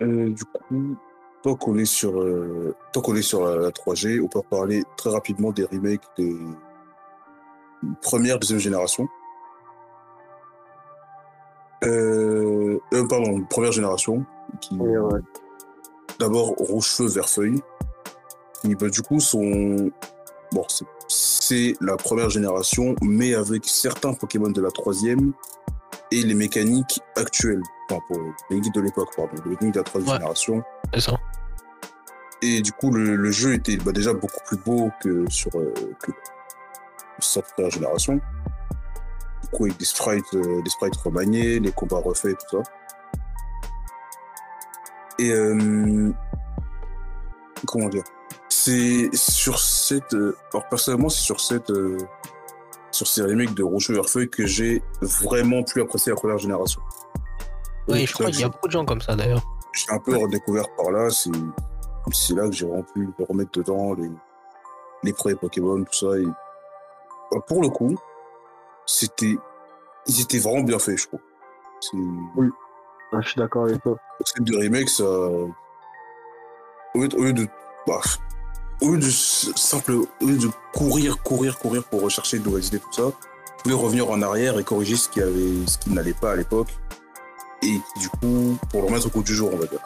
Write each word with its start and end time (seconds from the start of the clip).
Euh, 0.00 0.30
du 0.30 0.44
coup, 0.44 0.96
tant 1.42 1.54
qu'on 1.54 1.76
est 1.76 1.84
sur, 1.84 2.20
euh, 2.20 2.74
tant 2.92 3.00
qu'on 3.00 3.14
est 3.14 3.22
sur 3.22 3.44
la, 3.44 3.56
la 3.56 3.70
3G, 3.70 4.20
on 4.22 4.28
peut 4.28 4.40
parler 4.48 4.82
très 4.96 5.10
rapidement 5.10 5.52
des 5.52 5.64
remakes 5.64 6.02
des 6.16 6.36
première, 8.00 8.38
deuxième 8.38 8.58
génération. 8.58 9.08
Euh, 11.84 12.78
euh, 12.94 13.08
pardon, 13.08 13.42
première 13.48 13.72
génération. 13.72 14.24
Qui, 14.60 14.76
Ouais, 14.76 14.98
ouais. 14.98 15.20
D'abord 16.18 16.54
rouge 16.56 16.86
feu, 16.86 17.06
vert 17.06 17.28
feuille. 17.28 17.60
Qui, 18.60 18.74
bah, 18.74 18.88
du 18.88 19.02
coup, 19.02 19.20
sont. 19.20 19.90
Bon, 20.52 20.64
c'est 21.08 21.74
la 21.80 21.96
première 21.96 22.30
génération, 22.30 22.94
mais 23.02 23.34
avec 23.34 23.64
certains 23.64 24.12
Pokémon 24.12 24.50
de 24.50 24.60
la 24.60 24.70
troisième 24.70 25.32
et 26.18 26.22
les 26.22 26.34
mécaniques 26.34 27.00
actuelles. 27.16 27.62
Enfin, 27.90 28.00
pour 28.08 28.16
les 28.18 28.56
mécaniques 28.56 28.74
de 28.74 28.80
l'époque, 28.80 29.08
pardon. 29.16 29.32
Les 29.44 29.50
mécaniques 29.50 29.74
de 29.74 29.80
la 29.80 29.84
troisième 29.84 30.10
Ouais. 30.12 30.18
génération. 30.18 30.62
C'est 30.94 31.00
ça. 31.00 31.12
Et 32.42 32.60
du 32.60 32.72
coup, 32.72 32.90
le, 32.90 33.14
le 33.16 33.30
jeu 33.30 33.54
était 33.54 33.76
bah, 33.76 33.92
déjà 33.92 34.12
beaucoup 34.12 34.40
plus 34.46 34.56
beau 34.58 34.90
que 35.00 35.24
sur 35.30 35.50
euh, 35.56 35.72
que 36.02 36.10
première 37.54 37.70
génération. 37.70 38.14
Du 39.42 39.48
coup, 39.52 39.64
avec 39.66 39.76
des 39.78 39.84
sprites, 39.84 40.34
euh, 40.34 40.60
des 40.62 40.70
sprites 40.70 40.96
remaniés, 40.96 41.60
les 41.60 41.70
combats 41.72 41.98
refaits, 42.00 42.36
tout 42.50 42.58
ça. 42.58 42.62
Et 45.18 45.30
euh, 45.30 46.10
comment 47.66 47.88
dire? 47.88 48.02
C'est 48.48 49.10
sur 49.14 49.58
cette. 49.58 50.14
euh, 50.14 50.36
alors 50.52 50.68
personnellement, 50.68 51.08
c'est 51.08 51.20
sur 51.22 51.40
cette. 51.40 51.70
Euh, 53.02 53.04
sur 53.04 53.06
ces 53.06 53.22
remakes 53.22 53.54
de 53.54 53.62
Rouge 53.62 53.92
Feuille 54.06 54.30
que 54.30 54.46
j'ai 54.46 54.82
vraiment 55.00 55.62
plus 55.62 55.82
apprécié 55.82 56.10
la 56.10 56.16
première 56.16 56.38
génération. 56.38 56.80
Oui, 57.88 57.98
Donc, 57.98 58.08
je 58.08 58.12
crois 58.12 58.26
là, 58.26 58.32
qu'il 58.32 58.40
y 58.40 58.44
a 58.44 58.48
beaucoup 58.48 58.66
de 58.68 58.72
gens 58.72 58.84
comme 58.84 59.00
ça 59.00 59.16
d'ailleurs. 59.16 59.42
j'ai 59.72 59.92
un 59.92 59.98
peu 59.98 60.16
redécouvert 60.16 60.66
par 60.76 60.90
là. 60.90 61.10
C'est 61.10 61.30
c'est 62.12 62.34
là 62.34 62.46
que 62.48 62.52
j'ai 62.52 62.66
vraiment 62.66 62.82
pu 62.82 63.08
me 63.18 63.24
remettre 63.24 63.52
dedans 63.52 63.94
les, 63.94 64.10
les 65.04 65.12
premiers 65.12 65.36
Pokémon, 65.36 65.84
tout 65.84 65.92
ça. 65.92 66.18
Et 66.18 66.26
bah, 67.30 67.38
pour 67.46 67.62
le 67.62 67.68
coup, 67.68 67.96
c'était 68.86 69.36
ils 70.06 70.20
étaient 70.20 70.38
vraiment 70.38 70.62
bien 70.62 70.78
faits, 70.78 70.98
je 70.98 71.06
trouve. 71.06 71.20
Ah, 73.12 73.20
je 73.20 73.28
suis 73.28 73.38
d'accord 73.38 73.64
avec 73.64 73.82
toi. 73.82 73.96
cette 74.24 74.44
de 74.44 74.56
remake, 74.56 74.88
ça 74.88 75.04
au 75.04 77.00
lieu 77.00 77.08
de, 77.08 77.16
au 77.16 77.22
lieu 77.22 77.32
de 77.32 77.46
bah, 77.86 78.00
au 78.82 78.90
lieu 78.90 78.98
de 78.98 79.10
simple 79.10 79.92
au 79.92 80.26
lieu 80.26 80.36
de 80.36 80.48
courir, 80.72 81.18
courir, 81.22 81.58
courir 81.58 81.84
pour 81.84 82.02
rechercher 82.02 82.38
de 82.38 82.44
nouvelles 82.44 82.68
tout 82.68 82.92
ça, 82.92 83.04
pouvez 83.62 83.74
revenir 83.74 84.10
en 84.10 84.20
arrière 84.22 84.58
et 84.58 84.64
corriger 84.64 84.96
ce 84.96 85.08
qui 85.08 85.20
avait 85.20 85.66
ce 85.66 85.78
qui 85.78 85.90
n'allait 85.90 86.12
pas 86.12 86.32
à 86.32 86.36
l'époque. 86.36 86.68
Et 87.62 87.80
du 88.00 88.08
coup, 88.08 88.58
pour 88.70 88.82
le 88.82 88.88
remettre 88.88 89.06
au 89.06 89.10
goût 89.10 89.22
du 89.22 89.34
jour, 89.34 89.50
on 89.52 89.56
va 89.56 89.66
dire. 89.66 89.78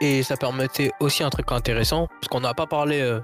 Et 0.00 0.22
ça 0.22 0.36
permettait 0.36 0.92
aussi 1.00 1.22
un 1.24 1.30
truc 1.30 1.50
intéressant, 1.50 2.06
parce 2.06 2.28
qu'on 2.28 2.40
n'a 2.40 2.54
pas 2.54 2.66
parlé 2.66 3.00
euh, 3.00 3.20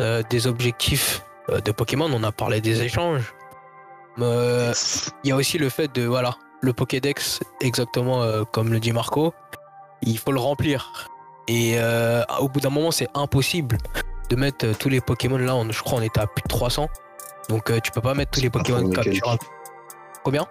euh, 0.00 0.22
des 0.28 0.46
objectifs 0.46 1.22
euh, 1.50 1.60
de 1.60 1.72
Pokémon, 1.72 2.10
on 2.10 2.22
a 2.24 2.32
parlé 2.32 2.60
des 2.60 2.82
échanges. 2.82 3.34
Mais 4.16 4.72
il 5.22 5.28
y 5.28 5.32
a 5.32 5.36
aussi 5.36 5.58
le 5.58 5.68
fait 5.68 5.94
de, 5.94 6.04
voilà, 6.04 6.36
le 6.62 6.72
Pokédex, 6.72 7.40
exactement 7.60 8.44
comme 8.46 8.72
le 8.72 8.80
dit 8.80 8.92
Marco, 8.92 9.34
il 10.02 10.18
faut 10.18 10.32
le 10.32 10.38
remplir. 10.38 11.08
Et 11.48 11.74
euh, 11.78 12.22
au 12.40 12.48
bout 12.48 12.60
d'un 12.60 12.70
moment, 12.70 12.90
c'est 12.90 13.08
impossible 13.14 13.78
de 14.30 14.36
mettre 14.36 14.66
euh, 14.66 14.72
tous 14.78 14.88
les 14.88 15.00
Pokémon 15.00 15.36
là, 15.38 15.54
on- 15.54 15.70
je 15.70 15.82
crois 15.82 15.98
on 15.98 16.02
était 16.02 16.20
à 16.20 16.26
plus 16.26 16.42
de 16.42 16.48
300. 16.48 16.88
Donc 17.50 17.70
euh, 17.70 17.78
tu 17.80 17.90
peux 17.90 18.00
pas 18.00 18.14
mettre 18.14 18.30
tous 18.30 18.40
les 18.40 18.50
Pokémon 18.50 18.78
380 18.78 19.02
et 19.02 19.04
quelques. 19.04 19.14
capturables. 19.22 19.42
Combien? 20.24 20.46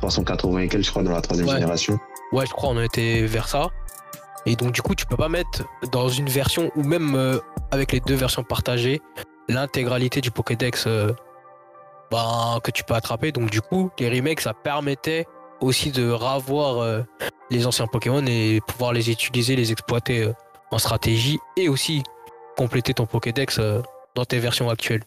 380 0.00 0.58
et 0.60 0.68
quelques, 0.68 0.84
je 0.84 0.90
crois, 0.90 1.02
dans 1.02 1.12
la 1.12 1.20
troisième 1.20 1.46
Ouais. 1.48 1.54
génération. 1.54 1.98
Ouais, 2.32 2.44
je 2.46 2.50
crois 2.52 2.70
on 2.70 2.80
était 2.82 3.22
vers 3.26 3.46
ça. 3.48 3.68
Et 4.46 4.56
donc 4.56 4.72
du 4.72 4.82
coup, 4.82 4.94
tu 4.94 5.06
peux 5.06 5.16
pas 5.16 5.28
mettre 5.28 5.62
dans 5.92 6.08
une 6.08 6.28
version 6.28 6.70
ou 6.76 6.82
même 6.82 7.14
euh, 7.14 7.38
avec 7.70 7.92
les 7.92 8.00
deux 8.00 8.14
versions 8.14 8.42
partagées 8.44 9.00
l'intégralité 9.48 10.20
du 10.20 10.32
Pokédex 10.32 10.84
euh, 10.88 11.12
ben, 12.10 12.58
que 12.62 12.70
tu 12.72 12.82
peux 12.84 12.94
attraper. 12.94 13.30
Donc 13.32 13.50
du 13.50 13.60
coup, 13.60 13.90
les 13.98 14.08
remakes 14.08 14.40
ça 14.40 14.54
permettait 14.54 15.26
aussi 15.60 15.90
de 15.90 16.10
ravoir 16.10 16.78
euh, 16.78 17.02
les 17.50 17.66
anciens 17.66 17.86
Pokémon 17.86 18.24
et 18.26 18.60
pouvoir 18.66 18.92
les 18.92 19.10
utiliser, 19.10 19.56
les 19.56 19.72
exploiter 19.72 20.24
euh, 20.24 20.32
en 20.70 20.78
stratégie 20.78 21.38
et 21.56 21.68
aussi 21.68 22.02
compléter 22.56 22.94
ton 22.94 23.06
Pokédex 23.06 23.58
euh, 23.58 23.82
dans 24.14 24.24
tes 24.24 24.38
versions 24.38 24.68
actuelles. 24.70 25.04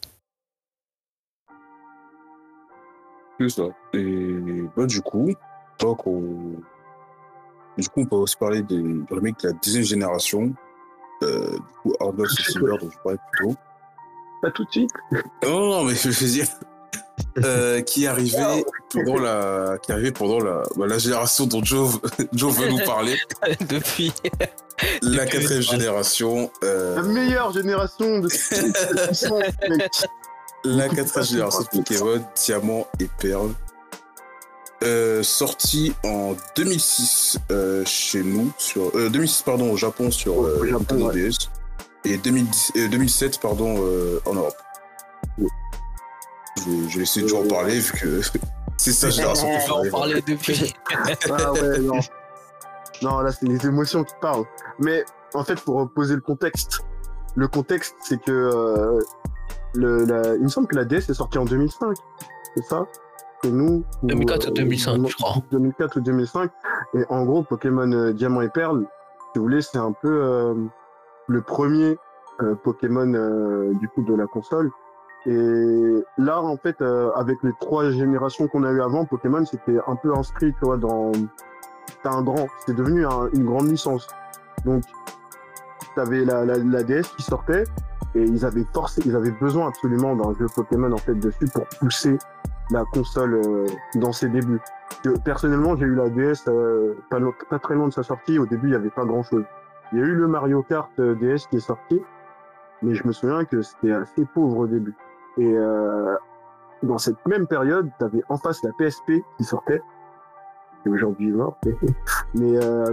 C'est 3.38 3.48
ça. 3.48 3.62
Et 3.94 4.36
bah, 4.76 4.86
du 4.86 5.00
coup, 5.00 5.32
donc 5.78 6.06
on... 6.06 6.56
du 7.78 7.88
coup, 7.88 8.00
on 8.02 8.06
peut 8.06 8.16
aussi 8.16 8.36
parler 8.36 8.62
des 8.62 8.82
remakes 9.10 9.40
de 9.42 9.48
la 9.48 9.54
deuxième 9.64 9.84
génération. 9.84 10.52
Euh, 11.22 11.52
du 11.52 11.58
coup, 11.82 11.94
Ardos 12.00 12.24
et 12.24 12.42
Silver, 12.42 12.76
dont 12.80 12.90
je 12.90 12.98
parlais 13.02 13.18
plus 13.32 13.48
tôt. 13.48 13.54
Pas 14.42 14.50
tout 14.50 14.64
de 14.64 14.70
suite. 14.70 14.90
Non, 15.42 15.70
non, 15.70 15.84
mais 15.84 15.94
je 15.94 16.08
veux 16.08 16.26
dire. 16.30 16.46
Euh, 17.38 17.80
qui 17.82 18.04
est 18.04 18.06
arrivé 18.08 18.64
pendant 18.92 19.16
la 19.18 19.78
qui 19.80 19.92
arrivé 19.92 20.10
pendant 20.10 20.40
la, 20.40 20.64
bah, 20.76 20.86
la 20.88 20.98
génération 20.98 21.46
dont 21.46 21.62
Joe, 21.62 22.00
Joe 22.32 22.52
veut 22.52 22.68
nous 22.68 22.84
parler 22.84 23.16
Depuis. 23.68 24.12
la 25.02 25.24
Depuis- 25.24 25.38
quatrième 25.38 25.62
génération 25.62 26.50
euh, 26.64 26.96
La 26.96 27.02
meilleure 27.02 27.52
génération 27.52 28.18
de. 28.18 28.28
La 30.64 30.88
quatrième 30.88 31.24
génération 31.26 31.60
de 31.62 31.68
Pokémon, 31.78 32.24
Diamant 32.36 32.86
et 32.98 33.08
Perle. 33.20 33.52
Euh, 34.82 35.22
sorti 35.22 35.92
en 36.04 36.34
2006 36.56 37.38
euh, 37.50 37.82
chez 37.84 38.22
nous, 38.22 38.50
sur, 38.58 38.90
euh, 38.94 39.08
2006 39.10 39.42
pardon 39.42 39.70
au 39.70 39.76
Japon 39.76 40.10
sur 40.10 40.42
euh, 40.42 40.66
Nintendo 40.70 41.08
ouais. 41.08 41.14
DS 41.30 41.36
et 42.06 42.16
2010, 42.16 42.72
euh, 42.76 42.88
2007 42.88 43.40
pardon 43.40 43.76
euh, 43.78 44.20
en 44.24 44.34
Europe. 44.34 44.56
Je, 46.58 46.88
je 46.88 46.96
vais 46.96 47.02
essayer 47.02 47.26
de 47.26 47.32
en 47.34 47.46
parler 47.48 47.78
vu 47.78 47.92
que 47.92 48.20
c'est 48.76 48.92
sa 48.92 49.10
génération 49.10 49.48
On 49.48 49.56
préférée. 49.56 49.90
parler 49.90 50.22
depuis. 50.26 50.74
Ah 51.30 51.52
ouais, 51.52 51.78
non. 51.80 51.98
Non, 53.02 53.20
là, 53.20 53.32
c'est 53.32 53.46
les 53.46 53.64
émotions 53.66 54.04
qui 54.04 54.14
parlent. 54.20 54.44
Mais 54.78 55.04
en 55.34 55.42
fait, 55.44 55.58
pour 55.60 55.76
reposer 55.76 56.14
le 56.14 56.20
contexte, 56.20 56.80
le 57.36 57.48
contexte, 57.48 57.94
c'est 58.02 58.20
que 58.22 58.30
euh, 58.32 58.98
le, 59.74 60.04
la- 60.04 60.34
il 60.34 60.42
me 60.42 60.48
semble 60.48 60.66
que 60.66 60.76
la 60.76 60.84
DS 60.84 61.08
est 61.08 61.14
sortie 61.14 61.38
en 61.38 61.44
2005. 61.44 61.96
C'est 62.56 62.64
ça? 62.64 62.86
Et 63.44 63.50
nous. 63.50 63.84
2004 64.02 64.48
ou 64.48 64.50
2005, 64.52 65.08
je 65.08 65.14
crois. 65.16 65.36
2004 65.50 65.96
ou 65.96 66.00
2005. 66.00 66.50
Et 66.94 67.04
en 67.08 67.24
gros, 67.24 67.42
Pokémon 67.42 67.90
euh, 67.92 68.12
Diamant 68.12 68.42
et 68.42 68.50
Perle, 68.50 68.84
si 69.32 69.38
vous 69.38 69.44
voulez, 69.44 69.62
c'est 69.62 69.78
un 69.78 69.92
peu 69.92 70.08
euh, 70.22 70.54
le 71.28 71.40
premier 71.40 71.96
euh, 72.42 72.54
Pokémon 72.56 73.14
euh, 73.14 73.72
du 73.80 73.88
coup 73.88 74.02
de 74.02 74.14
la 74.14 74.26
console. 74.26 74.70
Et 75.26 76.02
là, 76.18 76.40
en 76.40 76.56
fait, 76.56 76.80
euh, 76.80 77.10
avec 77.14 77.38
les 77.42 77.52
trois 77.60 77.90
générations 77.90 78.48
qu'on 78.48 78.64
a 78.64 78.70
eu 78.70 78.80
avant, 78.80 79.04
Pokémon, 79.04 79.44
c'était 79.44 79.78
un 79.86 79.96
peu 79.96 80.14
inscrit, 80.16 80.52
tu 80.54 80.64
vois, 80.64 80.76
dans 80.78 81.12
c'était 81.86 82.08
un 82.08 82.22
grand, 82.22 82.46
c'était 82.60 82.78
devenu 82.78 83.04
un- 83.06 83.28
une 83.34 83.44
grande 83.44 83.68
licence. 83.68 84.06
Donc, 84.64 84.82
t'avais 85.94 86.24
la, 86.24 86.44
la, 86.44 86.56
la 86.58 86.82
DS 86.82 87.02
qui 87.16 87.22
sortait 87.22 87.64
et 88.14 88.22
ils 88.22 88.44
avaient 88.46 88.64
forcé, 88.72 89.02
ils 89.04 89.14
avaient 89.16 89.30
besoin 89.32 89.68
absolument 89.68 90.14
d'un 90.16 90.32
jeu 90.38 90.46
Pokémon 90.54 90.90
en 90.92 90.96
fait 90.98 91.14
dessus 91.14 91.46
pour 91.52 91.64
pousser 91.80 92.16
la 92.70 92.84
console 92.92 93.34
euh, 93.44 93.66
dans 93.96 94.12
ses 94.12 94.28
débuts. 94.28 94.60
Personnellement, 95.24 95.76
j'ai 95.76 95.86
eu 95.86 95.94
la 95.94 96.08
DS 96.08 96.44
euh, 96.48 96.94
pas, 97.10 97.18
pas 97.48 97.58
très 97.58 97.74
loin 97.74 97.88
de 97.88 97.92
sa 97.92 98.02
sortie. 98.02 98.38
Au 98.38 98.46
début, 98.46 98.68
il 98.68 98.72
y 98.72 98.76
avait 98.76 98.90
pas 98.90 99.04
grand 99.04 99.22
chose. 99.22 99.44
Il 99.92 99.98
y 99.98 100.02
a 100.02 100.04
eu 100.04 100.14
le 100.14 100.28
Mario 100.28 100.62
Kart 100.62 100.90
euh, 101.00 101.14
DS 101.16 101.46
qui 101.50 101.56
est 101.56 101.60
sorti, 101.60 102.00
mais 102.82 102.94
je 102.94 103.06
me 103.06 103.12
souviens 103.12 103.44
que 103.44 103.60
c'était 103.62 103.92
assez 103.92 104.24
pauvre 104.24 104.58
au 104.58 104.66
début. 104.66 104.94
Et 105.38 105.46
euh, 105.46 106.16
dans 106.82 106.98
cette 106.98 107.24
même 107.26 107.46
période, 107.46 107.90
tu 107.98 108.04
avais 108.04 108.22
en 108.28 108.36
face 108.36 108.62
la 108.62 108.70
PSP 108.72 109.12
qui 109.36 109.44
sortait, 109.44 109.82
qui 110.82 110.88
est 110.88 110.92
aujourd'hui 110.92 111.30
morte. 111.30 111.58
Mais 112.34 112.56
euh, 112.64 112.86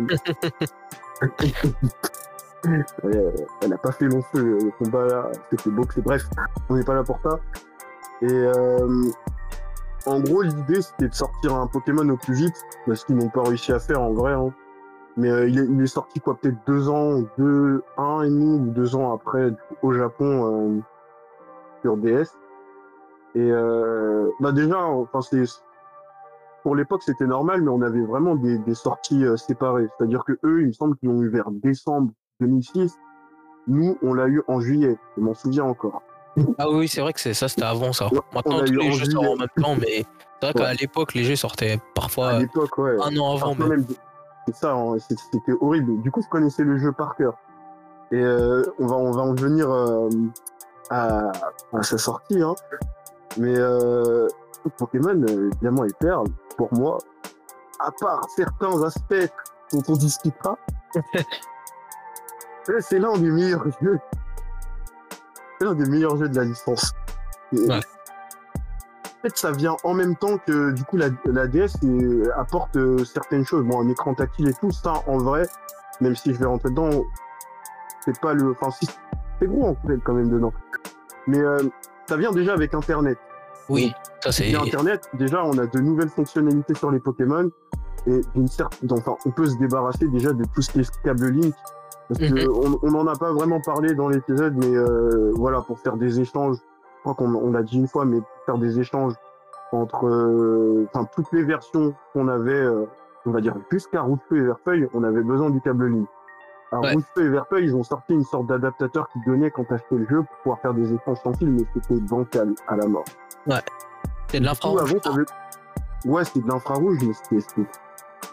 elle 3.62 3.74
a 3.74 3.78
pas 3.78 3.92
fait 3.92 4.06
long 4.06 4.22
feu 4.22 4.57
le 4.62 4.72
combat 4.78 5.06
là, 5.06 5.31
c'était 5.50 5.69
beau, 5.69 5.84
c'est 5.94 6.01
bref, 6.04 6.24
on 6.69 6.75
n'est 6.75 6.84
pas 6.84 6.95
là 6.95 7.04
pour 7.04 7.19
ça. 7.24 7.39
Et 8.22 8.31
euh, 8.31 9.04
en 10.06 10.19
gros, 10.19 10.42
l'idée 10.42 10.81
c'était 10.81 11.07
de 11.10 11.13
sortir 11.13 11.56
un 11.56 11.68
Pokémon 11.68 12.07
au 12.10 12.18
plus 12.18 12.34
vite, 12.34 12.56
parce 12.86 13.06
qu'ils 13.06 13.16
n'ont 13.16 13.30
pas 13.30 13.44
réussi 13.44 13.72
à 13.72 13.80
faire 13.80 14.01
en 14.01 14.13
vrai. 14.13 14.34
hein. 14.34 14.54
Mais 15.16 15.30
euh, 15.31 15.48
il, 15.48 15.57
est, 15.60 15.66
il 15.66 15.81
est 15.81 15.88
sorti 15.88 16.19
quoi, 16.19 16.36
peut-être 16.38 16.57
deux 16.68 16.89
ans, 16.89 17.22
deux, 17.38 17.84
un 17.98 18.22
et 18.22 18.30
demi 18.30 18.60
ou 18.60 18.72
deux 18.72 18.95
ans 18.95 19.13
après 19.13 19.51
au 19.81 19.92
Japon 19.92 20.81
sur 21.81 21.97
DS. 21.97 22.27
Et 23.35 23.39
euh, 23.51 24.29
bah 24.39 24.51
déjà, 24.51 24.79
enfin 24.83 25.21
c'est 25.21 25.44
pour 26.63 26.75
l'époque 26.75 27.03
c'était 27.03 27.27
normal, 27.27 27.62
mais 27.62 27.69
on 27.69 27.81
avait 27.81 28.01
vraiment 28.01 28.35
des, 28.35 28.57
des 28.59 28.74
sorties 28.74 29.25
euh, 29.25 29.38
séparées. 29.38 29.88
C'est-à-dire 29.97 30.24
que 30.25 30.33
eux, 30.44 30.62
il 30.62 30.68
me 30.68 30.71
semble 30.71 30.97
qu'ils 30.97 31.09
l'ont 31.09 31.21
eu 31.21 31.29
vers 31.29 31.51
décembre 31.51 32.12
2006. 32.39 32.97
Nous, 33.68 33.97
on 34.01 34.13
l'a 34.13 34.27
eu 34.27 34.41
en 34.47 34.59
juillet. 34.59 34.97
Je 35.18 35.21
m'en 35.21 35.33
souviens 35.33 35.65
encore. 35.65 36.01
Ah 36.57 36.69
oui, 36.69 36.88
c'est 36.88 37.01
vrai 37.01 37.13
que 37.13 37.19
c'est 37.19 37.33
ça, 37.33 37.47
c'était 37.47 37.63
avant 37.63 37.94
ça. 37.94 38.07
Ouais, 38.13 38.19
Maintenant, 38.33 38.59
tous 38.63 38.71
les 38.74 38.91
jeux 38.91 39.06
juillet. 39.06 39.12
sortent 39.12 39.27
en 39.27 39.35
même 39.35 39.47
temps, 39.57 39.75
mais 39.75 40.06
c'est 40.39 40.51
vrai 40.51 40.53
qu'à 40.53 40.74
l'époque, 40.74 41.13
les 41.15 41.24
jeux 41.24 41.35
sortaient 41.35 41.79
parfois 41.95 42.38
ouais. 42.38 42.47
un 43.03 43.18
an 43.18 43.33
avant. 43.35 43.56
Mais- 43.56 43.75
C'est 44.47 44.56
ça, 44.56 44.74
hein, 44.74 44.97
c'était 45.00 45.53
horrible. 45.59 46.01
Du 46.01 46.12
coup, 46.12 46.21
je 46.21 46.29
connaissais 46.29 46.63
le 46.63 46.77
jeu 46.77 46.91
par 46.91 47.15
cœur. 47.15 47.33
Et 48.12 48.21
euh, 48.21 48.63
on 48.79 48.85
va 48.88 48.95
on 48.95 49.12
va 49.12 49.21
en 49.21 49.33
venir 49.33 49.69
euh, 49.69 50.09
à, 50.89 51.31
à 51.74 51.84
sa 51.84 51.98
sortie, 51.98 52.42
hein. 52.42 52.56
Mais 53.38 53.56
euh, 53.57 54.28
Pokémon 54.78 55.22
euh, 55.30 55.50
Diamant 55.62 55.84
et 55.86 55.94
Perle, 56.00 56.28
pour 56.57 56.74
moi, 56.74 56.98
à 57.80 57.92
part 58.00 58.22
certains 58.36 58.81
aspects 58.84 59.31
dont 59.72 59.84
on 59.89 59.94
discutera, 59.94 60.57
c'est 62.80 63.00
l'un 63.00 63.13
des 63.18 63.30
meilleurs 63.30 63.66
jeux. 63.81 64.00
C'est 65.60 65.66
l'un 65.66 65.75
des 65.75 65.89
meilleurs 65.89 66.18
jeux 66.18 66.30
de 66.30 66.36
la 66.36 66.44
licence. 66.45 66.92
Et- 67.54 67.60
Ouais. 67.69 67.80
En 69.19 69.22
fait, 69.30 69.36
ça 69.38 69.51
vient 69.51 69.75
en 69.84 69.94
même 69.95 70.16
temps 70.16 70.38
que 70.38 70.72
du 70.72 70.84
coup 70.84 70.95
la, 70.95 71.07
la 71.25 71.48
DS 71.48 71.74
apporte 72.38 72.75
euh, 72.78 73.04
certaines 73.04 73.45
choses. 73.45 73.66
Bon, 73.66 73.81
un 73.84 73.89
écran 73.89 74.13
tactile 74.13 74.48
et 74.50 74.54
tout, 74.54 74.69
ça 74.69 74.94
en 75.07 75.18
vrai, 75.18 75.48
même 76.01 76.16
si 76.16 76.34
je 76.34 76.39
vais 76.39 76.45
rentrer 76.45 76.69
dedans, 76.69 76.89
c'est 78.06 78.19
pas 78.22 78.34
le. 78.34 78.51
Enfin, 78.51 78.69
si, 78.69 78.88
c'est 79.39 79.48
gros 79.48 79.69
en 79.69 79.75
fait 79.88 79.98
quand 80.04 80.13
même 80.13 80.30
dedans. 80.30 80.54
Mais 81.27 81.39
euh, 81.39 81.59
ça 82.07 82.18
vient 82.18 82.31
déjà 82.31 82.53
avec 82.53 82.74
Internet. 82.74 83.18
Oui, 83.69 83.91
ça 84.24 84.31
c'est. 84.31 84.50
Et 84.50 84.56
Internet, 84.56 85.09
déjà, 85.13 85.44
on 85.44 85.57
a 85.57 85.65
de 85.68 85.79
nouvelles 85.79 86.09
fonctionnalités 86.09 86.74
sur 86.74 86.89
les 86.91 87.00
Pokémon 87.00 87.50
et 88.06 88.21
d'une 88.35 88.47
certaine, 88.47 88.89
enfin, 88.94 89.15
on 89.25 89.31
peut 89.31 89.45
se 89.45 89.57
débarrasser 89.57 90.07
déjà 90.07 90.31
de 90.31 90.44
tout 90.56 90.62
ce 90.62 90.71
qui 90.71 90.79
est 90.79 91.01
câble 91.03 91.27
link. 91.29 91.53
Parce 92.07 92.21
que 92.21 92.45
Mhm. 92.45 92.79
on, 92.81 92.88
on 92.88 92.95
en 92.95 93.07
a 93.07 93.15
pas 93.18 93.33
vraiment 93.33 93.59
parlé 93.59 93.94
dans 93.94 94.07
l'épisode, 94.07 94.56
mais 94.56 94.74
euh, 94.74 95.31
voilà, 95.35 95.59
pour 95.62 95.77
faire 95.79 95.97
des 95.97 96.21
échanges, 96.21 96.56
je 96.56 97.01
crois 97.01 97.15
qu'on 97.15 97.35
on 97.35 97.51
l'a 97.51 97.63
dit 97.63 97.75
une 97.77 97.88
fois, 97.88 98.06
mais 98.06 98.19
pour 98.21 98.45
faire 98.45 98.57
des 98.57 98.79
échanges 98.79 99.13
entre, 99.74 100.07
euh, 100.07 100.88
enfin, 100.94 101.06
toutes 101.13 101.29
les 101.33 101.44
versions 101.44 101.94
qu'on 102.13 102.29
avait, 102.29 102.53
euh, 102.53 102.85
on 103.25 103.31
va 103.31 103.41
dire 103.41 103.56
jusqu'à 103.69 104.00
Rouge-Feu 104.01 104.38
et 104.38 104.41
Verfeuille, 104.45 104.88
on 104.94 105.03
avait 105.03 105.21
besoin 105.24 105.50
du 105.50 105.59
câble 105.59 105.88
link. 105.88 106.07
Alors, 106.72 106.84
Ouais. 106.84 106.94
Rouge-Feu 106.94 107.25
et 107.25 107.30
Verfeuille, 107.30 107.66
ils 107.66 107.75
ont 107.75 107.84
sorti 107.84 108.14
une 108.14 108.24
sorte 108.24 108.48
d'adaptateur 108.48 109.08
qui 109.10 109.19
donnait 109.25 109.52
quand 109.52 109.64
t'achetais 109.64 109.96
le 109.96 110.06
jeu 110.08 110.18
pour 110.24 110.38
pouvoir 110.44 110.60
faire 110.60 110.74
des 110.74 110.94
échanges 110.94 111.18
sans 111.24 111.34
fil, 111.34 111.50
mais 111.52 111.64
c'était 111.74 112.00
bancal 112.02 112.54
à 112.68 112.75
la 112.75 112.88
mort. 112.88 113.06
C'est 114.28 114.40
de 114.40 114.40
Du 114.40 114.46
l'infrarouge. 114.46 114.94
Ouais, 116.06 116.24
c'était 116.25 116.42
de 116.42 116.48
l'infrarouge, 116.48 116.98
mais 117.06 117.14
c'était- 117.14 117.40
c'était 117.40 117.62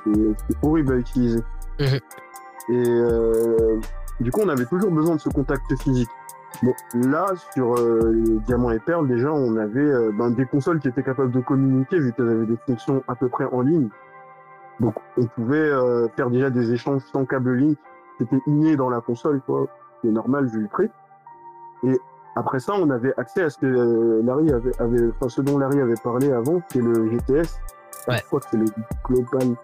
c'était- 0.05 0.35
c'était 0.49 0.67
horrible 0.67 0.93
à 0.95 0.97
utiliser. 0.97 1.41
Mhm. 1.79 2.01
Et 2.71 2.89
euh, 2.89 3.81
du 4.21 4.31
coup, 4.31 4.41
on 4.45 4.49
avait 4.49 4.65
toujours 4.67 4.91
besoin 4.91 5.15
de 5.17 5.21
ce 5.21 5.29
contact 5.29 5.63
physique. 5.81 6.09
Bon, 6.63 6.73
là, 6.95 7.27
sur 7.53 7.75
euh, 7.77 8.13
Diamant 8.47 8.71
et 8.71 8.79
Perle, 8.79 9.09
déjà, 9.09 9.33
on 9.33 9.57
avait 9.57 9.81
euh, 9.81 10.13
ben, 10.17 10.31
des 10.31 10.47
consoles 10.47 10.79
qui 10.81 10.89
étaient 10.89 11.03
capables 11.03 11.33
de 11.33 11.41
communiquer, 11.41 11.99
vu 11.99 12.13
qu'elles 12.13 12.29
avaient 12.29 12.47
des 12.47 12.59
fonctions 12.67 13.03
à 13.09 13.15
peu 13.15 13.29
près 13.29 13.45
en 13.47 13.61
ligne. 13.61 13.89
Donc, 14.81 14.95
on 15.17 15.27
pouvait 15.27 15.57
euh, 15.59 16.09
faire 16.17 16.31
déjà 16.31 16.51
des 16.51 16.73
échanges 16.73 17.03
sans 17.13 17.25
câble 17.25 17.55
link. 17.55 17.79
C'était 18.19 18.41
inné 18.47 18.77
dans 18.77 18.91
la 18.91 19.01
console, 19.01 19.41
quoi. 19.45 19.67
C'est 20.03 20.11
normal 20.11 20.47
vu 20.47 20.63
le 20.63 20.69
prix. 20.69 20.91
Et 21.85 21.99
après 22.37 22.61
ça, 22.61 22.75
on 22.75 22.91
avait 22.91 23.15
accès 23.17 23.43
à 23.43 23.51
ce 23.51 23.59
que 23.59 23.67
euh, 23.67 24.23
Larry 24.25 24.51
avait, 24.53 24.81
avait, 24.81 25.09
enfin, 25.11 25.29
ce 25.29 25.41
dont 25.41 25.59
Larry 25.59 25.81
avait 25.81 26.01
parlé 26.03 26.33
avant, 26.33 26.61
qui 26.69 26.79
est 26.79 26.83
le 26.83 27.11
GTS. 27.11 27.59
Ouais. 28.09 28.19
Je 28.19 28.25
crois 28.25 28.41
que 28.41 28.47
c'est 28.51 28.57
le 28.57 28.67
Global. 29.05 29.57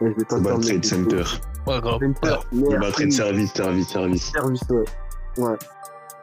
Et 0.00 0.10
je 0.10 0.16
vais 0.16 0.24
pas 0.24 0.38
Global 0.38 0.60
Trade 0.60 0.84
Center. 0.84 1.24
Ouais. 1.66 1.80
Global 1.80 2.40
Merci. 2.52 2.92
Trade 2.92 3.12
Service, 3.12 3.52
service, 3.52 3.88
service. 3.88 4.32
Service, 4.32 4.62
ouais. 4.70 4.84
ouais. 5.38 5.56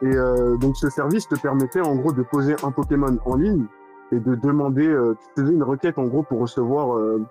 Et 0.02 0.14
euh, 0.14 0.56
donc 0.56 0.76
ce 0.76 0.88
service 0.90 1.26
te 1.28 1.34
permettait 1.34 1.80
en 1.80 1.96
gros 1.96 2.12
de 2.12 2.22
poser 2.22 2.54
un 2.62 2.70
Pokémon 2.70 3.18
en 3.24 3.36
ligne 3.36 3.66
et 4.12 4.20
de 4.20 4.34
demander, 4.36 4.86
euh, 4.86 5.16
tu 5.34 5.42
faisais 5.42 5.52
une 5.52 5.62
requête 5.62 5.98
en 5.98 6.04
gros 6.04 6.22
pour 6.22 6.40
recevoir 6.40 6.96
euh, 6.96 7.22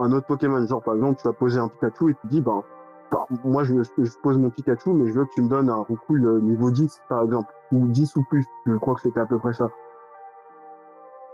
un 0.00 0.12
autre 0.12 0.26
Pokémon. 0.26 0.66
Genre 0.66 0.82
par 0.82 0.94
exemple, 0.94 1.20
tu 1.20 1.28
vas 1.28 1.34
poser 1.34 1.58
un 1.58 1.68
Pikachu 1.68 2.10
et 2.10 2.14
tu 2.14 2.26
dis, 2.28 2.40
ben, 2.40 2.56
bah, 2.56 2.64
moi 3.44 3.64
je, 3.64 3.74
je 3.82 4.18
pose 4.22 4.38
mon 4.38 4.50
Pikachu, 4.50 4.90
mais 4.90 5.08
je 5.08 5.18
veux 5.18 5.24
que 5.24 5.34
tu 5.34 5.42
me 5.42 5.48
donnes 5.48 5.70
un 5.70 5.76
Roucoule 5.76 6.24
euh, 6.24 6.40
niveau 6.40 6.70
10 6.70 7.02
par 7.08 7.22
exemple, 7.22 7.52
ou 7.72 7.86
10 7.86 8.16
ou 8.16 8.24
plus. 8.24 8.46
Je 8.66 8.76
crois 8.76 8.94
que 8.94 9.00
c'était 9.02 9.20
à 9.20 9.26
peu 9.26 9.38
près 9.38 9.52
ça. 9.52 9.70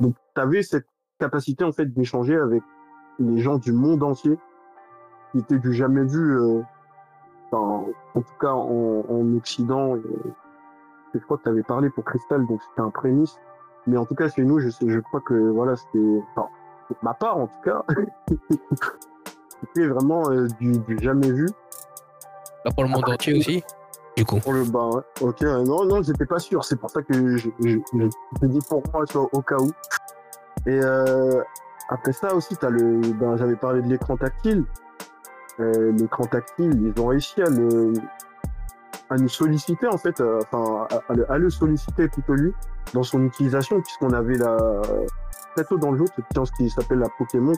Donc 0.01 0.15
tu 0.35 0.41
avais 0.41 0.63
cette 0.63 0.87
capacité 1.19 1.65
en 1.65 1.73
fait 1.73 1.87
d'échanger 1.87 2.37
avec 2.37 2.63
les 3.19 3.39
gens 3.39 3.59
du 3.59 3.73
monde 3.73 4.03
entier 4.03 4.39
qui 5.33 5.39
étaient 5.39 5.59
du 5.59 5.73
jamais 5.73 6.05
vu. 6.05 6.39
euh, 6.39 6.63
enfin, 7.51 7.85
en 8.15 8.21
tout 8.21 8.39
cas 8.41 8.53
en, 8.53 9.05
en 9.09 9.37
Occident. 9.37 9.97
Et, 9.97 10.03
je 11.15 11.21
crois 11.21 11.39
que 11.39 11.45
tu 11.45 11.49
avais 11.49 11.63
parlé 11.63 11.91
pour 11.91 12.05
Crystal, 12.05 12.45
donc 12.47 12.61
c'était 12.69 12.81
un 12.81 12.91
prémisse. 12.91 13.39
Mais 13.87 13.97
en 13.97 14.05
tout 14.05 14.15
cas, 14.15 14.29
chez 14.29 14.43
nous, 14.43 14.59
je, 14.59 14.69
sais, 14.71 14.89
je 14.89 14.99
crois 14.99 15.21
que 15.21 15.35
voilà, 15.35 15.77
c'était, 15.77 16.23
enfin, 16.35 16.49
ma 17.03 17.15
part 17.15 17.37
en 17.37 17.47
tout 17.47 17.61
cas, 17.63 17.85
c'était 19.61 19.87
vraiment 19.87 20.29
euh, 20.31 20.49
du, 20.59 20.73
du 20.79 20.99
jamais 20.99 21.31
vu. 21.31 21.47
Bah, 22.65 22.71
pour 22.75 22.85
le 22.85 22.91
monde 22.91 23.09
entier 23.09 23.35
aussi. 23.39 23.63
Du 24.17 24.25
coup. 24.25 24.39
Pour 24.39 24.53
le 24.53 24.65
bas, 24.65 24.87
ouais. 24.89 25.03
Ok, 25.21 25.39
ouais. 25.41 25.65
non, 25.65 25.85
non, 25.85 26.03
j'étais 26.03 26.27
pas 26.27 26.39
sûr. 26.39 26.65
C'est 26.65 26.77
pour 26.77 26.89
ça 26.91 27.03
que 27.03 27.13
je, 27.37 27.37
je, 27.37 27.49
je, 27.61 28.09
je 28.43 28.47
dis 28.47 28.61
pour 28.69 28.83
moi, 28.93 29.05
tu 29.07 29.19
vois, 29.19 29.29
au 29.33 29.43
cas 29.43 29.57
où. 29.57 29.71
Et 30.67 30.81
euh, 30.83 31.43
après 31.91 32.13
ça 32.13 32.35
aussi, 32.35 32.57
t'as 32.57 32.71
le, 32.71 33.01
ben, 33.13 33.37
j'avais 33.37 33.57
parlé 33.57 33.83
de 33.83 33.89
l'écran 33.89 34.17
tactile. 34.17 34.65
Euh, 35.61 35.93
l'écran 35.93 36.25
tactile, 36.25 36.93
ils 36.97 37.01
ont 37.03 37.09
réussi 37.09 37.43
à 37.43 37.49
le, 37.51 37.93
à 39.11 39.17
nous 39.17 39.29
solliciter 39.29 39.87
en 39.89 39.99
fait, 39.99 40.21
euh, 40.21 40.41
enfin, 40.53 40.87
à, 40.91 41.13
à 41.13 41.15
le, 41.15 41.31
à 41.33 41.39
le 41.39 41.51
solliciter 41.51 42.09
plutôt 42.09 42.35
lui 42.35 42.53
dans 42.95 43.03
son 43.03 43.23
utilisation, 43.25 43.81
puisqu'on 43.81 44.13
avait 44.13 44.39
la, 44.39 44.57
très 45.55 45.65
tôt 45.65 45.77
dans 45.77 45.91
le 45.93 45.99
jeu, 45.99 46.05
cette 46.17 46.25
science 46.33 46.51
qui 46.53 46.71
s'appelle 46.71 47.01
la 47.01 47.09
Pokémon. 47.19 47.53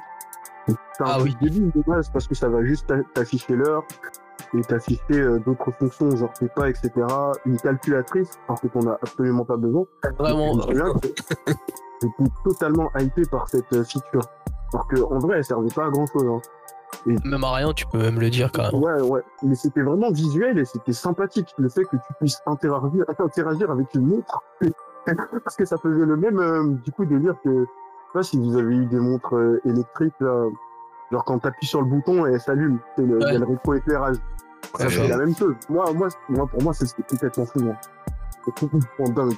C'est 0.67 0.75
un 1.00 1.06
Ah 1.06 1.19
oui. 1.23 1.37
débile 1.41 1.70
de 1.70 1.82
base 1.87 2.11
parce 2.11 2.26
que 2.26 2.35
ça 2.35 2.49
va 2.49 2.64
juste 2.64 2.87
t'a- 2.88 3.03
t'afficher 3.14 3.55
l'heure 3.55 3.85
et 4.56 4.62
t'afficher 4.62 5.00
euh, 5.12 5.38
d'autres 5.41 5.70
fonctions, 5.73 6.11
genre 6.17 6.32
tes 6.32 6.49
pas, 6.49 6.69
etc. 6.70 6.91
Une 7.44 7.56
calculatrice, 7.58 8.38
parce 8.47 8.61
que 8.61 8.69
t'en 8.69 8.87
as 8.88 8.94
absolument 9.03 9.44
pas 9.44 9.56
besoin. 9.56 9.85
Vraiment. 10.19 10.61
J'étais 12.03 12.31
totalement 12.44 12.91
hypé 12.99 13.23
par 13.31 13.49
cette 13.49 13.73
euh, 13.73 13.85
feature. 13.85 14.23
Alors 14.73 14.87
que 14.88 15.00
en 15.00 15.19
vrai, 15.19 15.38
elle 15.38 15.44
servait 15.44 15.73
pas 15.75 15.87
à 15.87 15.91
grand 15.91 16.06
chose. 16.06 16.25
Hein. 16.26 16.41
Même 17.25 17.44
à 17.44 17.55
rien, 17.55 17.73
tu 17.73 17.87
peux 17.87 17.99
même 17.99 18.19
le 18.20 18.31
dire 18.31 18.50
carrément. 18.53 18.81
Ouais, 18.82 19.00
ouais. 19.03 19.23
Mais 19.43 19.55
c'était 19.55 19.82
vraiment 19.82 20.11
visuel 20.11 20.58
et 20.58 20.64
c'était 20.64 20.93
sympathique. 20.93 21.55
Le 21.58 21.69
fait 21.69 21.85
que 21.85 21.97
tu 21.97 22.12
puisses 22.20 22.41
interagir, 22.47 23.05
interagir 23.19 23.70
avec 23.70 23.94
une 23.94 24.06
montre. 24.06 24.41
Parce 25.44 25.56
que 25.56 25.64
ça 25.64 25.76
faisait 25.79 26.05
le 26.05 26.17
même, 26.17 26.38
euh, 26.38 26.64
du 26.85 26.91
coup, 26.93 27.05
délire 27.05 27.37
que, 27.44 27.50
je 27.50 27.61
sais 27.62 28.12
pas 28.12 28.23
si 28.23 28.38
vous 28.38 28.56
avez 28.56 28.75
eu 28.75 28.87
des 28.87 28.99
montres 28.99 29.35
électriques, 29.64 30.14
là. 30.20 30.47
Genre 31.12 31.25
quand 31.25 31.38
t'appuies 31.38 31.67
sur 31.67 31.81
le 31.82 31.87
bouton 31.88 32.26
et 32.26 32.32
elle 32.32 32.41
s'allume. 32.41 32.81
C'est 32.97 33.03
le, 33.06 33.19
il 33.20 33.23
y 33.23 33.25
a 33.25 33.32
Ouais. 33.35 33.38
le 33.38 33.47
rétroéclairage. 33.47 34.17
Ça 34.79 34.89
fait 34.89 35.08
la 35.08 35.17
même 35.17 35.35
chose. 35.35 35.55
Moi, 35.69 35.93
moi, 35.93 36.08
moi 36.29 36.46
pour 36.46 36.63
moi, 36.63 36.73
c'est 36.75 36.87
complètement 37.08 37.46
fou. 37.46 37.61
Moi. 37.61 37.75
C'est 38.44 38.55
complètement 38.69 39.08
dingue. 39.08 39.35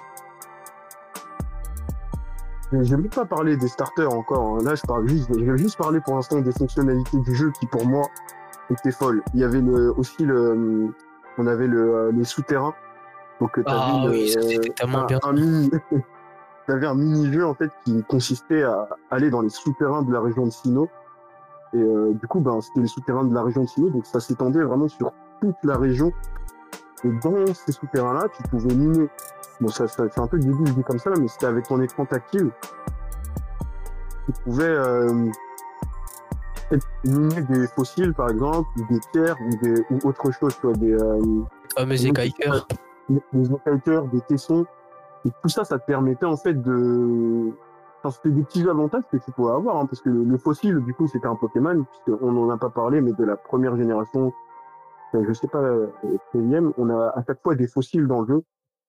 Mais 2.73 2.85
J'ai 2.85 2.97
même 2.97 3.08
pas 3.08 3.25
parlé 3.25 3.56
des 3.56 3.68
starters 3.68 4.12
encore. 4.12 4.56
hein. 4.56 4.62
Là, 4.62 4.75
je 4.75 4.82
parle 4.82 5.08
juste, 5.08 5.28
je 5.38 5.44
vais 5.50 5.56
juste 5.58 5.78
parler 5.78 6.00
pour 6.00 6.16
l'instant 6.16 6.40
des 6.40 6.52
fonctionnalités 6.52 7.18
du 7.18 7.35
jeu 7.35 7.50
qui, 7.58 7.66
pour 7.66 7.87
moi, 7.87 8.06
étaient 8.70 8.90
folles. 8.92 9.23
Il 9.32 9.40
y 9.40 9.44
avait 9.44 9.61
le, 9.62 9.92
aussi 9.99 10.25
le, 10.25 10.92
on 11.38 11.47
avait 11.47 11.66
le, 11.66 11.94
euh, 11.94 12.12
les 12.12 12.25
souterrains. 12.25 12.75
Donc, 13.40 13.52
t'avais 13.52 13.64
Ah 13.68 14.04
oui, 14.08 14.35
euh, 14.37 14.58
tellement 14.76 14.99
un, 14.99 15.06
bien. 15.06 15.18
un 15.23 15.32
mini, 15.32 15.70
t'avais 16.66 16.87
un 16.87 16.94
mini-jeu, 16.94 17.47
en 17.47 17.54
fait, 17.54 17.70
qui 17.85 18.04
consistait 18.04 18.64
à 18.64 18.88
aller 19.11 19.30
dans 19.30 19.40
les 19.40 19.49
souterrains 19.49 20.02
de 20.02 20.12
la 20.12 20.20
région 20.20 20.44
de 20.44 20.50
Sino. 20.50 20.90
Et, 21.75 21.78
euh, 21.78 22.12
du 22.14 22.26
coup, 22.26 22.40
ben, 22.40 22.60
c'était 22.60 22.80
les 22.80 22.87
souterrains 22.87 23.25
de 23.25 23.34
la 23.34 23.42
région 23.42 23.62
de 23.62 23.68
Sino. 23.68 23.90
Donc, 23.90 24.06
ça 24.06 24.20
s'étendait 24.20 24.62
vraiment 24.62 24.88
sur 24.88 25.12
toute 25.40 25.56
la 25.62 25.76
région. 25.76 26.12
Et 27.04 27.10
dans 27.22 27.46
ces 27.54 27.72
souterrains-là, 27.72 28.26
tu 28.37 28.42
pouvais 28.44 28.75
miner. 28.75 29.08
Bon, 29.60 29.68
ça, 29.68 29.87
ça 29.88 30.04
c'est 30.10 30.20
un 30.20 30.26
peu 30.26 30.38
débile 30.38 30.75
dit 30.75 30.82
comme 30.82 30.98
ça, 30.98 31.10
mais 31.18 31.28
c'était 31.28 31.46
avec 31.46 31.66
ton 31.66 31.80
écran 31.80 32.04
tactile. 32.04 32.50
Tu 34.26 34.32
pouvais 34.44 34.64
euh, 34.64 35.30
miner 37.04 37.42
des 37.42 37.66
fossiles, 37.68 38.14
par 38.14 38.30
exemple, 38.30 38.68
ou 38.76 38.92
des 38.92 39.00
pierres, 39.12 39.37
ou, 39.40 39.56
des, 39.62 39.80
ou 39.90 40.08
autre 40.08 40.30
chose, 40.32 40.54
tu 40.60 40.66
vois, 40.66 40.76
des, 40.76 40.92
euh, 40.92 41.20
Les 41.20 41.75
fameux 41.76 42.06
écailleurs. 42.06 42.66
des, 43.08 43.22
des 43.32 43.52
écailleteurs, 43.52 44.06
des 44.08 44.20
tessons. 44.22 44.66
Et 45.25 45.30
tout 45.42 45.48
ça, 45.48 45.64
ça 45.64 45.78
te 45.78 45.87
permettait 45.87 46.26
en 46.26 46.37
fait 46.37 46.54
de... 46.54 47.52
Enfin, 47.98 48.10
c'était 48.10 48.30
des 48.34 48.42
petits 48.42 48.68
avantages 48.68 49.02
que 49.10 49.16
tu 49.16 49.32
pouvais 49.32 49.52
avoir, 49.52 49.76
hein, 49.76 49.86
parce 49.86 50.00
que 50.00 50.08
le, 50.08 50.22
le 50.22 50.38
fossile, 50.38 50.78
du 50.84 50.94
coup, 50.94 51.08
c'était 51.08 51.26
un 51.26 51.34
Pokémon, 51.34 51.84
puisqu'on 51.84 52.32
n'en 52.32 52.48
a 52.50 52.56
pas 52.56 52.70
parlé, 52.70 53.00
mais 53.00 53.12
de 53.12 53.24
la 53.24 53.36
première 53.36 53.76
génération, 53.76 54.32
euh, 55.14 55.24
je 55.26 55.32
sais 55.32 55.48
pas, 55.48 55.58
euh, 55.58 55.88
quatrième, 56.32 56.72
on 56.78 56.90
a 56.90 57.08
à 57.08 57.24
chaque 57.26 57.42
fois 57.42 57.54
des 57.56 57.66
fossiles 57.66 58.06
dans 58.06 58.20
le 58.20 58.26
jeu, 58.28 58.42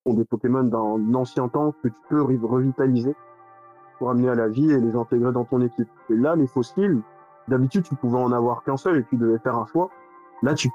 sont 0.06 0.14
des 0.14 0.26
Pokémon 0.26 0.64
d'un 0.64 1.14
ancien 1.16 1.48
temps 1.48 1.74
que 1.82 1.88
tu 1.88 2.00
peux 2.08 2.22
re- 2.22 2.46
revitaliser 2.46 3.16
pour 3.98 4.12
amener 4.12 4.30
à 4.30 4.36
la 4.36 4.48
vie 4.48 4.72
et 4.72 4.80
les 4.80 4.96
intégrer 4.96 5.32
dans 5.32 5.44
ton 5.44 5.62
équipe. 5.62 5.90
Et 6.10 6.16
là, 6.16 6.36
les 6.36 6.48
fossiles, 6.48 7.02
d'habitude, 7.48 7.84
tu 7.84 7.96
pouvais 7.96 8.20
en 8.20 8.32
avoir 8.32 8.64
qu'un 8.64 8.78
seul 8.78 8.98
et 9.00 9.04
tu 9.06 9.18
devais 9.18 9.40
faire 9.40 9.58
un 9.58 9.66
choix. 9.66 9.90
Là, 10.44 10.54
tu, 10.54 10.70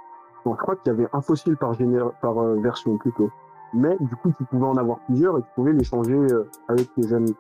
bon, 0.45 0.55
je 0.55 0.59
crois 0.61 0.77
qu'il 0.77 0.93
y 0.93 0.95
avait 0.95 1.09
un 1.13 1.21
fossile 1.21 1.57
par, 1.57 1.73
géné- 1.75 2.11
par 2.21 2.37
euh, 2.39 2.57
version 2.57 2.99
plutôt. 2.99 3.31
Mais 3.73 3.97
du 4.01 4.17
coup, 4.17 4.33
tu 4.37 4.45
pouvais 4.45 4.67
en 4.67 4.77
avoir 4.77 4.99
plusieurs 5.07 5.39
et 5.39 5.43
tu 5.43 5.49
pouvais 5.55 5.73
les 5.73 5.85
changer 5.85 6.15
euh, 6.17 6.51
avec 6.69 6.93
tes 6.95 7.13
amis. 7.13 7.35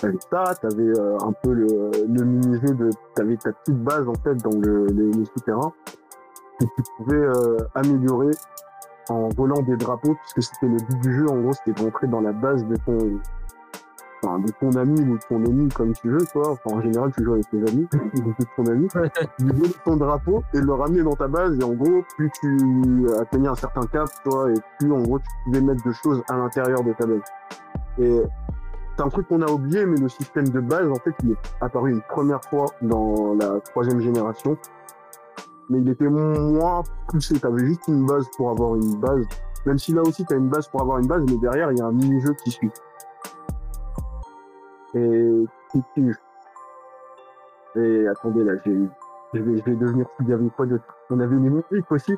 T'avais 0.00 0.18
ça, 0.30 0.54
t'avais 0.60 0.98
euh, 0.98 1.16
un 1.20 1.32
peu 1.32 1.52
le, 1.52 1.66
le 2.06 2.24
mini-jeu 2.24 2.74
de, 2.74 2.90
t'avais 3.14 3.36
ta 3.36 3.52
petite 3.52 3.82
base 3.82 4.06
en 4.06 4.14
fait 4.14 4.34
dans 4.36 4.58
le, 4.60 4.86
les, 4.86 5.10
les 5.10 5.24
souterrains 5.24 5.72
que 6.60 6.64
tu 6.64 6.82
pouvais 6.96 7.16
euh, 7.16 7.56
améliorer 7.74 8.30
en 9.08 9.28
volant 9.30 9.62
des 9.62 9.76
drapeaux 9.76 10.14
puisque 10.14 10.52
c'était 10.52 10.68
le 10.68 10.76
but 10.76 11.00
du 11.00 11.16
jeu. 11.16 11.30
En 11.30 11.40
gros, 11.40 11.52
c'était 11.52 11.82
d'entrer 11.82 12.06
dans 12.06 12.20
la 12.20 12.32
base 12.32 12.64
de 12.66 12.76
ton, 12.76 13.20
enfin, 14.22 14.38
de 14.40 14.50
ton 14.60 14.70
ami 14.78 15.00
ou 15.00 15.16
de 15.16 15.22
ton 15.28 15.44
ennemi 15.44 15.68
comme 15.70 15.92
tu 15.92 16.10
veux, 16.10 16.24
toi. 16.32 16.52
Enfin, 16.52 16.76
en 16.76 16.80
général, 16.80 17.12
tu 17.16 17.24
joues 17.24 17.34
avec 17.34 17.48
tes 17.50 17.58
amis, 17.58 17.86
de 17.92 18.44
ton 18.56 18.66
ami. 18.70 18.88
Tu 19.38 19.46
voler 19.46 19.70
ton 19.84 19.96
drapeau 19.96 20.42
et 20.54 20.60
le 20.60 20.72
ramener 20.72 21.02
dans 21.02 21.16
ta 21.16 21.28
base. 21.28 21.58
Et 21.58 21.64
en 21.64 21.72
gros, 21.72 22.02
plus 22.16 22.30
tu 22.40 23.06
atteignais 23.20 23.48
un 23.48 23.54
certain 23.54 23.86
cap, 23.86 24.08
toi, 24.24 24.50
et 24.50 24.54
plus 24.78 24.92
en 24.92 25.02
gros 25.02 25.18
tu 25.18 25.26
pouvais 25.44 25.60
mettre 25.60 25.84
de 25.86 25.92
choses 25.92 26.22
à 26.28 26.36
l'intérieur 26.36 26.82
de 26.82 26.92
ta 26.92 27.06
base. 27.06 27.22
Et 27.98 28.22
c'est 28.96 29.02
un 29.02 29.08
truc 29.08 29.28
qu'on 29.28 29.42
a 29.42 29.50
oublié, 29.50 29.84
mais 29.84 30.00
le 30.00 30.08
système 30.08 30.48
de 30.48 30.60
base, 30.60 30.90
en 30.90 30.94
fait, 30.94 31.14
il 31.22 31.32
est 31.32 31.36
apparu 31.60 31.90
une 31.90 32.00
première 32.02 32.42
fois 32.44 32.66
dans 32.80 33.34
la 33.34 33.60
troisième 33.60 34.00
génération. 34.00 34.56
Mais 35.68 35.80
il 35.80 35.88
était 35.88 36.08
moins 36.08 36.82
poussé. 37.08 37.38
T'avais 37.38 37.66
juste 37.66 37.86
une 37.88 38.06
base 38.06 38.26
pour 38.36 38.50
avoir 38.50 38.74
une 38.76 38.96
base. 38.98 39.26
Même 39.66 39.78
si 39.78 39.92
là 39.92 40.00
aussi, 40.02 40.24
t'as 40.24 40.36
une 40.36 40.48
base 40.48 40.68
pour 40.68 40.80
avoir 40.80 40.98
une 40.98 41.08
base, 41.08 41.22
mais 41.28 41.36
derrière, 41.36 41.72
il 41.72 41.78
y 41.78 41.82
a 41.82 41.86
un 41.86 41.92
mini-jeu 41.92 42.34
qui 42.44 42.50
suit. 42.50 42.70
Et. 44.94 45.44
Et 47.74 48.08
attendez, 48.08 48.44
là, 48.44 48.52
je 48.64 48.70
vais, 49.40 49.74
devenir 49.74 50.06
y 50.26 50.32
avait 50.32 50.48
quoi 50.56 50.64
d'autre 50.64 50.84
On 51.10 51.20
avait 51.20 51.36
les 51.36 51.50
musiques 51.50 51.90
aussi. 51.90 52.16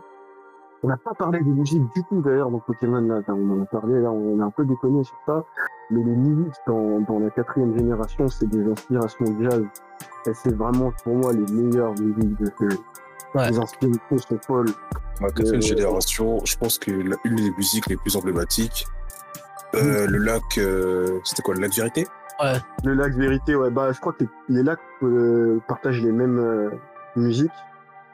On 0.85 0.89
n'a 0.89 0.97
pas 0.97 1.13
parlé 1.15 1.41
des 1.41 1.51
musiques 1.51 1.83
du 1.95 2.05
tout 2.09 2.21
d'ailleurs 2.23 2.51
dans 2.51 2.61
Pokémon 2.61 3.01
là. 3.01 3.21
On 3.29 3.51
en 3.59 3.63
a 3.63 3.67
parlé 3.67 4.01
là, 4.01 4.11
on 4.13 4.39
a 4.41 4.45
un 4.45 4.51
peu 4.51 4.65
déconné 4.65 5.03
sur 5.03 5.17
ça. 5.27 5.45
Mais 5.91 6.03
les 6.05 6.15
musiques 6.17 6.55
dans, 6.67 7.01
dans 7.01 7.19
la 7.19 7.31
quatrième 7.31 7.77
génération, 7.77 8.29
c'est 8.29 8.47
des 8.49 8.65
inspirations 8.71 9.25
jazz. 9.41 9.65
Et 10.27 10.35
c'est 10.35 10.55
vraiment 10.55 10.93
pour 11.03 11.17
moi 11.17 11.33
les 11.33 11.53
meilleures 11.53 11.95
musiques 11.99 12.39
de 12.41 12.47
ce 12.59 12.71
jeu. 12.71 12.79
Ouais. 13.35 13.51
Les 13.51 13.59
inspirations 13.59 14.19
sont 14.19 14.39
folles. 14.47 14.69
Ma 15.21 15.29
quatrième 15.29 15.57
Euh, 15.57 15.61
génération, 15.61 16.39
je 16.45 16.57
pense 16.57 16.79
que 16.79 16.91
la- 16.93 17.17
une 17.25 17.37
des 17.37 17.51
musiques 17.57 17.89
les 17.89 17.97
plus 17.97 18.17
emblématiques, 18.17 18.87
euh, 19.75 20.07
le 20.07 20.19
lac, 20.19 20.43
euh, 20.59 21.19
c'était 21.25 21.43
quoi, 21.43 21.55
le 21.55 21.61
lac 21.63 21.73
Vérité? 21.75 22.07
Le 22.85 22.95
lac 22.95 23.13
vérité, 23.15 23.57
ouais, 23.57 23.69
bah 23.71 23.91
je 23.91 23.99
crois 24.01 24.13
que 24.13 24.23
les, 24.23 24.31
les 24.59 24.63
lacs 24.63 24.79
euh, 25.03 25.59
partagent 25.67 26.01
les 26.03 26.13
mêmes 26.13 26.39
euh, 26.39 26.71
musiques. 27.17 27.51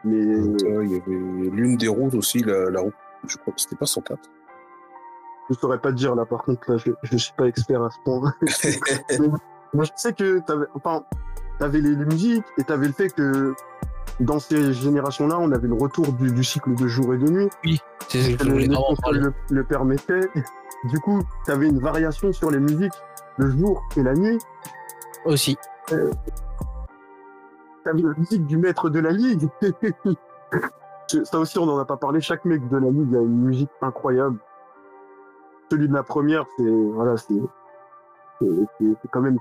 Mais 0.04 0.16
Euh, 0.16 0.84
Il 0.84 0.92
y 0.92 0.96
avait 0.96 1.50
l'une 1.56 1.76
des 1.76 1.88
routes 1.88 2.14
aussi, 2.14 2.38
la, 2.40 2.70
la 2.70 2.80
route, 2.80 2.94
je 3.26 3.36
crois 3.38 3.52
que 3.54 3.60
c'était 3.60 3.76
pas 3.76 3.86
104. 3.86 4.18
je 5.50 5.54
saurais 5.54 5.78
pas 5.78 5.90
te 5.90 5.96
dire 5.96 6.14
là 6.14 6.24
par 6.24 6.42
contre 6.44 6.70
là 6.70 6.76
je, 6.78 6.90
je 7.02 7.16
suis 7.16 7.32
pas 7.36 7.46
expert 7.46 7.82
à 7.82 7.90
ce 7.90 7.98
point. 8.04 8.32
Moi 9.74 9.84
je 9.84 9.90
sais 9.96 10.12
que 10.12 10.38
t'avais 10.40 10.66
enfin 10.74 11.04
t'avais 11.58 11.80
les, 11.80 11.94
les 11.94 12.04
musiques 12.04 12.44
et 12.58 12.64
t'avais 12.64 12.86
le 12.86 12.92
fait 12.92 13.10
que 13.10 13.54
dans 14.20 14.38
ces 14.38 14.72
générations 14.72 15.26
là 15.26 15.36
on 15.40 15.50
avait 15.52 15.68
le 15.68 15.74
retour 15.74 16.12
du, 16.12 16.30
du 16.32 16.44
cycle 16.44 16.74
de 16.74 16.86
jour 16.86 17.12
et 17.14 17.18
de 17.18 17.28
nuit. 17.30 17.48
C'est 18.08 18.22
ce 18.22 18.36
que 18.36 19.00
parler. 19.02 19.18
le, 19.20 19.32
le 19.50 19.64
permettaient. 19.64 20.28
Du 20.90 20.98
coup 21.00 21.22
t'avais 21.46 21.66
une 21.68 21.78
variation 21.80 22.32
sur 22.32 22.50
les 22.50 22.60
musiques 22.60 22.92
le 23.38 23.50
jour 23.50 23.82
et 23.96 24.02
la 24.02 24.14
nuit. 24.14 24.38
Aussi. 25.24 25.56
T'avais 27.84 28.02
la 28.02 28.14
musique 28.16 28.46
du 28.46 28.56
maître 28.56 28.88
de 28.90 28.98
la 28.98 29.10
ligue. 29.10 29.48
Ça 31.24 31.38
aussi, 31.38 31.58
on 31.58 31.66
n'en 31.66 31.78
a 31.78 31.84
pas 31.84 31.96
parlé. 31.98 32.20
Chaque 32.20 32.44
mec 32.44 32.66
de 32.68 32.76
la 32.78 32.88
ligue 32.90 33.14
a 33.14 33.18
une 33.20 33.42
musique 33.44 33.70
incroyable. 33.82 34.38
Celui 35.70 35.88
de 35.88 35.94
la 35.94 36.02
première, 36.02 36.44
c'est 36.56 36.64
voilà, 36.64 37.16
c'est 37.16 37.34
quand 39.12 39.20
même 39.20 39.38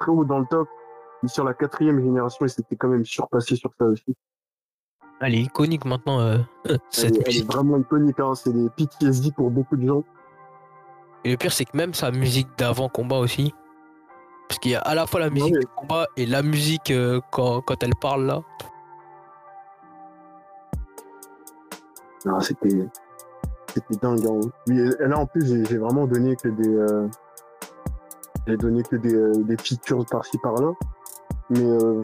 très 0.00 0.10
haut 0.10 0.24
dans 0.24 0.38
le 0.38 0.46
top. 0.46 0.68
Mais 1.22 1.28
sur 1.28 1.44
la 1.44 1.54
quatrième 1.54 2.00
génération, 2.00 2.44
il 2.46 2.50
s'était 2.50 2.76
quand 2.76 2.88
même 2.88 3.04
surpassé 3.04 3.56
sur 3.56 3.70
ça 3.78 3.86
aussi. 3.86 4.14
Elle 5.20 5.34
est 5.34 5.42
iconique 5.42 5.84
maintenant, 5.86 6.20
euh, 6.20 6.38
Elle, 6.64 6.78
cette 6.90 7.14
elle 7.16 7.22
est 7.22 7.26
musique. 7.26 7.46
vraiment 7.52 7.78
iconique. 7.78 8.20
Hein. 8.20 8.34
C'est 8.34 8.52
des 8.52 8.68
PTSD 8.70 9.32
pour 9.32 9.50
beaucoup 9.50 9.76
de 9.76 9.86
gens. 9.86 10.04
Et 11.24 11.30
le 11.30 11.36
pire, 11.36 11.52
c'est 11.52 11.64
que 11.64 11.76
même 11.76 11.94
sa 11.94 12.10
musique 12.10 12.48
d'avant-combat 12.58 13.18
aussi. 13.18 13.54
Parce 14.48 14.58
qu'il 14.60 14.72
y 14.72 14.74
a 14.76 14.80
à 14.80 14.94
la 14.94 15.06
fois 15.06 15.20
la 15.20 15.30
musique 15.30 15.58
du 15.58 15.66
combat 15.74 16.06
et 16.16 16.26
la 16.26 16.42
musique 16.42 16.90
euh, 16.90 17.20
quand, 17.30 17.60
quand 17.62 17.82
elle 17.82 17.94
parle 17.94 18.26
là. 18.26 18.42
Non, 22.24 22.40
c'était 22.40 22.86
c'était 23.74 23.96
dingue. 24.00 24.26
Hein. 24.26 24.40
Là, 25.00 25.18
en 25.18 25.26
plus, 25.26 25.46
j'ai 25.46 25.78
vraiment 25.78 26.06
donné 26.06 26.34
que 26.36 26.48
des 26.48 26.68
euh, 26.68 27.08
j'ai 28.46 28.56
donné 28.56 28.82
que 28.82 28.96
des, 28.96 29.14
euh, 29.14 29.32
des 29.42 29.56
features 29.56 30.04
par-ci 30.06 30.38
par-là. 30.38 30.72
Mais 31.50 31.64
euh, 31.64 32.00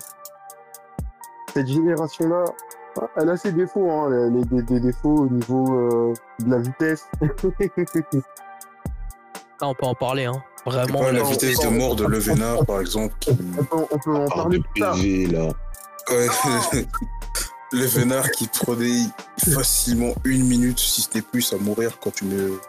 cette 1.55 1.69
génération-là, 1.69 2.45
elle 3.17 3.31
a 3.31 3.37
ses 3.37 3.53
défauts, 3.53 3.91
hein, 3.91 4.11
elle 4.11 4.41
a 4.41 4.45
des, 4.45 4.63
des 4.63 4.81
défauts 4.81 5.23
au 5.23 5.29
niveau 5.29 5.65
euh, 5.73 6.13
de 6.41 6.51
la 6.51 6.59
vitesse. 6.59 7.09
Là, 9.61 9.69
on 9.69 9.75
peut 9.75 9.87
en 9.87 9.95
parler, 9.95 10.25
hein. 10.25 10.43
C'est 10.64 10.71
Vraiment. 10.71 11.00
pas 11.00 11.12
la 11.12 11.23
vitesse 11.25 11.59
de 11.61 11.69
mort 11.69 11.97
de 11.97 12.04
Levenard, 12.07 12.64
par 12.66 12.81
exemple. 12.81 13.14
qui- 13.21 13.31
on, 13.31 13.64
peut, 13.64 13.85
on 13.90 13.99
peut 13.99 14.14
en 14.14 14.26
Par 14.26 14.37
parler 14.37 14.61
plus 14.61 14.81
tard. 14.81 14.97
Là. 14.97 15.49
Ouais. 16.11 16.87
Levenard 17.73 18.31
qui 18.33 18.47
prenait 18.49 19.07
facilement 19.54 20.14
une 20.25 20.45
minute, 20.47 20.78
si 20.78 21.00
c'était 21.02 21.23
plus, 21.23 21.52
à 21.52 21.57
mourir 21.57 21.99
quand 22.00 22.12
tu 22.14 22.26
me. 22.26 22.61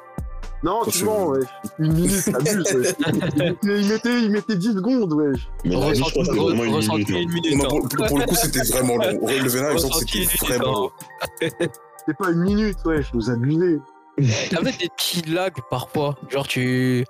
Non, 0.63 0.79
Quand 0.85 0.91
tu- 0.91 1.03
ouais. 1.05 1.39
Une 1.77 1.93
minute, 1.93 2.27
abuse. 2.33 2.73
ouais. 2.73 2.95
Il, 3.05 3.19
mettait, 3.19 3.55
il, 3.63 3.87
mettait, 3.89 4.21
il 4.21 4.31
mettait 4.31 4.55
10 4.55 4.73
secondes, 4.75 5.11
ouais. 5.13 5.33
Mais 5.65 5.75
là, 5.75 5.93
je 5.93 6.01
crois 6.01 6.23
que 6.25 6.29
vraiment 6.31 6.63
une 6.63 6.77
minute. 6.77 7.09
hein. 7.11 7.15
une 7.19 7.31
minute. 7.33 7.57
Non, 7.57 7.65
hein. 7.65 7.87
pour, 7.97 8.07
pour 8.07 8.17
le 8.19 8.25
coup, 8.25 8.35
c'était 8.35 8.63
vraiment 8.63 8.95
long. 8.95 9.27
Levenard, 9.27 9.73
il 9.73 9.79
une 10.23 10.29
c'était 10.29 10.45
vraiment 10.45 10.71
long. 10.71 10.91
C'est 12.07 12.17
pas 12.17 12.31
une 12.31 12.39
minute, 12.43 12.77
ouais, 12.85 13.01
je 13.03 13.09
nous 13.13 13.29
abusais. 13.29 13.79
T'avais 14.51 14.71
des 14.71 14.89
petits 14.95 15.21
lags 15.29 15.57
parfois. 15.69 16.15
Genre, 16.29 16.47
tu. 16.47 17.05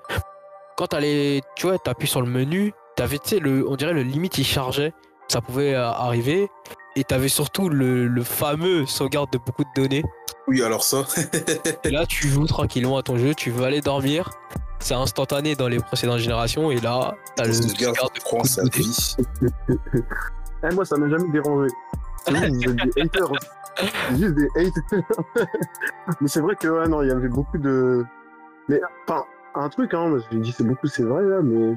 Quand 0.77 0.87
t'allais. 0.87 1.41
Tu 1.55 1.67
vois, 1.67 1.77
t'appuies 1.77 2.07
sur 2.07 2.21
le 2.21 2.29
menu, 2.29 2.73
t'avais, 2.95 3.19
tu 3.19 3.29
sais, 3.29 3.39
le... 3.39 3.67
on 3.67 3.75
dirait 3.75 3.93
le 3.93 4.03
limite 4.03 4.37
il 4.37 4.45
chargeait. 4.45 4.93
Ça 5.27 5.41
pouvait 5.41 5.73
euh, 5.73 5.89
arriver. 5.89 6.49
Et 6.95 7.03
t'avais 7.03 7.27
surtout 7.27 7.69
le, 7.69 8.07
le 8.07 8.23
fameux 8.23 8.85
sauvegarde 8.85 9.31
de 9.31 9.39
beaucoup 9.39 9.63
de 9.63 9.81
données. 9.81 10.03
Oui, 10.47 10.61
alors 10.61 10.83
ça. 10.83 11.05
Et 11.83 11.89
là, 11.89 12.05
tu 12.05 12.27
joues 12.27 12.45
tranquillement 12.45 12.97
à 12.97 13.03
ton 13.03 13.17
jeu, 13.17 13.33
tu 13.33 13.49
veux 13.49 13.63
aller 13.63 13.81
dormir. 13.81 14.29
C'est 14.79 14.93
instantané 14.93 15.55
dans 15.55 15.69
les 15.69 15.79
précédentes 15.79 16.19
générations. 16.19 16.69
Et 16.69 16.79
là, 16.81 17.15
t'as 17.35 17.45
le 17.45 17.53
sauvegarde 17.53 18.13
de 18.13 18.19
beaucoup 18.19 18.43
de 18.43 18.47
sa 18.47 18.61
données. 18.63 18.71
vie. 18.77 19.15
Eh, 20.63 20.73
moi, 20.75 20.85
ça 20.85 20.97
m'a 20.97 21.09
jamais 21.09 21.29
dérangé. 21.31 21.67
C'est 22.25 22.35
êtes 22.35 22.51
des 22.53 23.01
haters. 23.01 23.31
Juste 24.11 24.35
des 24.35 24.47
haters. 24.55 25.03
Mais 26.21 26.27
c'est 26.27 26.41
vrai 26.41 26.55
que, 26.55 26.67
ouais, 26.67 26.87
non, 26.87 27.01
il 27.01 27.09
y 27.09 27.11
avait 27.11 27.27
beaucoup 27.27 27.57
de. 27.57 28.05
Mais, 28.69 28.79
enfin, 29.07 29.25
un 29.55 29.69
truc, 29.69 29.93
hein, 29.93 30.17
j'ai 30.31 30.39
dit 30.39 30.51
c'est 30.51 30.65
beaucoup, 30.65 30.87
c'est 30.87 31.03
vrai, 31.03 31.23
là, 31.23 31.41
mais. 31.41 31.75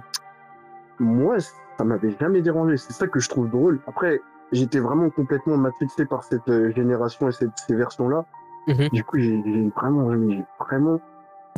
Moi, 0.99 1.37
ça 1.41 1.85
m'avait 1.85 2.17
jamais 2.19 2.41
dérangé. 2.41 2.79
C'est 2.79 2.95
ça 2.95 3.07
que 3.07 3.21
je 3.21 3.29
trouve 3.29 3.51
drôle. 3.51 3.81
Après, 3.87 4.23
j'étais 4.51 4.79
vraiment 4.79 5.11
complètement 5.11 5.59
matrixé 5.59 6.07
par 6.07 6.25
cette 6.25 6.49
euh, 6.49 6.73
génération 6.73 7.29
et 7.29 7.33
cette, 7.33 7.51
ces 7.67 7.75
versions-là. 7.75 8.25
Mhm. 8.67 8.89
Du 8.89 9.05
coup, 9.05 9.19
j'ai 9.19 9.71
vraiment, 9.77 10.11
j'ai 10.13 10.43
vraiment. 10.59 11.01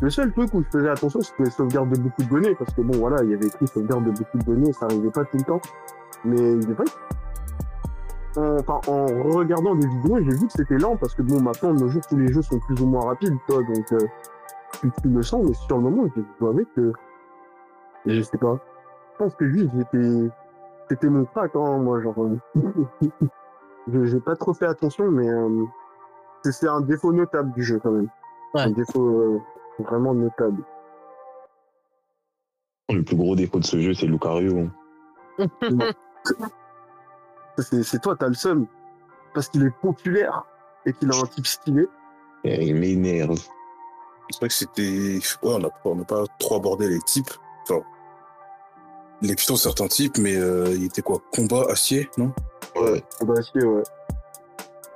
Le 0.03 0.11
seul 0.11 0.33
truc 0.33 0.53
où 0.55 0.63
je 0.65 0.69
faisais 0.77 0.89
attention, 0.89 1.21
c'était 1.21 1.45
les 1.45 1.51
sauvegardes 1.51 1.91
de 1.91 2.01
beaucoup 2.01 2.23
de 2.23 2.29
données, 2.29 2.55
parce 2.57 2.73
que 2.75 2.81
bon, 2.81 2.99
voilà, 2.99 3.23
il 3.23 3.31
y 3.31 3.35
avait 3.35 3.47
écrit 3.47 3.67
sauvegarde 3.69 4.05
de 4.05 4.11
beaucoup 4.11 4.39
de 4.39 4.45
données, 4.45 4.73
ça 4.73 4.87
arrivait 4.87 5.11
pas 5.11 5.25
tout 5.25 5.37
le 5.37 5.45
temps. 5.45 5.61
Mais 6.25 6.37
il 6.55 6.71
est 6.71 6.75
vrai 6.75 6.85
que- 6.85 8.41
en, 8.41 8.57
enfin, 8.59 8.81
en 8.93 9.07
regardant 9.33 9.75
des 9.77 9.87
vidéos, 9.87 10.19
j'ai 10.19 10.37
vu 10.37 10.47
que 10.47 10.53
c'était 10.53 10.79
lent, 10.79 10.97
parce 10.97 11.15
que 11.15 11.23
bon, 11.23 11.41
maintenant, 11.41 11.75
de 11.75 11.81
nos 11.81 11.89
jours, 11.89 12.03
tous 12.09 12.17
les 12.17 12.33
jeux 12.33 12.43
sont 12.43 12.59
plus 12.59 12.81
ou 12.81 12.87
moins 12.87 13.07
rapides, 13.07 13.37
toi, 13.49 13.63
donc 13.63 13.93
euh, 13.93 13.99
tu, 14.81 14.91
tu 15.03 15.09
le 15.09 15.23
sens, 15.23 15.45
mais 15.47 15.55
sur 15.55 15.77
le 15.77 15.83
moment, 15.85 16.09
je 16.17 16.23
dois 16.41 16.51
avouer 16.51 16.67
que. 16.77 16.93
Je 18.07 18.23
sais 18.23 18.39
pas. 18.39 18.59
Je 19.13 19.19
pense 19.19 19.35
que 19.35 19.45
lui, 19.45 19.69
j'étais. 19.75 20.29
C'était 20.89 21.09
mon 21.09 21.25
crack, 21.27 21.55
hein, 21.55 21.79
moi, 21.79 22.01
genre. 22.01 22.15
euh, 22.19 22.39
je- 23.93 24.05
J'ai 24.05 24.21
pas 24.21 24.37
trop 24.37 24.55
fait 24.55 24.67
attention, 24.67 25.11
mais. 25.11 25.29
euh, 25.29 25.65
c'est- 26.45 26.69
un 26.69 26.81
défaut 26.81 27.13
notable 27.13 27.53
du 27.53 27.63
jeu, 27.63 27.79
quand 27.83 27.91
même. 27.91 28.09
Ouais. 28.55 28.63
Un 28.63 28.71
défaut 28.71 29.07
euh, 29.07 29.41
vraiment 29.81 30.15
notable. 30.15 30.63
Le 32.91 33.03
plus 33.03 33.17
gros 33.17 33.37
défaut 33.37 33.59
de 33.59 33.65
ce 33.65 33.79
jeu, 33.81 33.93
c'est 33.93 34.07
Lucario. 34.07 34.69
C'est 37.59 37.83
c'est 37.83 37.99
toi, 38.01 38.15
t'as 38.17 38.29
le 38.29 38.35
seum. 38.35 38.67
Parce 39.35 39.49
qu'il 39.49 39.65
est 39.65 39.75
populaire 39.83 40.45
et 40.87 40.93
qu'il 40.93 41.11
a 41.13 41.17
un 41.17 41.27
type 41.27 41.47
stylé. 41.47 41.87
Et 42.45 42.67
Il 42.69 42.77
m'énerve. 42.77 43.39
C'est 44.31 44.39
vrai 44.39 44.49
que 44.49 44.55
c'était. 44.55 45.19
Ouais, 45.43 45.55
on 45.55 45.59
n'a 45.59 45.69
on 45.85 46.05
pas 46.05 46.25
trop 46.39 46.57
abordé 46.57 46.89
les 46.89 47.01
types. 47.01 47.31
Enfin, 47.63 47.83
les 49.23 49.35
pitons 49.35 49.55
de 49.55 49.59
certains 49.59 49.89
types, 49.89 50.19
mais 50.19 50.37
euh, 50.37 50.75
il 50.75 50.85
était 50.85 51.03
quoi? 51.03 51.21
Combat, 51.33 51.67
acier, 51.71 52.09
non? 52.19 52.33
Ouais. 52.77 53.03
Bah, 53.23 53.35
si, 53.43 53.59
ouais. 53.59 53.83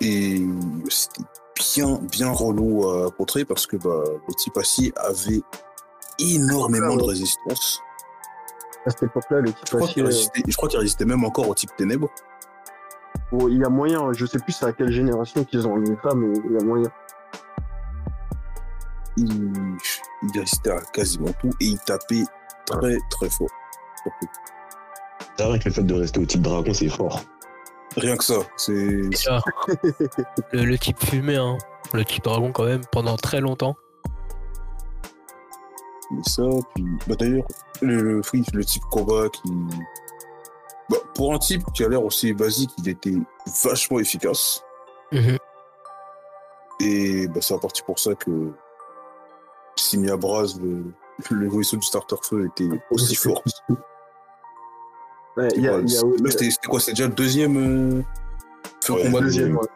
Et 0.00 0.42
c'était 0.88 1.22
bien, 1.54 1.98
bien 2.10 2.30
relou 2.30 2.88
à 2.88 3.10
contrer 3.10 3.44
parce 3.44 3.66
que 3.66 3.76
bah, 3.76 4.02
le 4.28 4.34
type 4.34 4.56
acier 4.56 4.92
avait 4.96 5.42
énormément 6.18 6.96
de 6.96 7.04
résistance. 7.04 7.80
À 8.84 8.90
cette 8.90 9.04
époque-là, 9.04 9.40
le 9.40 9.52
type 9.52 9.58
Je 9.64 9.76
crois 9.76 9.88
acier, 9.88 10.02
résistait, 10.02 10.42
je 10.46 10.56
crois 10.56 10.68
qu'il 10.68 10.78
résistait 10.78 11.04
même 11.04 11.24
encore 11.24 11.48
au 11.48 11.54
type 11.54 11.70
ténèbres. 11.76 12.10
bon, 13.30 13.48
il 13.48 13.58
y 13.58 13.64
a 13.64 13.68
moyen, 13.68 14.12
je 14.12 14.26
sais 14.26 14.38
plus 14.38 14.52
c'est 14.52 14.66
à 14.66 14.72
quelle 14.72 14.90
génération 14.90 15.44
qu'ils 15.44 15.66
ont 15.68 15.74
enlevé 15.74 15.96
ça, 16.02 16.14
mais 16.14 16.36
il 16.44 16.52
y 16.52 16.56
a 16.56 16.64
moyen. 16.64 16.90
Il, 19.16 19.52
il 20.22 20.38
résistait 20.40 20.70
à 20.70 20.80
quasiment 20.92 21.32
tout 21.40 21.50
et 21.60 21.66
il 21.66 21.78
tapait 21.80 22.24
très 22.66 22.96
très 23.10 23.30
fort. 23.30 23.48
C'est 25.36 25.44
vrai 25.44 25.58
que 25.58 25.68
le 25.68 25.74
fait 25.74 25.82
de 25.82 25.94
rester 25.94 26.20
au 26.20 26.26
type 26.26 26.42
dragon, 26.42 26.72
c'est 26.72 26.88
fort. 26.88 27.22
Rien 27.96 28.16
que 28.16 28.24
ça, 28.24 28.36
c'est 28.56 28.72
le, 30.52 30.64
le 30.64 30.78
type 30.78 30.98
fumé, 31.04 31.36
hein. 31.36 31.58
Le 31.92 32.04
type 32.04 32.24
dragon, 32.24 32.50
quand 32.52 32.64
même, 32.64 32.80
pendant 32.90 33.16
très 33.16 33.40
longtemps. 33.40 33.76
c'est 36.22 36.32
ça. 36.36 36.48
Puis, 36.74 36.84
bah 37.06 37.14
d'ailleurs, 37.18 37.46
le, 37.82 38.00
le, 38.02 38.22
oui, 38.32 38.44
le 38.54 38.64
type 38.64 38.82
combat 38.90 39.28
qui. 39.28 39.50
Bah, 40.88 40.96
pour 41.14 41.34
un 41.34 41.38
type 41.38 41.62
qui 41.74 41.84
a 41.84 41.88
l'air 41.88 42.02
aussi 42.02 42.32
basique, 42.32 42.70
il 42.78 42.88
était 42.88 43.16
vachement 43.62 43.98
efficace. 43.98 44.64
Mhm. 45.12 45.36
Et 46.80 47.28
bah, 47.28 47.40
c'est 47.42 47.54
à 47.54 47.58
partir 47.58 47.84
pour 47.84 47.98
ça 47.98 48.14
que 48.14 48.52
mis 49.98 50.10
à 50.10 50.16
Braz, 50.16 50.58
le, 50.60 50.84
l'évolution 51.36 51.76
du 51.78 51.86
starter 51.86 52.16
feu 52.22 52.46
était 52.46 52.68
aussi 52.90 53.14
forte. 53.14 53.46
Ouais, 55.36 55.48
il 55.56 55.62
y 55.62 55.68
a, 55.68 55.78
il 55.78 55.90
y 55.90 55.96
a- 55.96 56.02
Là, 56.02 56.30
c'était 56.30 56.50
c'était 56.50 56.68
quoi 56.68 56.80
C'était 56.80 56.92
déjà 56.92 57.08
le 57.08 57.14
deuxième 57.14 57.56
euh, 57.56 58.02
feu 58.84 58.92
Ouais, 58.94 58.98
le 59.00 59.06
combat 59.08 59.18
de- 59.20 59.24
deuxième, 59.24 59.56
ouais. 59.56 59.66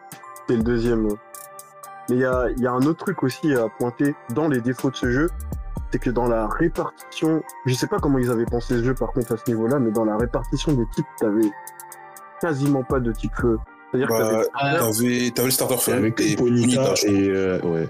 C'est 0.49 0.57
le 0.57 0.63
deuxième. 0.63 1.07
ouais. 1.07 1.15
Mais 2.09 2.17
il 2.17 2.21
y 2.21 2.25
a, 2.25 2.49
il 2.57 2.63
y 2.63 2.67
a 2.67 2.73
un 2.73 2.83
autre 2.83 3.05
truc 3.05 3.23
aussi 3.23 3.53
à 3.55 3.69
pointer 3.79 4.15
dans 4.35 4.49
les 4.49 4.61
défauts 4.61 4.91
de 4.91 4.97
ce 4.97 5.11
jeu, 5.11 5.31
c'est 5.91 5.99
que 5.99 6.11
dans 6.11 6.29
la 6.29 6.47
répartition, 6.47 7.43
je 7.65 7.75
sais 7.75 7.87
pas 7.87 7.99
comment 7.99 8.19
ils 8.19 8.31
avaient 8.31 8.45
pensé 8.45 8.79
ce 8.79 8.85
jeu 8.85 8.95
par 8.95 9.13
contre 9.13 9.33
à 9.33 9.37
ce 9.39 9.43
niveau-là, 9.51 9.79
mais 9.79 9.91
dans 9.91 10.05
la 10.05 10.17
répartition 10.17 10.73
des 10.73 10.85
types, 10.95 11.07
t'avais 11.19 11.51
quasiment 12.41 12.85
pas 12.85 13.01
de 13.01 13.11
type 13.13 13.33
feu. 13.35 13.59
C'est-à-dire 13.91 14.09
que 14.09 14.13
Bah, 14.13 14.31
t'avais- 14.31 14.47
Ah, 14.55 14.79
T'avais 14.79 15.31
t'avais 15.31 15.47
le 15.49 15.51
starter 15.53 15.75
Et 15.75 15.79
feu 15.79 15.93
avec 15.95 16.21
et 16.21 16.37
Ponita 16.37 16.83
crois. 16.83 16.95
et. 17.07 17.29
euh, 17.31 17.61
ouais. 17.63 17.89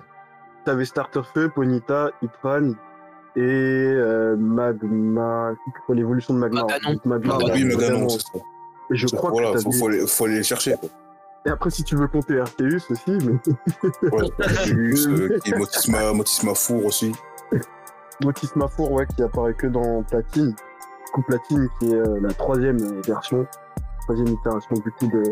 T'avais 0.67 0.85
Starter 0.85 1.23
Feu, 1.33 1.49
Ponita, 1.55 2.11
Itran 2.23 2.73
et 3.37 3.41
euh, 3.41 4.37
Magma, 4.37 5.53
pour 5.87 5.95
l'évolution 5.95 6.35
de 6.35 6.41
Magma. 6.41 6.63
Maganon. 6.63 7.01
Magma, 7.05 7.35
Ah, 7.35 7.45
oui, 7.55 7.65
Maganon, 7.65 7.79
Maganon. 7.79 8.09
c'est 8.09 8.21
ça. 8.21 8.39
Et 8.91 8.97
je 8.97 9.07
crois 9.09 9.31
voilà, 9.31 9.53
que 9.53 9.61
faut, 9.61 9.73
faut, 9.73 9.89
aller, 9.89 10.07
faut 10.07 10.25
aller 10.27 10.37
les 10.37 10.43
chercher. 10.43 10.75
Quoi. 10.79 10.89
Et 11.45 11.51
après, 11.51 11.71
si 11.71 11.85
tu 11.85 11.97
veux 11.97 12.09
compter 12.09 12.41
Arceus 12.41 12.91
aussi, 12.91 13.19
mais 13.25 13.39
Ouais, 14.11 14.29
Arceus, 14.41 15.09
euh, 15.09 15.39
qui 15.39 15.51
est 15.51 15.59
Motisma, 15.59 16.13
Motisma 16.13 16.55
Four 16.55 16.85
aussi. 16.87 17.13
Motis 18.25 18.49
Mafour, 18.57 18.93
ouais, 18.93 19.07
qui 19.07 19.23
apparaît 19.23 19.55
que 19.55 19.67
dans 19.67 20.03
Platine. 20.03 20.51
Du 20.51 21.13
coup, 21.13 21.23
Platine, 21.23 21.69
qui 21.79 21.91
est 21.91 21.95
euh, 21.95 22.19
la 22.21 22.33
troisième 22.33 22.81
euh, 22.81 23.01
version, 23.07 23.47
troisième 24.05 24.29
itération 24.29 24.75
du 24.75 24.91
coup 24.93 25.07
de 25.09 25.23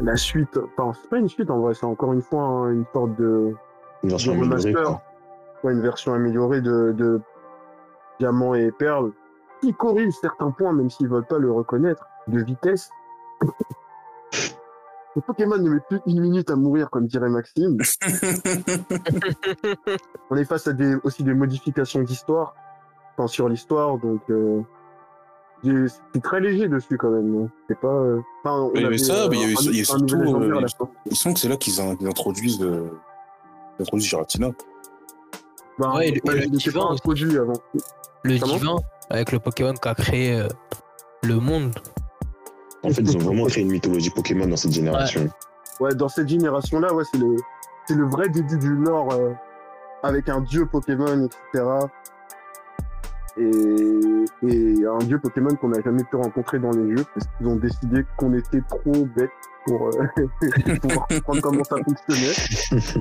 la 0.00 0.16
suite. 0.16 0.58
Enfin, 0.78 0.98
c'est 1.00 1.10
pas 1.10 1.18
une 1.18 1.28
suite 1.28 1.50
en 1.50 1.58
vrai, 1.60 1.74
c'est 1.74 1.86
encore 1.86 2.12
une 2.12 2.22
fois 2.22 2.42
hein, 2.42 2.70
une 2.70 2.84
sorte 2.92 3.16
de 3.16 3.54
Une 4.04 4.10
version 4.10 4.32
améliorée, 4.32 4.56
remaster, 4.72 4.84
quoi. 4.84 5.02
ouais, 5.64 5.72
une 5.72 5.80
version 5.82 6.14
améliorée 6.14 6.60
de, 6.60 6.92
de 6.96 7.20
Diamant 8.20 8.54
et 8.54 8.70
Perle, 8.70 9.10
qui 9.60 9.74
corrige 9.74 10.12
certains 10.20 10.50
points, 10.52 10.72
même 10.72 10.90
s'ils 10.90 11.08
veulent 11.08 11.26
pas 11.26 11.38
le 11.38 11.50
reconnaître, 11.50 12.04
de 12.28 12.40
vitesse. 12.40 12.90
Le 15.16 15.22
Pokémon 15.22 15.56
ne 15.58 15.70
met 15.70 15.80
plus 15.88 16.00
une 16.08 16.20
minute 16.20 16.50
à 16.50 16.56
mourir, 16.56 16.90
comme 16.90 17.06
dirait 17.06 17.28
Maxime. 17.28 17.78
On 20.30 20.36
est 20.36 20.44
face 20.44 20.66
à 20.66 20.72
des, 20.72 20.96
aussi 21.04 21.22
des 21.22 21.34
modifications 21.34 22.02
d'histoire, 22.02 22.54
enfin 23.16 23.28
sur 23.28 23.48
l'histoire, 23.48 23.98
donc 23.98 24.22
euh, 24.30 24.60
c'est 25.62 26.20
très 26.20 26.40
léger 26.40 26.66
dessus 26.68 26.98
quand 26.98 27.10
même. 27.10 27.30
non 27.30 27.48
C'est 27.68 27.78
pas. 27.78 27.86
euh, 27.94 28.20
Enfin, 28.42 28.60
on 28.62 28.72
Mais- 28.74 28.80
mais 28.80 28.86
avait, 28.86 28.98
ça, 28.98 29.28
mais 29.30 29.36
il 29.36 29.40
y 29.40 29.44
avait- 29.44 29.52
un- 29.52 29.70
il 29.70 29.76
y 29.78 29.80
a 29.82 29.84
surtout, 29.84 30.16
euh. 30.16 30.66
Il 31.06 31.16
semble 31.16 31.34
que 31.34 31.40
c'est 31.40 31.48
là 31.48 31.56
qu'ils 31.56 31.80
in- 31.80 31.96
ils 32.00 32.08
introduisent, 32.08 32.62
euh, 32.62 32.90
ils 33.78 33.82
introduisent 33.82 34.08
Giratina. 34.08 34.50
Ben, 35.78 35.92
Ouais, 35.96 36.10
le- 36.10 36.34
le 36.40 36.46
divin 36.48 36.86
introduit 36.90 37.36
avant. 37.38 37.52
Le 38.22 38.38
Comment 38.38 38.54
divin, 38.54 38.76
avec 39.10 39.32
le 39.32 39.38
Pokémon 39.40 39.74
qui 39.74 39.88
a 39.88 39.94
créé 39.94 40.34
euh, 40.38 40.48
le 41.22 41.36
monde. 41.36 41.74
En 42.82 42.90
fait, 42.90 43.00
ils 43.02 43.16
ont 43.16 43.20
vraiment 43.20 43.46
créé 43.46 43.62
une 43.64 43.70
mythologie 43.72 44.10
Pokémon 44.10 44.46
dans 44.46 44.56
cette 44.56 44.72
génération. 44.72 45.28
Ouais, 45.80 45.94
dans 45.94 46.08
cette 46.08 46.28
génération-là, 46.28 46.92
ouais, 46.94 47.04
c'est 47.10 47.18
le, 47.18 47.34
c'est 47.86 47.94
le 47.94 48.06
vrai 48.06 48.28
début 48.28 48.58
du 48.58 48.74
lore 48.76 49.12
euh, 49.12 49.32
avec 50.02 50.28
un 50.28 50.40
dieu 50.42 50.66
Pokémon, 50.66 51.26
etc. 51.26 51.64
Et, 53.36 53.50
et 54.46 54.74
un 54.86 54.98
dieu 54.98 55.18
Pokémon 55.18 55.54
qu'on 55.56 55.68
n'a 55.70 55.82
jamais 55.82 56.04
pu 56.04 56.14
rencontrer 56.16 56.60
dans 56.60 56.70
les 56.70 56.96
jeux 56.96 57.04
parce 57.14 57.26
qu'ils 57.36 57.48
ont 57.48 57.56
décidé 57.56 58.04
qu'on 58.16 58.32
était 58.34 58.60
trop 58.68 59.04
bêtes 59.16 59.30
pour 59.66 59.88
euh, 59.88 60.06
pouvoir 60.80 61.06
comprendre 61.26 61.40
comment 61.42 61.64
ça 61.64 61.76
fonctionnait. 61.76 62.92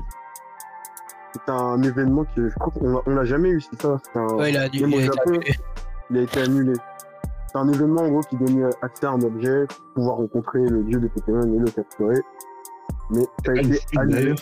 C'est 1.33 1.49
un 1.51 1.81
événement 1.81 2.25
que 2.35 2.49
je 2.49 2.55
crois 2.55 2.71
qu'on 2.71 2.89
l'a- 2.93 3.01
on 3.07 3.15
l'a 3.15 3.25
jamais 3.25 3.49
eu, 3.49 3.61
c'est 3.61 3.81
ça. 3.81 3.99
C'est 4.03 4.19
un- 4.19 4.27
Ouais, 4.35 4.51
il 4.51 4.57
a, 4.57 4.61
Même 4.61 4.69
il 4.73 4.95
a 4.95 5.01
Japon. 5.05 5.21
annulé. 5.27 5.53
il 6.11 6.17
a 6.17 6.21
été 6.21 6.41
annulé. 6.41 6.73
C'est 7.47 7.57
un 7.57 7.67
événement 7.71 8.01
en 8.01 8.09
gros 8.09 8.21
qui 8.21 8.35
donnait 8.37 8.69
accès 8.81 9.05
à 9.05 9.11
un 9.11 9.21
objet, 9.21 9.65
pouvoir 9.95 10.17
rencontrer 10.17 10.59
le 10.59 10.83
dieu 10.83 10.99
des 10.99 11.09
Pokémon 11.09 11.41
et 11.41 11.59
le 11.59 11.65
capturer. 11.71 12.19
Mais 13.09 13.23
ça 13.45 13.51
a 13.51 13.55
été 13.55 13.63
flûte, 13.73 13.99
annulé. 13.99 14.35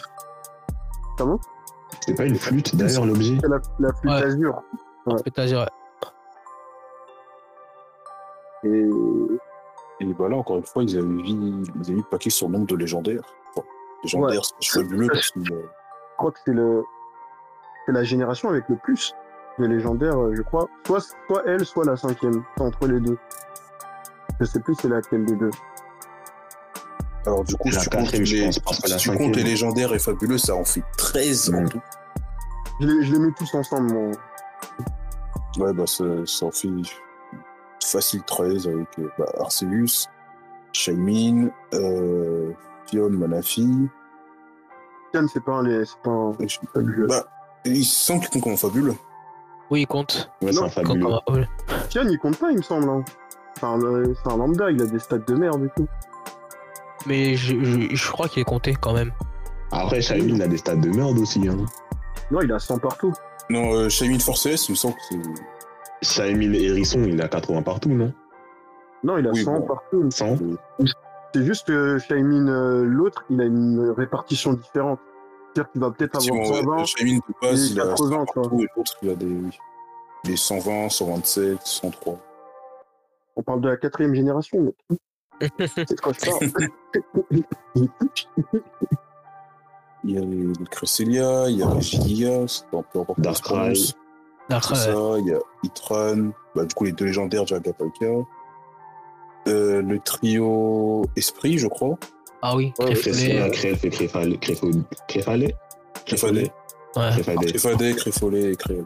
Comment? 1.17 1.39
C'est 2.06 2.15
pas 2.15 2.25
une 2.25 2.36
flûte 2.36 2.75
d'ailleurs 2.75 3.06
l'objet 3.06 3.38
C'est 3.41 3.47
la, 3.49 3.60
la 3.80 3.93
flûte 3.93 4.12
Ouais. 4.12 4.23
azur. 4.23 4.62
Peut-être, 5.06 5.54
ouais. 5.54 5.67
Et 8.63 8.89
Et 10.04 10.13
bah 10.13 10.27
là, 10.30 10.38
encore 10.38 10.58
une 10.58 10.65
fois, 10.65 10.84
ils 10.84 10.97
avaient 10.97 11.06
mis, 11.08 11.32
ils 11.75 11.82
avaient 11.82 11.93
mis 11.93 12.01
le 12.01 12.10
paquet 12.10 12.30
sur 12.32 12.47
le 12.47 12.54
nombre 12.54 12.65
de 12.67 12.75
légendaires. 12.75 13.21
Enfin, 13.56 13.65
légendaires, 14.04 14.41
c'est 14.60 14.80
fabuleux 14.80 15.08
parce 15.08 15.30
que. 15.32 15.39
Je 16.22 16.28
crois 16.28 16.32
que 16.34 16.40
c'est 16.46 16.54
le 16.54 16.84
c'est 17.88 17.94
la 17.94 18.04
génération 18.04 18.50
avec 18.50 18.70
le 18.70 18.76
plus 18.76 19.16
de 19.58 19.66
légendaires, 19.66 20.20
euh, 20.20 20.36
je 20.36 20.44
crois. 20.44 20.70
Soit, 20.86 21.02
soit 21.28 21.42
elle, 21.48 21.66
soit 21.66 21.84
la 21.84 21.98
cinquième. 21.98 22.44
C'est 22.56 22.64
entre 22.64 22.86
les 22.88 23.00
deux. 23.00 23.18
Je 24.40 24.46
sais 24.46 24.60
plus 24.60 24.76
c'est 24.76 24.88
laquelle 24.88 25.26
des 25.26 25.36
deux. 25.36 25.50
Alors, 27.26 27.44
du 27.44 27.56
coup, 27.56 27.70
La 27.70 27.80
si 27.80 27.90
tu 27.90 27.90
comptes 27.90 28.02
quatrième, 28.06 28.26
je 28.26 28.36
les, 28.36 28.42
pense, 28.64 28.86
si 28.86 28.98
tu 28.98 29.18
comptes 29.18 29.36
les 29.36 29.44
légendaires 29.44 29.94
et 29.96 30.00
fabuleux, 30.00 30.38
ça 30.38 30.56
en 30.56 30.64
fait 30.64 30.84
13 30.98 31.54
en 31.56 31.62
Mm. 31.62 31.70
tout. 31.70 31.82
Je 32.80 32.86
les, 32.88 33.04
je 33.04 33.14
les 33.14 33.20
mets 33.20 33.32
tous 33.36 33.54
ensemble, 33.56 33.92
moi. 33.92 34.12
Ouais, 35.58 35.74
bah, 35.74 35.88
ça, 35.88 36.04
ça 36.26 36.46
en 36.46 36.52
fait 36.52 36.70
facile 37.84 38.22
13 38.24 38.68
avec 38.68 38.88
euh, 39.00 39.10
bah, 39.18 39.26
Arceus, 39.40 40.08
Shaymin, 40.72 41.50
euh, 41.74 42.52
Fion, 42.86 43.10
Manafi. 43.10 43.90
Tiens, 45.13 45.26
c'est 45.28 45.43
pas 45.43 45.54
un, 45.54 45.63
les- 45.63 45.86
c'est 45.86 45.97
pas 46.04 46.12
un, 46.12 46.32
Et 46.39 46.47
je- 46.47 46.60
pas 46.74 46.80
le 46.80 46.93
jeu. 46.95 47.08
Bah, 47.08 47.26
il 47.65 47.84
semble 47.86 48.21
qu'ils 48.21 48.41
comptent 48.41 48.43
comme 48.43 48.58
fabuleux. 48.58 48.95
Oui, 49.69 49.82
il 49.82 49.88
compte. 49.88 50.30
Ouais, 50.41 50.52
c'est 50.52 50.60
Non, 50.60 50.65
un 50.65 50.69
fabuleux. 50.69 51.45
il 52.10 52.19
compte 52.19 52.38
pas, 52.38 52.52
il 52.52 52.58
me 52.58 52.62
semble. 52.62 52.89
hein. 52.89 53.04
C'est 53.58 53.65
un, 53.65 53.80
euh, 53.82 54.13
c'est 54.24 54.32
un 54.32 54.38
lambda, 54.38 54.71
il 54.71 54.82
a 54.82 54.86
des 54.86 55.00
stats 55.00 55.17
de 55.19 55.34
merde 55.36 55.63
et 55.65 55.69
tout. 55.76 55.88
Mais 57.06 57.36
je, 57.36 57.56
je, 57.63 57.95
je 57.95 58.12
crois 58.12 58.28
qu'il 58.28 58.41
est 58.41 58.45
compté 58.45 58.74
quand 58.80 58.93
même. 58.93 59.12
Après, 59.71 60.02
Shaymin 60.02 60.36
il 60.36 60.41
a 60.41 60.47
des 60.47 60.58
stats 60.58 60.76
de 60.76 60.89
merde 60.89 61.17
aussi. 61.19 61.47
Hein. 61.47 61.58
Non, 62.32 62.41
il 62.41 62.52
a 62.52 62.60
100 62.60 62.78
partout. 62.80 63.13
Non, 63.50 63.74
euh, 63.74 63.89
Force 64.19 64.45
S, 64.45 64.69
il 64.69 64.71
me 64.74 64.76
semble 64.76 64.95
que 64.95 65.02
c'est. 65.10 65.17
Shaymin 66.04 66.54
Hérisson, 66.54 67.04
il 67.04 67.21
a 67.21 67.28
80 67.28 67.62
partout, 67.62 67.89
non? 67.89 68.13
Non, 69.04 69.17
il 69.17 69.28
a 69.28 69.32
Oui, 69.32 69.43
100 69.43 69.60
bon. 69.60 69.67
partout. 69.67 70.10
100 70.12 70.38
C'est 71.34 71.44
juste 71.44 71.67
que 71.67 71.98
Shaymin, 71.98 72.48
euh, 72.48 72.84
l'autre, 72.84 73.24
il 73.30 73.39
a 73.41 73.46
une 73.46 73.94
répartition 73.98 74.54
différente. 74.54 75.00
C'est-à-dire 75.54 75.72
qu'il 75.72 75.82
va 75.82 75.91
peut-être 75.91 76.15
avoir 76.15 76.41
Effectivement, 76.41 76.62
120. 76.62 76.78
ouais, 76.78 76.86
Shaymin 76.86 77.17
de 77.17 77.34
base, 77.41 77.70
et 77.70 77.74
il 77.74 77.82
a 77.82 77.88
80, 77.88 78.10
100 78.10 78.26
partout, 78.34 78.62
et 78.62 78.67
l'autre, 78.76 78.98
il 79.02 79.10
a 79.10 79.15
des, 79.15 79.38
des 80.26 80.38
120, 80.38 80.89
127, 80.89 81.58
103. 81.63 82.20
On 83.36 83.44
parle 83.44 83.62
de 83.62 83.70
la 83.70 83.78
quatrième 83.78 84.13
génération, 84.13 84.74
mais 85.39 85.67
c'est 85.67 85.89
de 85.89 86.02
quoi 86.02 86.13
je 86.13 86.20
parle. 86.30 87.44
Il 90.04 90.12
y 90.12 90.17
a 90.17 90.22
les, 90.22 90.48
les 90.48 90.65
Cresselia, 90.70 91.48
il 91.50 91.58
y 91.58 91.63
a 91.63 91.74
les 91.74 91.82
Giga, 91.82 92.48
c'est 92.48 92.65
un 92.76 92.82
peu 92.82 93.00
encore 93.00 93.15
ça, 94.60 94.91
il 95.20 95.28
y 95.28 95.34
a 95.34 95.39
Itran, 95.63 96.32
bah, 96.56 96.65
du 96.65 96.74
coup 96.74 96.84
les 96.86 96.91
deux 96.91 97.06
légendaires 97.06 97.46
Jagapalka. 97.46 98.06
Euh, 99.47 99.82
le 99.82 99.99
trio 99.99 101.04
Esprit, 101.15 101.58
je 101.58 101.67
crois. 101.67 101.97
ah 102.41 102.56
oui, 102.56 102.73
Ouais, 102.80 102.93
Créfalé. 102.93 103.49
Créfalé 103.51 104.38
Créfadé. 106.06 106.51
Créfadé, 107.45 107.95
Créfolé 107.95 108.51
et 108.51 108.56
Créel. 108.56 108.86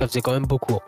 ça 0.00 0.06
faisait 0.08 0.20
quand 0.20 0.32
même 0.32 0.46
beaucoup. 0.46 0.78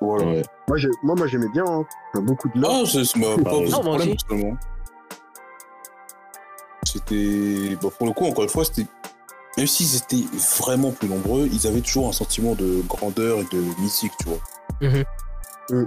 Voilà. 0.00 0.24
Ouais. 0.26 0.42
moi, 0.68 0.76
j'ai- 0.76 0.88
moi, 1.02 1.14
moi, 1.16 1.26
j'aimais 1.26 1.48
bien. 1.54 1.64
Hein. 1.66 1.84
Il 2.14 2.18
y 2.18 2.20
a 2.20 2.24
beaucoup 2.26 2.48
de. 2.48 2.62
Ah, 2.66 2.82
c'est 2.86 3.04
c'est- 3.04 3.18
bah, 3.18 3.28
pas 3.42 3.50
Non, 3.52 3.80
problème. 3.80 4.14
C'était. 6.84 7.76
Bah, 7.82 7.88
pour 7.96 8.06
le 8.06 8.12
coup, 8.12 8.26
encore 8.26 8.44
une 8.44 8.50
fois, 8.50 8.64
c'était 8.64 8.86
même 9.56 9.66
s'ils 9.66 9.96
étaient 9.96 10.24
vraiment 10.60 10.90
plus 10.92 11.08
nombreux, 11.08 11.48
ils 11.50 11.66
avaient 11.66 11.80
toujours 11.80 12.08
un 12.08 12.12
sentiment 12.12 12.54
de 12.54 12.82
grandeur 12.86 13.38
et 13.38 13.44
de 13.54 13.62
mystique, 13.80 14.12
tu 14.20 14.28
vois. 14.28 14.38
Mhm. 14.82 15.04
Mm. 15.70 15.86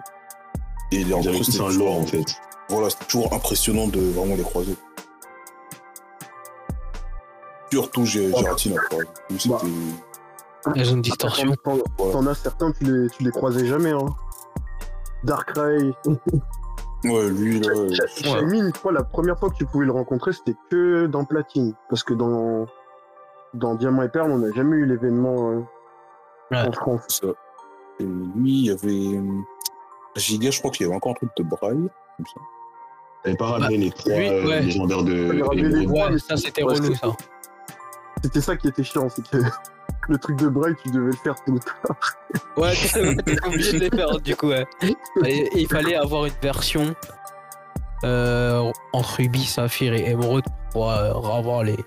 Et 0.92 1.04
les 1.04 1.14
que 1.14 1.44
c'est 1.44 1.62
un 1.62 1.70
lore 1.78 2.00
en 2.00 2.06
fait. 2.06 2.26
Voilà, 2.70 2.90
c'était 2.90 3.06
toujours 3.06 3.34
impressionnant 3.34 3.88
de 3.88 4.00
vraiment 4.12 4.36
les 4.36 4.44
croiser. 4.44 4.76
Surtout 7.72 8.04
Gé- 8.04 8.36
Gératine, 8.36 8.76
C'était. 9.38 9.68
Elles 10.76 10.90
ont 10.92 10.96
une 10.96 11.02
distorsion. 11.02 11.54
T'en- 11.64 12.26
as 12.28 12.34
certains, 12.36 12.72
tu 12.72 12.84
les, 12.84 13.10
tu 13.10 13.24
les 13.24 13.32
croisais 13.32 13.66
jamais. 13.66 13.92
Hein. 13.92 14.08
Darkrai, 15.24 15.92
Ouais, 17.06 17.30
lui, 17.30 17.60
là. 17.62 17.70
euh, 17.76 17.90
Shaymin, 18.18 18.68
je 18.68 18.80
crois, 18.80 18.92
la 18.92 19.04
première 19.04 19.40
fois 19.40 19.50
que 19.50 19.56
tu 19.56 19.66
pouvais 19.66 19.86
le 19.86 19.92
rencontrer, 19.94 20.34
c'était 20.34 20.56
que 20.70 21.06
dans 21.06 21.24
Platine. 21.24 21.74
Parce 21.90 22.04
que 22.04 22.14
dans, 22.14 22.66
dans 23.54 23.76
Diamant 23.76 24.02
et 24.04 24.10
Perle, 24.10 24.32
on 24.32 24.40
n'a 24.40 24.52
jamais 24.52 24.76
eu 24.78 24.86
l'événement 24.86 25.52
euh, 25.52 25.60
Ouais. 26.52 26.68
en 26.68 26.72
France. 26.74 27.02
c'est 27.08 27.26
ça. 27.28 27.32
Et 28.00 28.04
lui, 28.04 28.52
il 28.52 28.66
y 28.66 28.72
avait. 28.72 29.20
Giga, 30.16 30.52
je 30.52 30.60
crois 30.60 30.72
qu'il 30.72 30.86
y 30.86 30.88
avait 30.88 30.96
encore 30.96 31.12
un 31.12 31.16
truc 31.16 31.30
de 31.38 31.44
braille. 31.44 31.90
Comme 32.18 32.26
ça. 32.26 32.42
T'avais 33.24 33.36
pas 33.36 33.48
ramené 33.48 33.78
les 33.78 33.92
trois 33.92 34.14
euh, 34.14 34.48
ouais. 34.48 34.62
légendaires 34.62 35.04
de. 35.04 35.42
Ouais, 35.88 36.18
ça 36.20 36.38
c'était 36.38 36.64
relou 36.64 36.96
ça. 36.96 37.16
C'était 38.24 38.42
ça 38.42 38.58
qui 38.58 38.68
était 38.68 38.84
chiant, 38.84 39.08
c'est 39.10 39.28
que 39.30 39.38
le 40.10 40.18
truc 40.18 40.38
de 40.38 40.48
Braille, 40.48 40.76
tu 40.84 40.92
devais 40.92 41.12
le 41.12 41.14
faire 41.14 41.36
tout 41.46 41.54
le 41.54 41.60
temps. 41.60 41.96
Ouais, 42.58 42.74
t'étais 42.76 43.16
t'étais 43.16 43.48
obligé 43.48 43.80
de 43.80 43.84
les 43.86 43.90
faire 43.96 44.20
du 44.20 44.36
coup, 44.36 44.48
ouais. 44.48 44.66
Et, 45.26 45.50
il 45.56 45.68
fallait 45.68 45.96
avoir 45.96 46.26
une 46.26 46.34
version 46.42 46.94
euh, 48.04 48.72
entre 48.94 49.18
Ruby, 49.18 49.46
Saphir 49.46 49.94
et 49.94 50.10
Émeraude 50.10 50.46
pour 50.72 50.90
euh, 50.90 51.14
avoir 51.14 51.64
les 51.64 51.78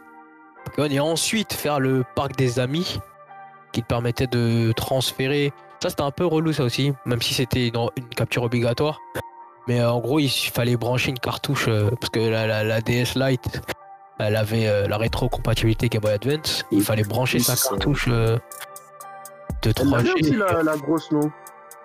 Pokémon. 0.64 0.88
Et 0.88 1.00
ensuite 1.00 1.52
faire 1.52 1.80
le 1.80 2.04
parc 2.14 2.36
des 2.36 2.58
amis 2.58 2.98
qui 3.72 3.82
te 3.82 3.86
permettait 3.86 4.26
de 4.26 4.72
transférer. 4.72 5.52
Ça 5.82 5.88
c'était 5.90 6.02
un 6.02 6.10
peu 6.12 6.24
relou 6.24 6.52
ça 6.52 6.62
aussi, 6.62 6.92
même 7.06 7.20
si 7.20 7.34
c'était 7.34 7.66
une, 7.68 7.76
une 7.96 8.08
capture 8.10 8.44
obligatoire. 8.44 8.98
Mais 9.68 9.80
euh, 9.80 9.90
en 9.90 9.98
gros, 10.00 10.18
il 10.20 10.28
fallait 10.28 10.76
brancher 10.76 11.10
une 11.10 11.18
cartouche 11.18 11.66
euh, 11.68 11.90
parce 12.00 12.10
que 12.10 12.20
la, 12.20 12.46
la- 12.46 12.62
la 12.64 12.80
DS 12.80 13.14
Lite, 13.16 13.60
elle 14.20 14.36
avait 14.36 14.68
euh, 14.68 14.86
la 14.86 14.96
rétrocompatibilité 14.96 15.88
Game 15.88 16.02
Boy 16.02 16.12
Advance. 16.12 16.64
Il 16.70 16.82
fallait 16.82 17.02
brancher 17.02 17.38
Oui, 17.38 17.44
sa 17.44 17.56
cartouche 17.56 18.06
euh, 18.08 18.38
de 19.62 19.72
Elle 19.80 19.94
avait 19.94 20.02
3G. 20.08 20.12
aussi 20.20 20.36
la, 20.36 20.62
la 20.62 20.76
grosse, 20.76 21.10
non 21.10 21.30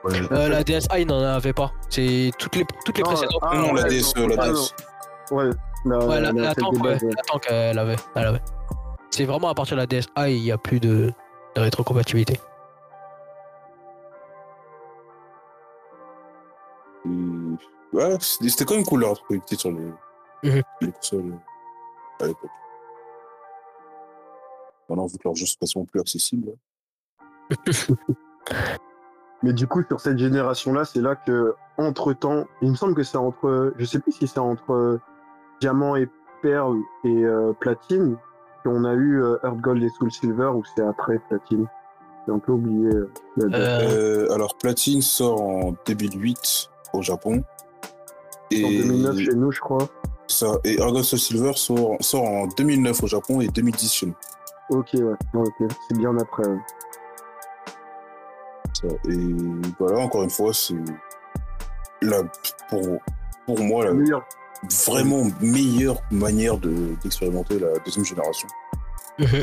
Ouais. 0.03 0.13
Euh, 0.31 0.47
la 0.49 0.63
DSi 0.63 1.05
n'en 1.07 1.21
avait 1.21 1.53
pas. 1.53 1.71
C'est 1.89 2.31
toutes 2.37 2.55
les 2.55 2.65
toutes 2.85 2.97
les 2.97 3.03
Non, 3.03 3.09
précédentes. 3.09 3.39
ah, 3.41 3.55
non, 3.57 3.73
la 3.73 3.81
ouais, 3.83 3.89
DS, 3.89 4.13
euh, 4.17 4.27
la 4.27 4.35
ah, 4.43 4.49
DS. 4.49 4.73
Ouais, 5.31 5.49
la, 5.85 5.97
ouais, 5.99 6.21
la, 6.21 6.31
la, 6.31 6.41
la 6.41 6.47
celle 6.53 6.63
tank, 6.63 6.73
ouais, 6.73 6.79
base, 6.81 7.03
ouais. 7.03 7.09
la 7.15 7.23
tank, 7.23 7.45
elle 7.49 7.79
avait, 7.79 7.95
elle 8.15 8.25
avait. 8.27 8.41
C'est 9.09 9.25
vraiment 9.25 9.49
à 9.49 9.55
partir 9.55 9.75
de 9.75 9.81
la 9.81 9.87
DSi, 9.87 10.07
il 10.27 10.41
n'y 10.43 10.51
a 10.51 10.57
plus 10.59 10.79
de, 10.79 11.11
de 11.55 11.61
rétrocompatibilité. 11.61 12.39
Ouais, 17.97 18.17
c'était 18.19 18.63
quand 18.65 18.75
même 18.75 18.85
cool 18.85 19.01
leur 19.01 19.19
truc 19.19 19.41
sur 19.49 19.71
les, 19.71 19.91
Mhm. 20.43 20.61
les 20.81 20.91
consoles 20.91 21.33
euh, 21.33 22.23
à 22.23 22.27
l'époque. 22.27 22.49
Maintenant, 24.89 25.07
vu 25.07 25.17
que 25.17 25.23
leurs 25.25 25.35
jeux 25.35 25.45
sont 25.65 25.85
plus 25.85 25.99
accessibles. 25.99 26.53
Mais 29.43 29.53
du 29.53 29.67
coup, 29.67 29.83
sur 29.87 29.99
cette 29.99 30.17
génération-là, 30.17 30.83
c'est 30.85 31.01
là 31.01 31.15
que, 31.15 31.53
entre 31.77 32.13
temps, 32.13 32.45
il 32.61 32.71
me 32.71 32.75
semble 32.75 32.95
que 32.95 33.03
c'est 33.03 33.17
entre, 33.17 33.73
je 33.77 33.85
sais 33.85 33.99
plus 33.99 34.11
si 34.11 34.27
c'est 34.27 34.39
entre 34.39 34.71
euh, 34.73 34.99
Diamant 35.61 35.95
et 35.95 36.07
Perle 36.41 36.77
et 37.03 37.23
euh, 37.23 37.53
Platine 37.59 38.17
qu'on 38.63 38.83
a 38.83 38.93
eu 38.93 39.21
euh, 39.21 39.37
Earth 39.43 39.59
Gold 39.59 39.83
et 39.83 39.89
Soul 39.89 40.11
Silver 40.11 40.51
ou 40.55 40.63
c'est 40.75 40.81
après 40.83 41.19
Platine? 41.29 41.67
J'ai 42.25 42.33
un 42.33 42.39
peu 42.39 42.51
oublié. 42.53 42.87
euh. 42.87 43.11
Euh, 43.39 43.49
Euh, 43.51 44.33
alors, 44.33 44.55
Platine 44.57 45.01
sort 45.01 45.41
en 45.41 45.73
2008 45.85 46.69
au 46.93 47.01
Japon. 47.01 47.43
Et, 48.51 48.63
en 48.63 48.69
2009 48.69 49.17
chez 49.19 49.33
nous, 49.35 49.51
je 49.51 49.59
crois. 49.59 49.87
ça, 50.27 50.57
et 50.63 50.79
Argos 50.81 51.03
Silver 51.03 51.51
sort, 51.55 51.97
sort 51.99 52.23
en 52.23 52.47
2009 52.47 53.03
au 53.03 53.07
Japon 53.07 53.41
et 53.41 53.47
2010 53.47 53.93
chez 53.93 54.05
nous. 54.07 54.15
Ok, 54.69 54.89
ouais. 54.93 55.43
C'est 55.89 55.97
bien 55.97 56.17
après. 56.17 56.47
ouais. 56.47 56.57
Ça. 58.73 58.87
Et 59.09 59.17
voilà, 59.79 59.99
encore 59.99 60.23
une 60.23 60.29
fois, 60.29 60.53
c'est 60.53 60.75
la, 62.01 62.23
pour, 62.69 62.99
pour 63.45 63.59
moi 63.59 63.85
la 63.85 63.93
Meilleur. 63.93 64.23
vraiment 64.85 65.23
meilleure 65.41 65.99
manière 66.11 66.57
de- 66.57 66.95
d'expérimenter 67.01 67.59
la 67.59 67.77
deuxième 67.85 68.05
génération. 68.05 68.47
Mhm. 69.19 69.41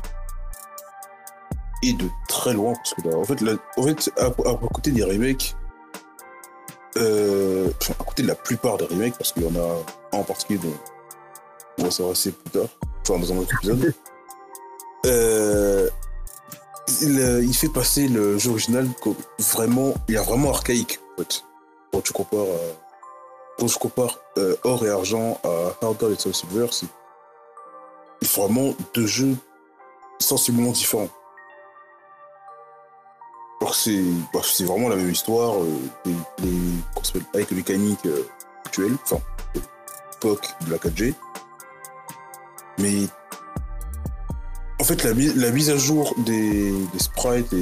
Et 1.83 1.93
de 1.95 2.05
très 2.29 2.55
loin, 2.55 2.73
parce 2.75 2.95
que 2.95 3.09
là, 3.09 3.17
en 3.17 3.25
fait, 3.25 3.41
là, 3.41 3.53
en 3.77 3.83
fait 3.83 4.11
à, 4.19 4.27
à- 4.27 4.51
à 4.53 4.69
côté 4.73 4.91
des 4.93 5.03
remakes, 5.03 5.57
de 8.25 8.29
la 8.29 8.35
plupart 8.35 8.77
des 8.77 8.87
remakes, 8.87 9.17
parce 9.17 9.33
qu'il 9.33 9.43
y 9.45 9.47
en 9.47 9.55
a 9.61 9.79
un 10.13 10.19
en 10.19 10.23
particulier 10.25 10.59
dont 10.59 10.75
on 11.79 11.85
va 11.85 11.91
s'intéresser 11.91 12.33
plus 12.33 12.51
tard, 12.51 12.69
enfin 13.03 13.19
dans 13.19 13.33
un 13.33 13.37
autre 13.39 13.55
épisode, 13.57 13.95
euh, 15.07 15.89
il, 17.03 17.21
euh, 17.21 17.43
il 17.45 17.55
fait 17.55 17.69
passer 17.69 18.09
le 18.09 18.39
jeu 18.39 18.51
original 18.51 18.89
comme 19.03 19.15
vraiment, 19.39 19.95
il 20.09 20.15
est 20.17 20.19
vraiment 20.19 20.51
archaïque, 20.51 21.01
en 21.15 21.23
fait. 21.23 21.45
Quand 21.93 22.01
tu 22.01 22.13
compares, 22.13 22.43
à- 22.43 22.75
quand 23.59 23.69
je 23.69 23.79
compare 23.79 24.19
euh, 24.39 24.57
Or 24.65 24.85
et 24.85 24.91
Argent 24.91 25.39
à 25.45 25.77
Hard 25.87 26.03
et 26.11 26.19
Soul 26.19 26.35
Silver, 26.35 26.67
c'est 26.71 26.87
vraiment 28.37 28.75
deux 28.95 29.07
jeux 29.07 29.37
sensiblement 30.19 30.71
différents. 30.73 31.09
C'est 33.75 34.03
bah, 34.33 34.39
c'est 34.43 34.65
vraiment 34.65 34.89
la 34.89 34.95
même 34.95 35.11
histoire, 35.11 35.57
euh, 35.63 35.79
avec 37.35 37.51
les 37.51 37.57
mécaniques 37.57 38.07
euh, 38.07 38.23
actuelles, 38.65 38.97
enfin, 39.03 39.21
l'époque 39.55 40.49
de 40.65 40.71
la 40.71 40.79
4G. 40.79 41.13
Mais 42.79 43.09
en 44.81 44.85
fait, 44.85 45.03
la, 45.03 45.13
mise- 45.13 45.71
à 45.71 45.77
jour 45.77 46.15
des, 46.19 46.73
sprites 46.99 47.53
et, 47.53 47.57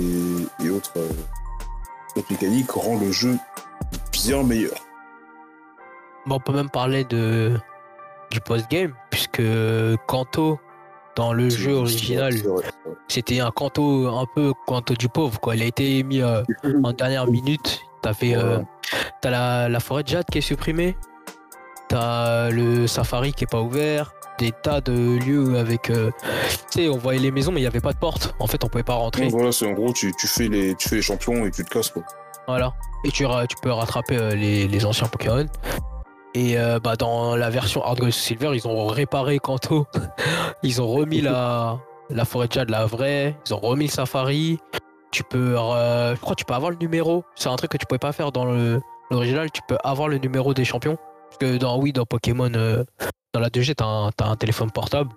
euh, 0.66 0.70
autres 0.70 0.92
mécaniques 2.30 2.70
rend 2.72 2.98
le 2.98 3.10
jeu 3.10 3.38
bien 4.12 4.42
meilleur. 4.42 4.74
on 6.28 6.40
peut 6.40 6.52
même 6.52 6.70
parler 6.70 7.04
de 7.04 7.58
du 8.30 8.40
post-game, 8.40 8.92
puisque 9.10 9.42
Kanto, 10.06 10.58
dans 11.16 11.32
le 11.32 11.50
jeu 11.50 11.74
original, 11.74 12.34
c'était 13.08 13.40
un 13.40 13.50
Kanto 13.50 14.08
un 14.08 14.26
peu 14.34 14.52
Kanto 14.66 14.94
du 14.94 15.08
pauvre, 15.08 15.38
quoi. 15.40 15.56
Il 15.56 15.62
a 15.62 15.66
été 15.66 16.02
mis 16.02 16.20
euh, 16.20 16.42
en 16.84 16.92
dernière 16.92 17.26
minute. 17.26 17.80
T'as 18.00 18.14
fait, 18.14 18.34
euh, 18.34 18.58
t'as 19.20 19.30
la, 19.30 19.68
la 19.68 19.80
forêt 19.80 20.02
de 20.02 20.08
jade 20.08 20.26
qui 20.30 20.38
est 20.38 20.42
supprimée. 20.42 20.96
T'as 21.88 22.50
le 22.50 22.86
safari 22.86 23.32
qui 23.32 23.44
est 23.44 23.50
pas 23.50 23.60
ouvert. 23.60 24.12
Des 24.38 24.50
tas 24.50 24.80
de 24.80 25.18
lieux 25.18 25.58
avec, 25.58 25.90
euh, 25.90 26.10
tu 26.70 26.84
sais, 26.84 26.88
on 26.88 26.96
voyait 26.96 27.20
les 27.20 27.30
maisons 27.30 27.52
mais 27.52 27.60
il 27.60 27.64
y 27.64 27.66
avait 27.66 27.80
pas 27.80 27.92
de 27.92 27.98
porte. 27.98 28.34
En 28.40 28.46
fait, 28.46 28.64
on 28.64 28.68
pouvait 28.68 28.82
pas 28.82 28.94
rentrer. 28.94 29.24
Donc 29.24 29.32
voilà, 29.32 29.52
c'est 29.52 29.66
en 29.66 29.72
gros, 29.72 29.92
tu, 29.92 30.10
tu, 30.18 30.26
fais 30.26 30.48
les, 30.48 30.74
tu 30.74 30.88
fais 30.88 30.96
les 30.96 31.02
champions 31.02 31.44
et 31.44 31.50
tu 31.50 31.64
te 31.64 31.70
casses, 31.70 31.90
quoi. 31.90 32.02
Voilà. 32.48 32.72
Et 33.04 33.10
tu, 33.10 33.24
tu 33.48 33.56
peux 33.62 33.70
rattraper 33.70 34.16
euh, 34.16 34.34
les, 34.34 34.66
les 34.66 34.86
anciens 34.86 35.06
Pokémon. 35.06 35.46
Et 36.34 36.58
euh, 36.58 36.78
bah, 36.80 36.96
dans 36.96 37.36
la 37.36 37.50
version 37.50 37.84
Hard 37.84 37.98
Gold 38.00 38.12
Silver, 38.12 38.50
ils 38.54 38.66
ont 38.66 38.86
réparé 38.86 39.38
Kanto. 39.38 39.86
ils 40.62 40.80
ont 40.80 40.88
remis 40.88 41.20
la, 41.20 41.78
la 42.10 42.24
forêt 42.24 42.48
de 42.48 42.52
jade, 42.52 42.70
la 42.70 42.86
vraie. 42.86 43.36
Ils 43.46 43.54
ont 43.54 43.58
remis 43.60 43.86
le 43.86 43.90
safari. 43.90 44.58
Tu 45.10 45.22
peux, 45.24 45.58
euh, 45.58 46.14
je 46.14 46.20
crois 46.20 46.34
que 46.34 46.38
tu 46.40 46.44
peux 46.46 46.54
avoir 46.54 46.70
le 46.70 46.78
numéro. 46.78 47.24
C'est 47.34 47.50
un 47.50 47.56
truc 47.56 47.70
que 47.72 47.76
tu 47.76 47.84
pouvais 47.86 47.98
pas 47.98 48.12
faire 48.12 48.32
dans 48.32 48.46
l'original. 49.10 49.50
Tu 49.50 49.60
peux 49.68 49.76
avoir 49.84 50.08
le 50.08 50.16
numéro 50.18 50.54
des 50.54 50.64
champions. 50.64 50.96
Parce 51.28 51.38
que 51.38 51.58
dans, 51.58 51.78
oui, 51.78 51.92
dans 51.92 52.06
Pokémon, 52.06 52.50
euh, 52.54 52.82
dans 53.34 53.40
la 53.40 53.48
2G, 53.50 53.74
t'as 53.74 53.84
un, 53.84 54.10
t'as 54.10 54.26
un 54.26 54.36
téléphone 54.36 54.70
portable. 54.70 55.10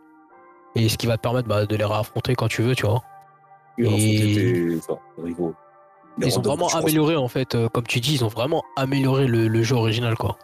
Et 0.75 0.89
ce 0.89 0.97
qui 0.97 1.07
va 1.07 1.15
te 1.15 1.21
permettre 1.21 1.47
bah, 1.47 1.65
de 1.65 1.75
les 1.77 1.85
réaffronter 1.85 2.35
quand 2.35 2.49
tu 2.49 2.61
veux, 2.61 2.75
tu 2.75 2.85
vois. 2.85 3.01
Et, 3.77 3.83
Et- 4.73 4.77
enfin, 4.77 4.99
Ils 6.27 6.37
ont 6.39 6.41
vraiment 6.41 6.67
amélioré 6.85 7.15
en 7.17 7.27
fait, 7.29 7.55
euh, 7.55 7.67
comme 7.69 7.85
tu 7.87 7.99
dis, 8.01 8.15
ils 8.15 8.23
ont 8.25 8.29
vraiment 8.29 8.63
amélioré 8.77 9.27
le, 9.27 9.47
le 9.49 9.63
jeu 9.63 9.75
original 9.75 10.15
quoi. 10.15 10.37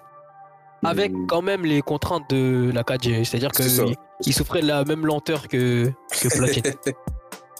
Avec 0.83 1.11
quand 1.27 1.41
même 1.41 1.63
les 1.65 1.81
contraintes 1.81 2.29
de 2.29 2.71
la 2.73 2.83
4G, 2.83 3.23
c'est-à-dire 3.23 3.51
C'est 3.53 3.85
ils 4.25 4.33
souffraient 4.33 4.61
de 4.61 4.67
la 4.67 4.83
même 4.83 5.05
lenteur 5.05 5.47
que, 5.47 5.85
que 6.21 6.27
Platine. 6.37 6.63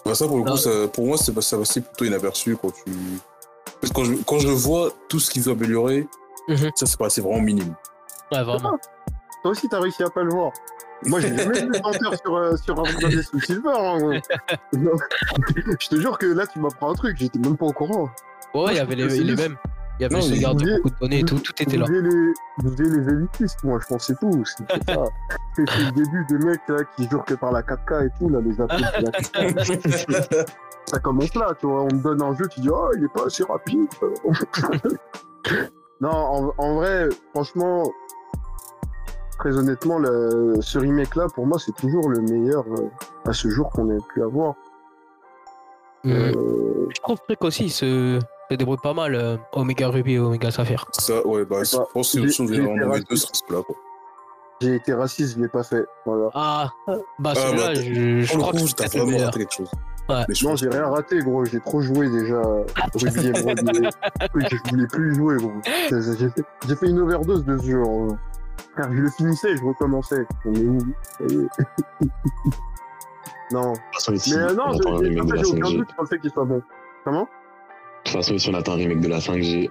Bah, 0.04 0.14
ça, 0.14 0.26
pour 0.26 0.38
le 0.38 0.44
coup, 0.44 0.56
ça- 0.56 0.88
pour 0.92 1.06
moi, 1.06 1.16
c'est 1.16 1.32
ça 1.40 1.56
passait 1.58 1.80
plutôt 1.80 2.04
inaperçu 2.04 2.56
quand 2.56 2.70
tu. 2.72 2.82
Parce 3.80 3.92
que 3.92 3.94
quand 3.96 4.04
je, 4.04 4.14
quand 4.26 4.38
je 4.40 4.48
vois 4.48 4.90
tout 5.08 5.20
ce 5.20 5.30
qu'ils 5.30 5.48
ont 5.48 5.52
amélioré, 5.52 6.06
Mhm. 6.48 6.70
ça, 6.74 6.86
ça 6.86 6.96
paraissait 6.96 7.20
vraiment 7.20 7.40
minime. 7.40 7.74
ouais, 8.32 8.42
vraiment. 8.42 8.76
Toi 9.42 9.50
aussi, 9.52 9.68
t'as 9.68 9.78
réussi 9.80 10.02
à 10.02 10.10
pas 10.10 10.22
le 10.24 10.30
voir. 10.30 10.50
Moi, 11.04 11.18
j'ai 11.20 11.36
jamais 11.36 11.60
vu 11.60 11.66
de 11.68 11.72
lenteur 11.82 12.14
sur, 12.24 12.36
euh, 12.36 12.56
sur 12.56 12.74
Gold 12.76 13.12
et 13.12 13.22
Soul 13.22 13.42
Silver. 13.44 13.72
hein. 13.76 14.20
Je 14.72 15.88
te 15.88 15.96
jure 16.00 16.16
que 16.18 16.26
là, 16.26 16.46
tu 16.46 16.58
m'apprends 16.60 16.90
un 16.90 16.94
truc. 16.94 17.16
J'étais 17.18 17.38
même 17.40 17.56
pas 17.56 17.66
au 17.66 17.72
courant. 17.72 18.08
Ouais, 18.54 18.72
il 18.72 18.76
y 18.76 18.78
avait 18.80 18.94
les, 18.94 19.08
c'est 19.10 19.24
mêmes. 19.24 19.56
Il 20.02 20.06
y 20.06 20.06
avait 20.06 20.16
Non, 20.16 20.22
ce 20.22 20.64
de 20.64 20.76
beaucoup 20.78 20.90
de 20.90 20.98
données 21.00 21.20
et 21.20 21.22
tout, 21.22 21.38
tout 21.38 21.52
était 21.62 21.76
là. 21.76 21.86
les, 21.88 22.00
vous 22.58 22.74
les 22.76 23.12
élitistes, 23.12 23.62
moi, 23.62 23.78
je 23.80 23.86
pensais 23.86 24.14
tout. 24.20 24.44
C'était 24.44 24.74
le 25.58 25.92
début 25.92 26.26
des 26.28 26.44
mecs 26.44 26.60
là, 26.66 26.78
qui 26.96 27.08
jurent 27.08 27.24
que 27.24 27.34
par 27.34 27.52
la 27.52 27.62
4K 27.62 28.06
et 28.06 28.10
tout, 28.18 28.28
là, 28.28 28.40
les 28.40 28.60
appels 28.60 28.78
de 28.78 29.04
la 29.04 29.10
4K. 29.12 30.46
Ça 30.86 30.98
commence 30.98 31.32
là, 31.36 31.54
tu 31.60 31.66
vois. 31.66 31.82
On 31.82 31.94
me 31.94 32.02
donne 32.02 32.20
un 32.20 32.34
jeu, 32.34 32.48
tu 32.48 32.58
dis, 32.58 32.68
oh, 32.68 32.90
il 32.96 33.04
est 33.04 33.12
pas 33.12 33.26
assez 33.26 33.44
rapide. 33.44 33.86
non, 36.00 36.10
en, 36.10 36.52
en 36.58 36.74
vrai, 36.74 37.08
franchement, 37.32 37.84
très 39.38 39.56
honnêtement, 39.56 40.00
le, 40.00 40.56
ce 40.60 40.80
remake-là, 40.80 41.28
pour 41.32 41.46
moi, 41.46 41.58
c'est 41.64 41.76
toujours 41.76 42.08
le 42.08 42.20
meilleur 42.22 42.64
euh, 42.66 42.90
à 43.24 43.32
ce 43.32 43.48
jour 43.48 43.70
qu'on 43.70 43.88
ait 43.90 44.02
pu 44.12 44.20
avoir. 44.20 44.54
Euh, 46.06 46.32
Je 46.92 47.00
trouve 47.02 47.18
Trick 47.28 47.44
aussi 47.44 47.70
se, 47.70 48.18
se 48.52 48.58
débrouille 48.58 48.76
pas 48.82 48.94
mal, 48.94 49.14
euh, 49.14 49.36
Omega 49.52 49.88
Ruby 49.88 50.14
et 50.14 50.18
Omega 50.18 50.50
Sapphire. 50.50 50.84
Ça, 50.92 51.26
ouais, 51.26 51.44
bah, 51.44 51.62
je 51.64 51.76
pense 51.92 52.12
que 52.12 52.18
devait 52.20 52.60
en 52.60 52.74
été 52.74 52.80
nommer 52.84 53.00
deux, 53.08 53.16
ce 53.16 53.26
là, 53.50 53.62
quoi. 53.62 53.76
J'ai 54.60 54.76
été 54.76 54.92
raciste, 54.94 55.36
je 55.36 55.42
l'ai 55.42 55.48
pas 55.48 55.64
fait. 55.64 55.84
Voilà. 56.06 56.28
Ah, 56.34 56.70
bah 57.18 57.32
Ah, 57.32 57.34
celui-là, 57.34 57.66
bah, 57.66 57.74
je, 57.74 58.20
je 58.20 58.38
crois 58.38 58.52
que 58.52 58.58
coup, 58.58 58.66
c'est 58.68 58.74
t'as 58.76 58.86
vraiment 58.98 59.18
raté 59.24 59.38
quelque 59.40 59.52
chose. 59.54 59.70
Ouais. 60.08 60.24
Mais 60.28 60.34
je 60.34 60.46
Non, 60.46 60.54
j'ai 60.56 60.66
que- 60.68 60.72
rien 60.74 60.86
raté, 60.86 61.18
gros. 61.18 61.44
J'ai 61.44 61.60
trop 61.60 61.80
joué 61.80 62.08
déjà. 62.10 62.40
Ruby 62.94 63.26
Emerald, 63.28 63.70
mais 63.80 64.28
truc, 64.28 64.46
je 64.64 64.70
voulais 64.70 64.86
plus 64.86 65.14
jouer, 65.16 65.36
gros. 65.36 65.50
J'ai 65.90 66.28
fait, 66.28 66.42
j'ai 66.68 66.76
fait 66.76 66.86
une 66.88 67.00
overdose 67.00 67.44
de 67.44 67.58
ce 67.58 67.64
jeu. 67.66 67.82
Frère, 68.74 68.92
je 68.92 68.98
le 69.00 69.10
finissais, 69.10 69.56
je 69.56 69.62
recommençais. 69.64 70.24
Non. 73.52 73.74
Ici, 74.12 74.34
Mais 74.34 74.42
euh, 74.44 74.54
non, 74.54 74.72
j'ai 74.72 75.20
aucun 75.20 75.24
5G. 75.26 75.76
doute 75.76 75.90
sur 75.90 76.02
le 76.02 76.06
fait 76.08 76.18
qu'il 76.20 76.30
soit 76.30 76.44
bon. 76.44 76.62
Comment? 77.04 77.28
Toute 78.12 78.20
façon, 78.22 78.34
ici, 78.34 78.50
on 78.50 78.54
attend 78.54 78.72
un 78.72 78.76
remake 78.76 79.00
de 79.00 79.08
la 79.08 79.18
5G. 79.18 79.70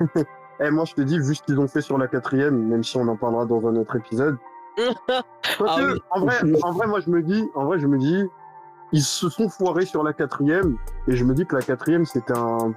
Eh, 0.60 0.70
moi, 0.70 0.84
je 0.84 0.94
te 0.94 1.00
dis, 1.00 1.18
vu 1.18 1.34
ce 1.34 1.42
qu'ils 1.42 1.58
ont 1.58 1.66
fait 1.66 1.80
sur 1.80 1.98
la 1.98 2.06
quatrième, 2.06 2.56
même 2.68 2.84
si 2.84 2.96
on 2.96 3.08
en 3.08 3.16
parlera 3.16 3.44
dans 3.44 3.66
un 3.66 3.74
autre 3.76 3.96
épisode. 3.96 4.36
Ah 5.60 5.76
oui. 5.78 6.00
en, 6.10 6.20
vrai, 6.20 6.36
en 6.62 6.70
vrai, 6.72 6.86
moi, 6.86 7.00
je 7.00 7.10
me 7.10 7.22
dis, 7.22 7.44
en 7.54 7.64
vrai, 7.64 7.78
je 7.80 7.86
me 7.86 7.98
dis, 7.98 8.24
ils 8.92 9.02
se 9.02 9.28
sont 9.28 9.48
foirés 9.48 9.84
sur 9.86 10.02
la 10.04 10.12
quatrième, 10.12 10.76
et 11.08 11.16
je 11.16 11.24
me 11.24 11.34
dis 11.34 11.44
que 11.46 11.56
la 11.56 11.62
quatrième, 11.62 12.04
c'était 12.06 12.36
un, 12.36 12.72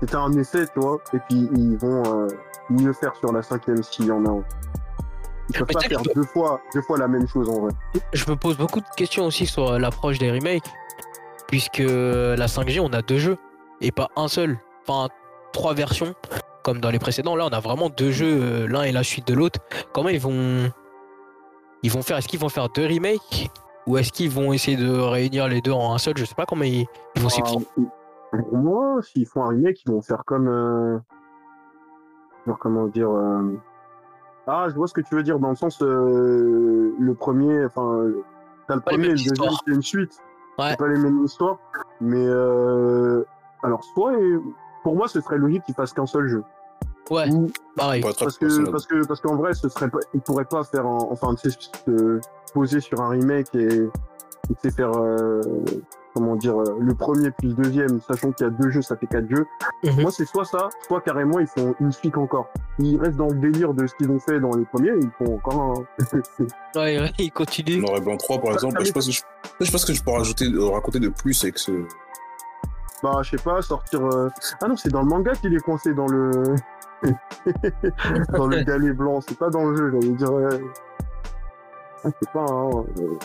c'était 0.00 0.16
un 0.16 0.32
essai, 0.32 0.66
tu 0.66 0.80
vois, 0.80 0.98
et 1.12 1.18
puis 1.28 1.48
ils 1.54 1.76
vont 1.76 2.02
euh, 2.06 2.28
mieux 2.70 2.92
faire 2.94 3.14
sur 3.16 3.32
la 3.32 3.42
cinquième 3.42 3.82
s'il 3.82 4.06
y 4.06 4.10
en 4.10 4.24
a 4.26 4.30
un. 4.30 4.42
Ils 5.50 5.58
peuvent 5.58 5.66
Mais 5.68 5.74
pas 5.74 5.80
faire 5.80 6.02
que- 6.02 6.14
deux 6.14 6.24
fois, 6.24 6.60
deux 6.74 6.82
fois 6.82 6.98
la 6.98 7.08
même 7.08 7.26
chose, 7.28 7.48
en 7.48 7.60
vrai. 7.60 7.72
Je 8.12 8.30
me 8.30 8.36
pose 8.36 8.56
beaucoup 8.56 8.80
de 8.80 8.86
questions 8.96 9.26
aussi 9.26 9.46
sur 9.46 9.72
euh, 9.72 9.78
l'approche 9.78 10.18
des 10.18 10.30
remakes, 10.30 10.70
puisque 11.48 11.78
la 11.78 12.46
5G, 12.46 12.80
on 12.80 12.92
a 12.92 13.02
deux 13.02 13.18
jeux, 13.18 13.38
et 13.84 13.92
pas 13.92 14.08
un 14.16 14.28
seul. 14.28 14.58
Enfin, 14.86 15.08
trois 15.52 15.74
versions, 15.74 16.14
comme 16.62 16.80
dans 16.80 16.90
les 16.90 16.98
précédents. 16.98 17.36
Là, 17.36 17.46
on 17.50 17.54
a 17.54 17.60
vraiment 17.60 17.88
deux 17.88 18.10
jeux, 18.10 18.38
euh, 18.42 18.66
l'un 18.68 18.82
et 18.82 18.92
la 18.92 19.02
suite 19.02 19.26
de 19.28 19.34
l'autre. 19.34 19.60
Comment 19.92 20.08
ils 20.08 20.20
vont... 20.20 20.70
Ils 21.82 21.90
vont 21.90 22.02
faire... 22.02 22.16
Est-ce 22.16 22.28
qu'ils 22.28 22.40
vont 22.40 22.48
faire 22.48 22.68
deux 22.70 22.86
remakes? 22.86 23.50
Ou 23.86 23.98
est-ce 23.98 24.10
qu'ils 24.12 24.30
vont 24.30 24.52
essayer 24.54 24.76
de 24.78 24.90
réunir 24.90 25.46
les 25.48 25.60
deux 25.60 25.72
en 25.72 25.92
un 25.94 25.98
seul? 25.98 26.14
Je 26.16 26.24
sais 26.24 26.34
pas 26.34 26.46
comment 26.46 26.64
ils, 26.64 26.86
ils 27.16 27.22
vont 27.22 27.28
s'y 27.28 27.42
Ah, 27.42 27.44
prendre. 27.44 27.66
pour 27.76 28.56
moi, 28.56 29.02
s'ils 29.02 29.26
font 29.26 29.44
un 29.44 29.48
remake, 29.48 29.82
ils 29.86 29.92
vont 29.92 30.00
faire 30.00 30.22
comme. 30.24 30.48
Euh... 30.48 30.98
comment 32.60 32.86
dire. 32.86 33.10
euh, 33.10 33.58
Ah, 34.46 34.68
je 34.70 34.74
vois 34.74 34.86
ce 34.86 34.94
que 34.94 35.02
tu 35.02 35.14
veux 35.14 35.22
dire, 35.22 35.38
dans 35.38 35.50
le 35.50 35.54
sens. 35.56 35.82
euh, 35.82 36.94
le 36.98 37.14
premier. 37.14 37.66
Enfin. 37.66 38.06
T'as 38.66 38.76
le 38.76 38.80
premier 38.80 39.08
et 39.08 39.10
le 39.10 39.16
deuxième, 39.16 39.52
c'est 39.66 39.74
une 39.74 39.82
suite. 39.82 40.18
Ouais. 40.58 40.70
C'est 40.70 40.78
pas 40.78 40.88
les 40.88 40.98
mêmes 40.98 41.22
histoires. 41.22 41.58
Mais. 42.00 42.24
Alors, 43.64 43.82
soit. 43.94 44.12
et- 44.14 44.38
Pour 44.84 44.94
moi, 44.96 45.08
ce 45.08 45.18
serait 45.22 45.38
logique 45.38 45.62
qu'ils 45.64 45.74
fassent 45.74 45.94
qu'un 45.94 46.04
seul 46.06 46.28
jeu. 46.28 46.44
Ouais, 47.10 47.28
Ou- 47.32 47.50
pareil. 47.76 48.02
Parce 48.02 48.36
que 48.38 48.70
parce 48.70 48.86
que 48.86 49.06
parce 49.06 49.20
qu'en 49.20 49.36
vrai 49.36 49.52
ce 49.54 49.68
serait 49.68 49.88
pas 49.90 49.98
ils 50.14 50.20
pourraient 50.22 50.44
pas 50.46 50.62
faire 50.64 50.86
un, 50.86 50.98
enfin 51.10 51.34
tu 51.34 51.50
sais 51.50 51.58
se 51.86 52.18
poser 52.54 52.80
sur 52.80 53.00
un 53.02 53.08
remake 53.10 53.54
et 53.54 53.64
et, 53.66 53.88
tu 54.48 54.54
sais, 54.62 54.70
faire 54.70 54.90
euh, 54.96 55.40
comment 56.14 56.34
dire 56.36 56.58
euh, 56.60 56.76
le 56.80 56.94
premier 56.94 57.30
puis 57.30 57.48
le 57.48 57.54
deuxième 57.54 58.00
sachant 58.00 58.32
qu'il 58.32 58.46
y 58.46 58.48
a 58.48 58.52
deux 58.52 58.70
jeux 58.70 58.80
ça 58.82 58.96
fait 58.96 59.06
quatre 59.06 59.28
jeux 59.28 59.44
Mhm. 59.84 60.00
moi 60.02 60.10
c'est 60.10 60.24
soit 60.26 60.44
ça 60.46 60.70
soit 60.86 61.00
carrément 61.02 61.38
ils 61.40 61.46
font 61.46 61.74
une 61.80 61.92
suite 61.92 62.16
encore 62.16 62.48
ils 62.78 62.98
restent 62.98 63.16
dans 63.18 63.28
le 63.28 63.34
délire 63.38 63.74
de 63.74 63.86
ce 63.86 63.94
qu'ils 63.96 64.10
ont 64.10 64.18
fait 64.20 64.40
dans 64.40 64.54
les 64.56 64.64
premiers 64.64 64.92
ils 64.98 65.10
font 65.18 65.34
encore 65.36 65.60
un 65.60 66.04
Ouais, 66.76 67.00
ouais, 67.00 67.12
ils 67.18 67.30
continuent. 67.30 67.80
Noir 67.82 67.98
et 67.98 68.00
Blanc 68.00 68.16
3, 68.16 68.38
par 68.40 68.52
exemple, 68.52 68.76
je 68.80 68.86
sais 68.86 68.92
pas 68.92 69.00
ce 69.00 69.06
que 69.08 69.12
je, 69.12 69.22
je 69.60 69.64
sais 69.66 69.72
pas 69.72 69.78
ce 69.78 69.86
que 69.86 69.92
je 69.92 70.02
peux 70.02 70.10
rajouter, 70.10 70.46
raconter 70.72 70.98
de 71.00 71.08
plus 71.08 71.40
avec 71.44 71.56
ce. 71.58 71.70
Bah 73.04 73.20
je 73.22 73.30
sais 73.36 73.42
pas 73.42 73.60
sortir 73.62 74.00
euh, 74.04 74.28
ah 74.62 74.68
non 74.68 74.76
c'est 74.76 74.88
dans 74.88 75.02
le 75.02 75.06
manga 75.08 75.32
qu'il 75.32 75.54
est 75.54 75.60
coincé 75.60 75.92
dans 75.94 76.06
le 76.06 76.30
dans 78.32 78.46
le 78.46 78.62
galet 78.64 78.92
blanc 78.92 79.20
c'est 79.20 79.36
pas 79.38 79.50
dans 79.50 79.66
le 79.66 79.76
jeu 79.76 79.90
j'allais 79.92 80.14
dire 80.14 80.32
euh, 80.32 80.48
ah, 82.04 82.08
c'est 82.20 82.30
pas 82.32 82.46
hein, 82.48 82.70
euh, 82.98 83.18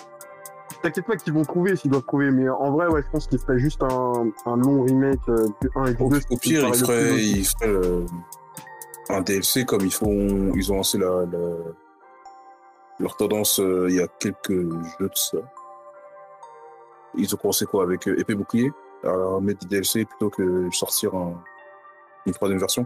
T'inquiète 0.82 1.06
pas 1.08 1.16
qu'ils 1.18 1.34
vont 1.34 1.44
trouver 1.44 1.76
s'ils 1.76 1.92
doivent 1.92 2.06
trouver, 2.06 2.32
mais 2.32 2.48
en 2.48 2.72
vrai, 2.72 2.88
ouais, 2.88 3.02
je 3.06 3.10
pense 3.12 3.28
qu'ils 3.28 3.40
feraient 3.40 3.60
juste 3.60 3.84
un, 3.84 4.32
un 4.46 4.56
long 4.56 4.84
remake 4.84 5.20
euh, 5.28 5.46
du 5.62 5.70
1 5.76 5.86
et 5.88 5.94
du 5.94 6.02
Au, 6.04 6.10
2. 6.10 6.20
au 6.30 6.38
pire, 6.38 6.74
feraient 6.74 7.18
euh, 7.68 8.06
un 9.10 9.20
DLC 9.20 9.66
comme 9.66 9.82
ils 9.82 9.94
font, 9.94 10.54
ils 10.56 10.72
ont 10.72 10.78
lancé 10.78 10.98
la, 10.98 11.26
la- 11.30 11.74
leur 12.98 13.18
tendance 13.18 13.60
euh, 13.60 13.88
il 13.90 13.96
y 13.96 14.00
a 14.02 14.08
quelques 14.08 14.52
jeux 14.52 15.10
de 15.10 15.16
ça. 15.16 15.38
Ils 17.16 17.36
ont 17.36 17.38
commencé 17.38 17.66
quoi 17.66 17.84
avec 17.84 18.08
euh, 18.08 18.18
épée 18.18 18.36
bouclier? 18.36 18.72
À 19.04 19.40
mettre 19.42 19.60
des 19.62 19.68
DLC 19.78 20.06
plutôt 20.06 20.30
que 20.30 20.70
sortir 20.72 21.14
un- 21.16 21.42
une 22.26 22.34
troisième 22.34 22.60
version. 22.60 22.86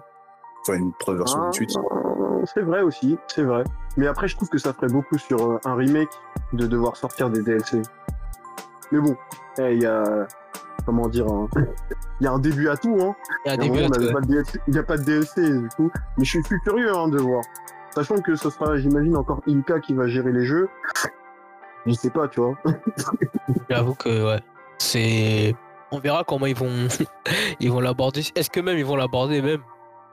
Enfin, 0.61 0.77
une 0.77 0.93
troisième 0.99 1.19
version 1.25 1.39
Ah, 1.43 1.49
de 1.49 1.53
suite. 1.55 1.75
euh, 1.77 2.41
c'est 2.45 2.61
vrai 2.61 2.81
aussi, 2.81 3.17
c'est 3.27 3.43
vrai. 3.43 3.63
Mais 3.97 4.07
après, 4.07 4.27
je 4.27 4.35
trouve 4.35 4.49
que 4.49 4.57
ça 4.57 4.73
ferait 4.73 4.87
beaucoup 4.87 5.17
sur 5.17 5.41
euh, 5.45 5.59
un 5.65 5.75
remake 5.75 6.09
de 6.53 6.65
devoir 6.67 6.95
sortir 6.95 7.29
des 7.29 7.41
DLC. 7.41 7.81
Mais 8.91 8.99
bon, 8.99 9.15
eh, 9.59 9.73
il 9.75 9.81
y 9.81 9.85
a. 9.85 10.27
Comment 10.85 11.07
dire 11.07 11.27
un- 11.27 11.47
Il 12.19 12.25
y 12.25 12.27
a 12.27 12.31
un 12.31 12.39
début 12.39 12.67
à 12.69 12.77
tout, 12.77 12.97
hein. 13.01 13.15
Il 13.45 13.49
y 13.49 13.51
a 13.51 13.63
Il 14.67 14.73
n'y 14.73 14.77
a 14.77 14.83
pas 14.83 14.97
de 14.97 15.03
DLC, 15.03 15.41
du 15.59 15.67
coup. 15.69 15.89
Mais 16.17 16.23
je 16.25 16.29
suis, 16.39 16.59
curieux 16.63 16.93
hein, 16.95 17.07
de 17.09 17.17
voir. 17.19 17.41
Sachant 17.91 18.19
que 18.21 18.35
ce 18.35 18.49
sera, 18.49 18.77
j'imagine, 18.77 19.15
encore 19.17 19.41
Inka 19.47 19.79
qui 19.79 19.93
va 19.93 20.07
gérer 20.07 20.31
les 20.31 20.45
jeux. 20.45 20.69
Je 21.85 21.91
sais 21.93 22.09
pas, 22.09 22.27
tu 22.27 22.39
vois. 22.41 22.55
J'avoue 23.69 23.95
que 23.95 24.25
ouais. 24.25 24.41
C'est. 24.77 25.55
On 25.93 25.99
verra 25.99 26.23
comment 26.23 26.47
ils 26.47 26.55
vont 26.55 26.87
ils 27.59 27.71
vont 27.71 27.79
l'aborder. 27.79 28.23
Est-ce 28.35 28.49
que 28.49 28.59
même 28.59 28.77
ils 28.79 28.85
vont 28.85 28.95
l'aborder 28.95 29.41
même 29.43 29.61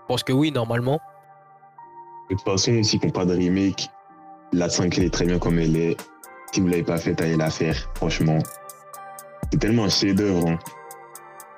Je 0.03 0.07
pense 0.09 0.23
que 0.23 0.33
oui, 0.33 0.53
normalement. 0.53 1.01
De 2.29 2.37
toute 2.37 2.45
façon, 2.45 2.83
s'ils 2.83 3.01
font 3.01 3.11
pas 3.11 3.25
de 3.25 3.35
remake, 3.35 3.89
la 4.53 4.69
5 4.69 4.99
elle 4.99 5.05
est 5.07 5.11
très 5.13 5.25
bien 5.25 5.39
comme 5.39 5.59
elle 5.59 5.75
est. 5.77 5.97
Si 6.53 6.61
vous 6.61 6.67
l'avez 6.69 6.83
pas 6.83 6.99
faite, 6.99 7.21
allez 7.23 7.37
la 7.37 7.49
faire. 7.51 7.91
Franchement, 7.95 8.39
c'est 9.51 9.59
tellement 9.59 9.85
un 9.85 9.89
chef-d'œuvre. 9.89 10.49
hein. 10.51 10.59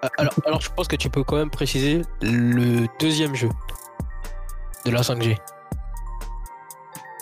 Ah, 0.03 0.09
Alors, 0.19 0.33
alors 0.47 0.61
je 0.61 0.71
pense 0.71 0.87
que 0.87 0.97
tu 0.97 1.11
peux 1.11 1.25
quand 1.25 1.37
même 1.37 1.51
préciser 1.51 2.03
le 2.23 2.87
deuxième 3.01 3.35
jeu 3.35 3.49
de 4.87 4.91
la 4.93 5.01
5G. 5.03 5.37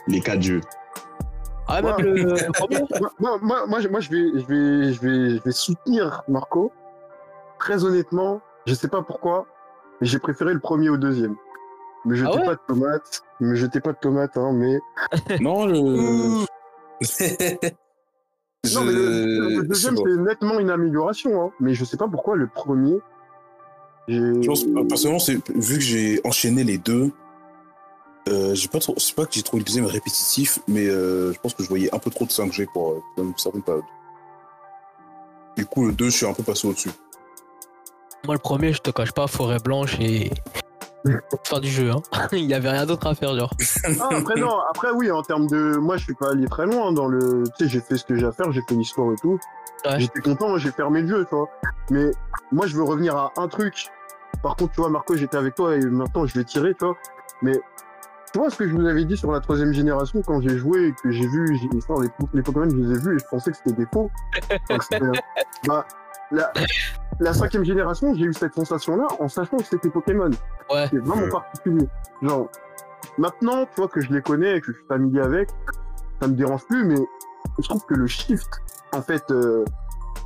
Les 0.07 0.21
quatre 0.21 0.43
jeux. 0.43 0.61
Ah, 1.67 1.81
même 1.83 1.97
le, 2.01 2.13
le 2.25 2.53
premier 2.53 2.79
moi, 3.01 3.39
moi, 3.41 3.67
moi, 3.67 3.67
moi, 3.69 3.81
je, 3.81 3.89
vais, 4.11 4.41
je, 4.41 4.47
vais, 4.47 4.93
je, 4.93 5.01
vais, 5.01 5.37
je 5.39 5.43
vais 5.45 5.53
soutenir 5.53 6.23
Marco. 6.29 6.73
Très 7.61 7.85
honnêtement, 7.85 8.41
je 8.67 8.75
sais 8.75 8.89
pas 8.89 9.03
pourquoi, 9.03 9.47
mais 10.01 10.07
j'ai 10.07 10.19
préféré 10.19 10.53
le 10.53 10.61
premier 10.61 10.89
au 10.89 10.97
deuxième. 10.97 11.37
Me 12.07 12.15
jetez 12.15 12.31
Ah 12.35 12.37
ouais 12.39 12.47
pas 12.47 12.55
de 12.55 12.61
tomates, 12.67 13.23
me 13.41 13.55
jetez 13.55 13.81
pas 13.81 13.93
de 13.93 13.99
tomates, 14.01 14.37
hein, 14.37 14.53
mais. 14.53 14.79
Non, 15.41 15.67
le. 15.67 16.45
Non, 18.75 18.85
mais 18.85 18.93
le, 18.93 19.25
le 19.49 19.55
Je- 19.57 19.61
deuxième, 19.63 19.97
je 19.97 20.03
c'est 20.05 20.17
nettement 20.21 20.59
une 20.59 20.69
amélioration, 20.71 21.43
hein, 21.47 21.51
mais 21.61 21.73
je 21.73 21.83
sais 21.85 21.97
pas 21.97 22.09
pourquoi 22.09 22.37
le 22.37 22.47
premier. 22.47 22.99
Je 24.09 24.47
pense, 24.47 24.65
personnellement, 24.89 25.19
c'est 25.19 25.39
vu 25.55 25.77
que 25.77 25.83
j'ai 25.85 26.21
enchaîné 26.25 26.63
les 26.65 26.77
deux, 26.77 27.11
euh, 28.29 28.55
j'ai 28.55 28.69
pas 28.69 28.79
trop, 28.81 28.95
c'est 28.99 29.15
pas 29.15 29.25
que 29.25 29.33
j'ai 29.33 29.43
trouvé 29.43 29.61
le 29.61 29.65
deuxième 29.65 29.87
répétitif, 29.87 30.59
mais 30.69 30.87
euh, 30.89 31.33
je 31.33 31.39
pense 31.41 31.55
que 31.55 31.63
je 31.63 31.69
voyais 31.69 31.95
un 31.95 31.99
peu 31.99 32.11
trop 32.11 32.27
de 32.27 32.31
5G 32.31 32.67
pour 32.73 32.91
euh, 32.93 33.03
dans 33.17 33.25
une 33.25 33.37
certaine 33.39 33.63
période. 33.63 33.85
Du 35.57 35.65
coup, 35.65 35.87
le 35.87 35.93
2, 35.93 36.07
je 36.11 36.17
suis 36.17 36.27
un 36.27 36.35
peu 36.35 36.43
passé 36.43 36.67
au-dessus. 36.69 36.91
Moi, 38.25 38.35
le 38.35 38.39
premier, 38.41 38.73
je 38.73 38.81
te 38.81 38.91
cache 38.91 39.13
pas, 39.13 39.27
forêt 39.27 39.59
blanche 39.59 39.99
et. 40.01 40.31
fin 41.45 41.59
du 41.61 41.69
jeu, 41.69 41.91
hein. 41.91 42.03
Il 42.33 42.45
y 42.45 42.55
avait 42.55 42.71
rien 42.71 42.85
d'autre 42.87 43.07
à 43.07 43.15
faire, 43.15 43.35
genre. 43.35 43.51
Ah, 44.01 44.09
après, 44.17 44.39
non, 44.39 44.59
après, 44.69 44.91
oui, 44.93 45.11
en 45.11 45.23
termes 45.23 45.47
de. 45.47 45.77
Moi, 45.79 45.97
je 45.97 46.05
suis 46.05 46.15
pas 46.15 46.31
allé 46.33 46.47
très 46.47 46.67
loin 46.67 46.93
dans 46.93 47.07
le. 47.07 47.45
Tu 47.59 47.65
sais, 47.65 47.71
j'ai 47.71 47.81
fait 47.81 47.97
ce 47.97 48.05
que 48.05 48.17
j'ai 48.17 48.27
à 48.27 48.33
faire, 48.33 48.53
j'ai 48.53 48.63
fait 48.69 48.75
l'histoire 48.75 49.13
et 49.13 49.17
tout. 49.17 49.39
Ouais. 49.87 49.99
J'étais 50.01 50.21
content, 50.21 50.59
j'ai 50.59 50.71
fermé 50.71 51.01
le 51.03 51.09
jeu, 51.09 51.25
tu 51.29 51.35
vois. 51.35 51.49
Mais 51.91 52.11
moi, 52.53 52.67
je 52.67 52.77
veux 52.77 52.83
revenir 52.85 53.17
à 53.17 53.33
un 53.39 53.49
truc. 53.49 53.87
Par 54.43 54.57
contre, 54.57 54.73
tu 54.75 54.81
vois, 54.83 54.91
Marco, 54.91 55.17
j'étais 55.17 55.37
avec 55.39 55.55
toi 55.55 55.75
et 55.75 55.81
maintenant, 55.81 56.27
je 56.27 56.35
vais 56.39 56.45
tirer, 56.45 56.75
tu 56.75 56.85
vois. 56.85 56.97
Mais 57.43 57.59
tu 58.33 58.39
vois 58.39 58.51
ce 58.51 58.57
que 58.57 58.69
je 58.69 58.75
vous 58.75 58.87
avais 58.87 59.05
dit 59.07 59.17
sur 59.17 59.33
la 59.33 59.41
troisième 59.41 59.73
génération 59.73 60.23
quand 60.25 60.41
j'ai 60.43 60.57
joué 60.59 60.89
et 60.89 60.93
que 61.03 61.11
j'ai 61.11 61.27
vu 61.27 61.59
j'ai- 61.61 61.69
l'histoire 61.73 62.01
des 62.01 62.09
les 62.35 62.43
Pokémon, 62.43 62.69
je 62.71 62.77
les 62.77 62.97
ai 62.97 63.01
vus 63.01 63.17
et 63.17 63.19
je 63.19 63.25
pensais 63.31 63.51
que 63.51 63.57
c'était 63.57 63.73
des 63.77 63.87
faux. 63.93 64.11
C'était- 64.83 65.01
bah, 65.67 65.85
la- 66.31 66.53
la 67.21 67.33
cinquième 67.35 67.65
génération, 67.65 68.15
j'ai 68.15 68.25
eu 68.25 68.33
cette 68.33 68.55
sensation-là 68.55 69.07
en 69.19 69.29
sachant 69.29 69.59
que 69.59 69.65
c'était 69.65 69.91
Pokémon. 69.91 70.31
Ouais. 70.71 70.87
C'est 70.91 70.99
vraiment 70.99 71.23
Ouais. 71.23 71.29
particulier. 71.31 71.87
Genre, 72.23 72.49
maintenant, 73.19 73.65
tu 73.67 73.73
vois, 73.77 73.89
que 73.89 74.01
je 74.01 74.11
les 74.13 74.23
connais 74.23 74.57
et 74.57 74.61
que 74.61 74.73
je 74.73 74.79
suis 74.79 74.87
familier 74.87 75.21
avec, 75.21 75.49
ça 76.21 76.29
me 76.29 76.35
dérange 76.35 76.65
plus, 76.67 76.85
mais 76.85 76.97
je 77.59 77.69
trouve 77.69 77.85
que 77.87 77.95
le 77.95 78.07
shift, 78.07 78.49
en 78.93 79.03
fait, 79.03 79.23
euh, 79.31 79.65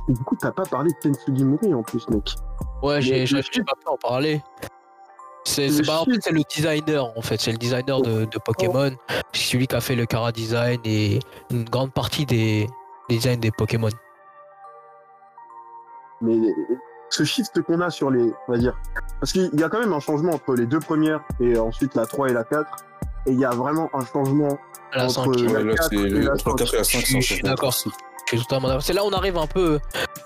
et 0.07 0.13
du 0.13 0.23
coup, 0.23 0.35
t'as 0.39 0.51
pas 0.51 0.63
parlé 0.63 0.91
de 0.91 0.97
Kensugi 0.99 1.43
Mori 1.45 1.73
en 1.73 1.83
plus, 1.83 2.07
mec. 2.09 2.35
Ouais, 2.81 3.01
j'ai 3.01 3.25
shift- 3.25 3.63
pas 3.65 3.73
pu 3.79 3.87
en 3.87 3.97
parler. 3.97 4.41
C'est 5.47 5.69
bah, 5.85 5.99
en 6.01 6.05
fait, 6.05 6.19
c'est 6.21 6.31
le 6.31 6.41
designer, 6.49 7.05
en 7.15 7.21
fait. 7.21 7.39
C'est 7.39 7.51
le 7.51 7.57
designer 7.57 8.01
de, 8.01 8.25
de 8.25 8.39
Pokémon. 8.39 8.91
C'est 9.31 9.51
celui 9.51 9.67
qui 9.67 9.75
a 9.75 9.79
fait 9.81 9.95
le 9.95 10.05
Cara 10.07 10.31
Design 10.31 10.79
et 10.85 11.19
une 11.51 11.65
grande 11.65 11.93
partie 11.93 12.25
des, 12.25 12.67
des 13.09 13.15
designs 13.17 13.39
des 13.39 13.51
Pokémon. 13.51 13.89
Mais 16.21 16.35
ce 17.15 17.23
shift 17.23 17.61
qu'on 17.61 17.79
a 17.81 17.89
sur 17.89 18.11
les, 18.11 18.31
on 18.47 18.51
va 18.51 18.57
dire, 18.57 18.77
parce 19.19 19.31
qu'il 19.31 19.49
y 19.53 19.63
a 19.63 19.69
quand 19.69 19.79
même 19.79 19.93
un 19.93 19.99
changement 19.99 20.33
entre 20.33 20.53
les 20.55 20.65
deux 20.65 20.79
premières 20.79 21.21
et 21.39 21.57
ensuite 21.57 21.95
la 21.95 22.05
3 22.05 22.29
et 22.29 22.33
la 22.33 22.43
4, 22.43 22.65
et 23.27 23.31
il 23.31 23.39
y 23.39 23.45
a 23.45 23.51
vraiment 23.51 23.89
un 23.93 24.05
changement 24.05 24.57
la 24.93 25.05
Entre- 25.05 25.13
cinquième. 25.13 25.53
la 25.53 25.59
Ouais, 25.59 25.63
là, 25.65 25.73
quatre 25.75 25.89
c'est 25.89 25.95
et 25.95 26.09
le 26.09 26.19
la 26.21 26.33
entre 26.33 26.43
cinq. 26.43 26.55
4 26.57 26.73
et 26.73 26.77
la 26.77 26.83
5, 26.83 26.99
Je 27.05 27.19
suis 27.21 27.41
d'accord. 27.41 27.69
drastique. 27.69 27.93
Je 28.31 28.37
suis 28.37 28.45
totalement 28.45 28.67
d'accord. 28.67 28.83
C'est 28.83 28.93
là 28.93 29.03
où 29.03 29.07
on 29.07 29.11
arrive 29.13 29.37
un 29.37 29.47
peu. 29.47 29.79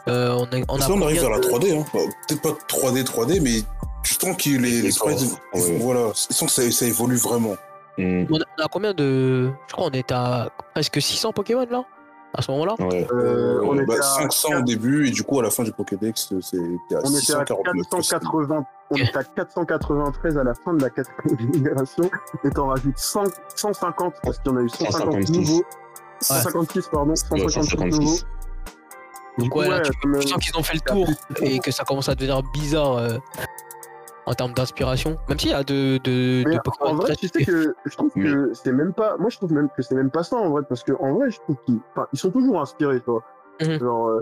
euh, 0.08 0.32
on, 0.38 0.46
est- 0.56 0.64
on 0.70 0.78
Parce 0.78 0.84
a 0.84 0.88
que 0.88 0.92
là, 0.94 0.98
on 1.00 1.02
arrive 1.04 1.22
vers 1.22 1.30
la 1.30 1.40
de- 1.40 1.44
3D, 1.48 1.72
hein. 1.80 1.86
Bon, 1.94 2.08
peut-être 2.28 2.42
pas 2.42 2.58
3D, 2.68 3.04
3D, 3.04 3.40
mais 3.42 3.62
tu 4.04 4.14
sens 4.16 4.36
que 4.38 4.50
les, 4.50 4.82
les 4.82 4.92
sprites, 4.92 5.18
corps, 5.20 5.40
ouais. 5.62 5.78
voilà, 5.80 6.12
tu 6.14 6.34
sens 6.34 6.56
que 6.56 6.62
ça, 6.64 6.72
ça 6.72 6.86
évolue 6.86 7.18
vraiment. 7.18 7.56
Hmm, 7.98 8.26
On 8.32 8.38
a, 8.40 8.46
on 8.60 8.64
a 8.64 8.68
combien 8.72 8.94
de. 8.94 9.50
Je 9.68 9.74
crois 9.74 9.90
qu'on 9.90 9.98
est 9.98 10.12
à 10.12 10.50
presque 10.74 11.02
600 11.02 11.34
Pokémon 11.34 11.66
là? 11.70 11.84
À 12.34 12.42
ce 12.44 12.52
moment-là 12.52 12.76
ouais. 12.80 13.08
Euh, 13.12 13.60
on 13.64 13.76
Euh, 13.78 13.82
était 13.82 13.86
bah, 13.86 13.96
à 14.00 14.22
500 14.22 14.60
au 14.60 14.62
début, 14.62 15.08
et 15.08 15.12
du 15.12 15.24
coup, 15.24 15.40
à 15.40 15.44
la 15.44 15.50
fin 15.50 15.64
du 15.64 15.72
Pokédex, 15.72 16.32
c'était 16.42 16.58
à 16.96 17.00
On 17.04 17.10
était 17.10 17.34
à 17.34 17.46
649. 17.46 17.88
480, 17.90 18.66
on 18.92 18.96
était 18.96 19.18
à 19.18 19.24
493 19.24 20.38
à 20.38 20.44
la 20.44 20.54
fin 20.54 20.74
de 20.74 20.82
la 20.84 20.90
quatrième 20.92 21.54
génération, 21.54 22.10
et 22.44 22.50
t'en 22.52 22.68
rajoutes 22.68 22.98
100 22.98 23.24
150 23.56 24.14
parce 24.22 24.38
qu'il 24.40 24.52
y 24.52 24.56
en 24.56 24.58
a 24.58 24.62
eu 24.62 24.70
150 24.70 24.94
156. 25.24 25.32
nouveaux. 25.40 25.64
156, 26.22 26.88
pardon, 26.92 27.10
Ouais, 27.12 27.16
156 27.16 27.78
nouveaux. 27.78 27.90
156. 27.90 28.26
Du 29.38 29.44
Donc 29.46 29.52
coup, 29.52 29.60
ouais, 29.60 29.70
là, 29.70 29.76
ouais, 29.78 29.82
tu, 29.84 29.92
quand 30.02 30.10
même, 30.10 30.22
tu 30.22 30.28
sens 30.28 30.38
qu'ils 30.46 30.58
ont 30.58 30.64
fait 30.64 30.74
le 30.76 30.82
tour 30.82 31.08
et 31.42 31.60
que 31.60 31.72
ça 31.72 31.84
commence 31.86 32.10
à 32.10 32.16
devenir 32.16 32.44
bizarre 32.54 32.98
euh, 32.98 33.18
en 34.26 34.34
termes 34.34 34.54
d'inspiration. 34.54 35.18
Même 35.28 35.40
s'il 35.40 35.52
y 35.52 35.54
a 35.54 35.64
de, 35.64 36.00
de, 36.04 36.44
Pokémon 36.64 36.92
en 36.92 36.96
vrai, 36.96 37.16
tu 37.16 37.28
sais 37.28 37.44
que 37.44 37.76
je 37.86 37.96
trouve 37.96 38.12
que 38.14 38.54
c'est 38.54 38.72
même 38.72 38.94
pas. 38.94 39.18
Moi, 39.18 39.30
je 39.30 39.38
trouve 39.38 39.54
même 39.54 39.70
que 39.76 39.82
c'est 39.82 39.96
même 39.96 40.12
pas 40.12 40.24
ça 40.24 40.36
en 40.36 40.50
vrai, 40.50 40.64
parce 40.68 40.84
que 40.84 40.94
en 41.00 41.14
vrai, 41.14 41.32
je 41.32 41.40
trouve 41.40 41.56
qu'ils, 41.66 41.80
enfin, 41.92 42.08
ils 42.14 42.20
sont 42.20 42.32
toujours 42.32 42.62
inspirés, 42.62 43.00
tu 43.00 43.10
vois. 43.10 43.24
Mhm. 43.62 43.80
Genre, 43.80 44.08
euh, 44.08 44.22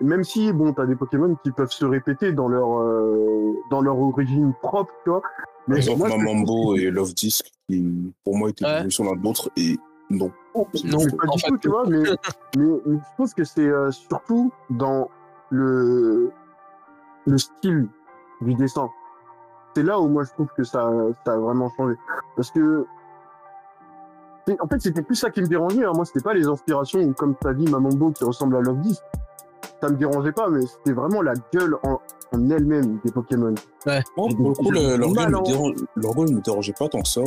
même 0.00 0.24
si 0.24 0.52
bon, 0.52 0.72
t'as 0.72 0.86
des 0.86 0.96
Pokémon 0.96 1.36
qui 1.42 1.50
peuvent 1.50 1.72
se 1.72 1.84
répéter 1.84 2.32
dans 2.32 2.48
leur 2.48 2.80
euh, 2.80 3.52
dans 3.70 3.82
leur 3.82 3.98
origine 3.98 4.54
propre, 4.62 4.92
tu 5.04 5.10
vois. 5.10 5.20
Par 5.20 5.30
Mais 5.68 5.76
exemple, 5.76 5.98
moi, 5.98 6.08
que 6.08 6.14
je 6.14 6.18
Mamambo 6.18 6.76
et 6.76 6.90
Love 6.90 7.14
Disc, 7.14 7.46
qui 7.68 8.12
pour 8.24 8.36
moi 8.36 8.50
étaient 8.50 8.64
Ouais. 8.64 8.74
l'évolution 8.74 9.04
l'un 9.04 9.16
de 9.16 9.22
l'autre, 9.22 9.50
et 9.56 9.76
non. 10.10 10.30
C'est 10.74 10.84
Non. 10.84 10.98
pas 10.98 11.26
du 11.26 11.42
tout, 11.42 11.58
tu 11.58 11.68
vois, 11.68 11.86
mais, 11.86 12.02
mais, 12.56 12.64
mais 12.86 12.96
je 12.98 13.16
pense 13.16 13.34
que 13.34 13.44
c'est 13.44 13.66
euh, 13.68 13.90
surtout 13.90 14.52
dans 14.70 15.08
le, 15.50 16.30
le 17.26 17.38
style 17.38 17.88
du 18.40 18.54
dessin. 18.54 18.88
C'est 19.74 19.82
là 19.82 20.00
où 20.00 20.08
moi 20.08 20.24
je 20.24 20.30
trouve 20.32 20.48
que 20.56 20.64
ça, 20.64 20.90
ça 21.24 21.32
a 21.32 21.36
vraiment 21.36 21.70
changé. 21.76 21.94
Parce 22.36 22.50
que, 22.50 22.86
en 24.60 24.66
fait, 24.66 24.80
c'était 24.80 25.02
plus 25.02 25.14
ça 25.16 25.30
qui 25.30 25.40
me 25.42 25.46
dérangeait. 25.46 25.84
hein. 25.84 25.92
Moi, 25.94 26.04
c'était 26.04 26.20
pas 26.24 26.34
les 26.34 26.46
inspirations 26.48 27.00
ou 27.00 27.12
comme 27.12 27.36
tu 27.40 27.46
as 27.48 27.54
dit, 27.54 27.70
Mamambo 27.70 28.10
qui 28.10 28.24
ressemble 28.24 28.56
à 28.56 28.60
Love 28.60 28.80
10. 28.80 29.00
Ça 29.80 29.88
me 29.88 29.96
dérangeait 29.96 30.32
pas, 30.32 30.48
mais 30.50 30.60
c'était 30.66 30.92
vraiment 30.92 31.22
la 31.22 31.34
gueule 31.54 31.76
en, 31.84 32.00
en 32.32 32.50
elle-même 32.50 32.98
des 33.04 33.12
Pokémon. 33.12 33.54
Moi, 34.16 34.52
pour 34.56 34.72
le 34.72 34.80
coup, 35.08 35.14
gueule 35.14 35.34
en- 35.36 35.40
me 35.40 35.46
dérange- 35.46 35.74
leur 35.96 36.14
gueule 36.14 36.34
me 36.34 36.40
dérangeait 36.40 36.74
pas 36.78 36.88
tant 36.88 37.00
que 37.00 37.08
ça. 37.08 37.20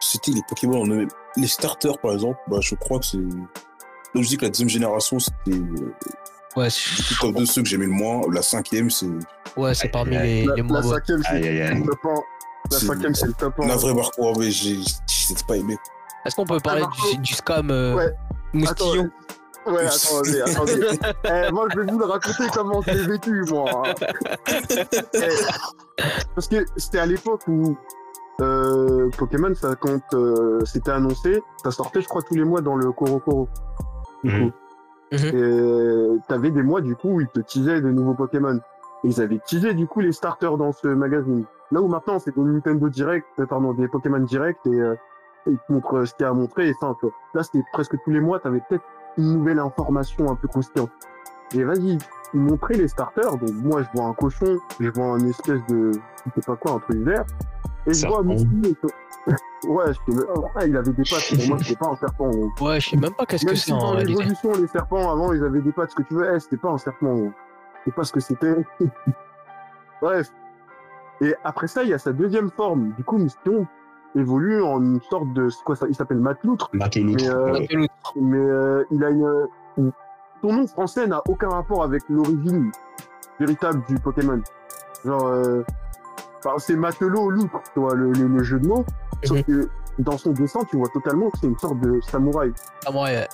C'était 0.00 0.30
les 0.32 0.42
Pokémon 0.48 0.82
en 0.82 0.86
eux-mêmes. 0.86 1.08
Les 1.36 1.46
starters, 1.48 1.98
par 1.98 2.12
exemple, 2.12 2.38
bah, 2.48 2.58
je 2.60 2.74
crois 2.76 2.98
que 3.00 3.04
c'est. 3.06 3.18
Là, 3.18 4.20
je 4.20 4.28
dis 4.28 4.36
que 4.36 4.42
la 4.44 4.50
deuxième 4.50 4.68
génération, 4.68 5.18
c'était 5.18 5.58
euh, 5.58 5.92
Ouais, 6.56 6.66
du 6.66 6.70
c'est 6.72 7.14
coup, 7.16 7.26
top 7.32 7.36
de 7.40 7.44
ceux 7.44 7.62
que 7.62 7.68
j'aimais 7.68 7.86
le 7.86 7.92
moins. 7.92 8.20
La 8.32 8.42
cinquième, 8.42 8.90
c'est. 8.90 9.06
ouais, 9.56 9.74
c'est 9.74 9.88
parmi 9.88 10.16
Aïe, 10.16 10.26
les, 10.42 10.46
La, 10.46 10.54
les 10.56 10.62
la 10.62 10.68
moins 10.68 10.80
bonnes. 10.82 10.90
cinquième, 10.92 11.22
c'est 11.22 11.38
le 11.40 11.84
top 11.86 11.98
1. 12.04 12.08
La 12.70 12.78
cinquième, 12.78 13.14
c'est 13.14 13.26
le 13.26 13.32
top 13.32 13.54
1. 13.60 13.66
La 13.68 13.76
vraie 13.76 13.94
Barco, 13.94 14.32
mais 14.38 14.50
j'ai 14.50 14.78
j'ai 15.06 15.34
pas 15.48 15.56
aimé. 15.56 15.76
Est-ce 16.26 16.36
qu'on 16.36 16.44
peut 16.46 16.60
parler 16.60 16.82
Marco. 16.82 17.10
du, 17.12 17.18
du 17.18 17.32
scam 17.34 17.70
euh, 17.70 17.94
Ouais. 17.94 18.12
moustillon 18.52 19.08
Attends, 19.66 19.72
ouais, 19.74 19.86
attendez, 19.86 20.40
attendez. 20.46 20.86
Eh, 21.24 21.50
moi, 21.52 21.68
je 21.74 21.80
vais 21.80 21.90
vous 21.90 21.98
le 21.98 22.04
raconter 22.04 22.44
comment 22.52 22.82
je 22.82 22.90
l'ai 22.92 23.06
vécu, 23.06 23.44
moi. 23.48 23.82
hein. 23.88 23.94
Eh, 25.14 25.20
parce 26.34 26.48
que 26.48 26.64
c'était 26.76 26.98
à 26.98 27.06
l'époque 27.06 27.42
où 27.48 27.76
euh, 28.40 29.08
Pokémon, 29.16 29.54
ça 29.54 29.74
compte, 29.76 30.02
euh, 30.14 30.60
c'était 30.64 30.90
annoncé, 30.90 31.42
ça 31.62 31.70
sortait, 31.70 32.00
je 32.02 32.08
crois, 32.08 32.22
tous 32.22 32.34
les 32.34 32.44
mois 32.44 32.60
dans 32.60 32.76
le 32.76 32.90
Coro. 32.92 33.48
Du 34.24 34.30
Mhm. 34.32 34.50
coup. 34.50 34.56
Mhm. 35.12 36.16
Et 36.16 36.18
t'avais 36.28 36.50
des 36.50 36.62
mois, 36.62 36.80
du 36.80 36.96
coup, 36.96 37.10
où 37.10 37.20
ils 37.20 37.28
te 37.28 37.40
teasaient 37.40 37.80
de 37.80 37.90
nouveaux 37.90 38.14
Pokémon. 38.14 38.56
Et 39.04 39.08
ils 39.08 39.20
avaient 39.20 39.40
teasé, 39.46 39.74
du 39.74 39.86
coup, 39.86 40.00
les 40.00 40.12
starters 40.12 40.56
dans 40.56 40.72
ce 40.72 40.88
magazine. 40.88 41.44
Là 41.70 41.80
où 41.80 41.88
maintenant, 41.88 42.18
c'est 42.18 42.34
des 42.34 42.40
Nintendo 42.42 42.88
Direct, 42.88 43.26
euh, 43.38 43.46
pardon, 43.46 43.72
des 43.72 43.88
Pokémon 43.88 44.20
Direct, 44.20 44.60
et 44.66 44.78
euh, 44.78 44.94
ils 45.46 45.56
te 45.56 45.72
montrent 45.72 45.98
euh, 45.98 46.04
ce 46.04 46.14
qu'il 46.14 46.24
y 46.24 46.26
a 46.26 46.30
à 46.30 46.34
montrer, 46.34 46.68
et 46.68 46.74
ça, 46.74 46.94
tu 47.00 47.06
vois. 47.06 47.14
Là, 47.34 47.42
c'était 47.42 47.64
presque 47.72 47.96
tous 48.04 48.10
les 48.10 48.20
mois, 48.20 48.38
t'avais 48.40 48.60
peut-être 48.68 48.84
une 49.16 49.38
nouvelle 49.38 49.58
information 49.58 50.30
un 50.30 50.34
peu 50.34 50.48
croustillante. 50.48 50.90
Et 51.54 51.64
vas-y, 51.64 51.98
ils 52.34 52.40
montraient 52.40 52.74
les 52.74 52.88
starters, 52.88 53.38
donc 53.38 53.52
moi, 53.62 53.82
je 53.82 53.88
vois 53.94 54.08
un 54.08 54.12
cochon, 54.14 54.58
je 54.80 54.88
vois 54.90 55.06
un 55.06 55.26
espèce 55.26 55.60
de, 55.68 55.92
je 55.92 56.30
sais 56.40 56.46
pas 56.46 56.56
quoi, 56.56 56.72
un 56.72 56.78
truc 56.78 56.98
vert, 56.98 57.24
et 57.86 57.94
je 57.94 58.06
vois 58.06 58.20
un. 58.20 58.36
Ouais, 59.64 59.84
je 59.88 60.12
sais- 60.12 60.18
ouais, 60.18 60.68
il 60.68 60.76
avait 60.76 60.90
des 60.92 61.02
pattes, 61.04 61.36
pour 61.38 61.48
moi, 61.48 61.58
c'était 61.62 61.76
pas 61.76 61.88
un 61.90 61.96
serpent. 61.96 62.28
gros. 62.30 62.50
Ouais, 62.68 62.80
je 62.80 62.90
sais 62.90 62.96
même 62.96 63.12
pas 63.14 63.24
qu'est-ce 63.26 63.44
Même 63.44 63.54
que 63.54 63.58
si 63.60 63.66
c'est 63.66 63.72
en 63.72 63.94
l'évolution, 63.94 64.52
les 64.60 64.66
serpents, 64.66 65.10
avant, 65.12 65.32
ils 65.32 65.44
avaient 65.44 65.60
des 65.60 65.70
pattes, 65.72 65.90
ce 65.90 65.94
que 65.96 66.02
tu 66.02 66.14
veux, 66.14 66.28
eh, 66.34 66.40
c'était 66.40 66.56
pas 66.56 66.70
un 66.70 66.78
serpent. 66.78 67.14
gros. 67.14 67.30
Je 67.84 67.90
sais 67.90 67.94
pas 67.94 68.04
ce 68.04 68.12
que 68.12 68.20
c'était. 68.20 68.56
Bref. 70.02 70.28
Et 71.20 71.34
après 71.44 71.68
ça, 71.68 71.82
il 71.84 71.90
y 71.90 71.94
a 71.94 71.98
sa 71.98 72.12
deuxième 72.12 72.50
forme. 72.50 72.92
Du 72.96 73.04
coup, 73.04 73.18
Moustion 73.18 73.66
évolue 74.16 74.62
en 74.62 74.82
une 74.82 75.00
sorte 75.02 75.32
de, 75.32 75.48
c'est 75.48 75.62
quoi 75.64 75.76
ça, 75.76 75.86
il 75.88 75.94
s'appelle 75.94 76.18
Matloutre, 76.18 76.68
Marqué 76.72 77.00
l'autre. 77.02 77.24
Mais, 77.24 77.76
euh, 77.76 77.86
mais 78.20 78.38
euh, 78.38 78.84
il 78.90 79.04
a 79.04 79.10
une, 79.10 79.46
une- 79.78 79.92
son 80.42 80.52
nom 80.52 80.66
français 80.66 81.06
n'a 81.06 81.22
aucun 81.28 81.48
rapport 81.50 81.84
avec 81.84 82.02
l'origine 82.08 82.72
véritable 83.38 83.82
du 83.88 83.94
Pokémon. 83.94 84.40
Genre, 85.04 85.26
euh, 85.28 85.62
enfin, 86.44 86.56
c'est 86.58 86.74
Matelot 86.76 87.30
loutre, 87.30 87.60
tu 87.72 87.80
vois, 87.80 87.94
le, 87.94 88.10
le- 88.12 88.26
le 88.26 88.42
jeu 88.42 88.58
de 88.58 88.66
mots. 88.66 88.84
Sauf 89.24 89.42
que 89.44 89.68
dans 89.98 90.18
son 90.18 90.30
dessin, 90.32 90.60
tu 90.70 90.76
vois 90.76 90.88
totalement 90.92 91.30
que 91.30 91.38
c'est 91.38 91.46
une 91.46 91.58
sorte 91.58 91.78
de 91.80 92.00
samouraï. 92.00 92.52
Ouais, 92.92 93.28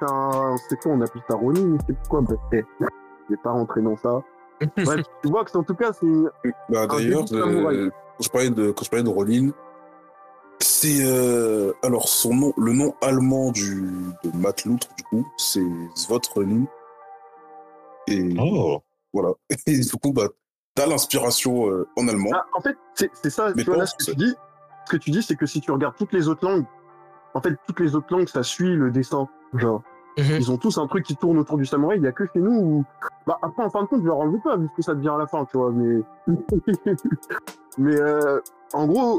C'est 0.00 0.10
un, 0.10 0.56
c'est 0.68 0.80
quoi, 0.80 0.92
on 0.92 1.00
appelle 1.00 1.22
ça 1.28 1.36
Ronin, 1.36 1.76
je 1.80 1.86
sais 1.86 1.92
plus 1.94 2.08
quoi, 2.08 2.22
eh, 2.52 2.64
je 2.80 3.34
vais 3.34 3.40
pas 3.42 3.50
rentrer 3.52 3.80
dans 3.82 3.96
ça. 3.96 4.22
Bref, 4.76 5.02
tu 5.22 5.28
vois 5.30 5.44
que 5.44 5.50
c'est 5.50 5.56
en 5.58 5.62
tout 5.62 5.74
cas, 5.74 5.92
c'est 5.92 6.06
Bah, 6.68 6.86
D'ailleurs, 6.86 7.28
samouraï. 7.28 7.76
euh, 7.76 7.90
quand, 8.18 8.24
je 8.24 8.28
parlais 8.30 8.50
de, 8.50 8.70
quand 8.72 8.84
je 8.84 8.90
parlais 8.90 9.04
de 9.04 9.08
Ronin, 9.08 9.50
c'est. 10.60 11.04
euh, 11.04 11.72
alors, 11.82 12.08
son 12.08 12.34
nom, 12.34 12.52
le 12.56 12.72
nom 12.72 12.94
allemand 13.02 13.52
du, 13.52 13.82
de 14.24 14.36
Matt 14.36 14.64
Loutre, 14.64 14.88
du 14.96 15.04
coup, 15.04 15.26
c'est 15.36 15.60
Svot 15.94 16.20
Ronin. 16.34 16.64
Et 18.08 18.34
Oh, 18.38 18.80
voilà. 19.12 19.30
Et 19.66 19.78
du 19.80 19.90
coup, 20.02 20.12
bah, 20.12 20.28
t'as 20.74 20.86
l'inspiration 20.86 21.68
euh, 21.70 21.86
en 21.96 22.08
allemand. 22.08 22.30
Ah, 22.34 22.44
en 22.54 22.60
fait, 22.60 22.76
c'est 22.94 23.10
c'est 23.14 23.30
ça, 23.30 23.52
Mais 23.54 23.64
tu 23.64 23.70
vois, 23.70 23.78
là, 23.80 23.86
ce 23.86 23.94
que 23.96 24.10
tu 24.10 24.16
dis. 24.16 24.34
Ce 24.86 24.92
que 24.92 24.96
tu 24.96 25.10
dis, 25.10 25.22
c'est 25.22 25.36
que 25.36 25.46
si 25.46 25.60
tu 25.60 25.70
regardes 25.70 25.96
toutes 25.96 26.12
les 26.12 26.28
autres 26.28 26.46
langues, 26.48 26.64
en 27.34 27.40
fait, 27.40 27.54
toutes 27.66 27.80
les 27.80 27.94
autres 27.94 28.06
langues, 28.16 28.28
ça 28.28 28.42
suit 28.42 28.74
le 28.74 28.90
dessin. 28.90 29.28
Genre, 29.54 29.82
Mhm. 30.18 30.24
ils 30.38 30.50
ont 30.50 30.56
tous 30.56 30.78
un 30.78 30.86
truc 30.86 31.04
qui 31.04 31.14
tourne 31.16 31.36
autour 31.38 31.58
du 31.58 31.66
samouraï. 31.66 31.98
Il 31.98 32.04
y 32.04 32.06
a 32.06 32.12
que 32.12 32.24
chez 32.32 32.40
nous 32.40 32.52
où, 32.52 32.84
bah, 33.26 33.38
après, 33.42 33.62
en 33.64 33.68
fin 33.70 33.82
de 33.82 33.86
compte, 33.86 34.00
je 34.00 34.06
leur 34.06 34.18
en 34.18 34.28
veux 34.30 34.38
pas, 34.40 34.56
vu 34.56 34.66
ce 34.70 34.76
que 34.76 34.82
ça 34.82 34.94
devient 34.94 35.10
à 35.10 35.18
la 35.18 35.26
fin, 35.26 35.44
tu 35.44 35.58
vois, 35.58 35.70
mais, 35.72 36.00
mais, 37.78 38.00
euh, 38.00 38.40
en 38.72 38.86
gros, 38.86 39.18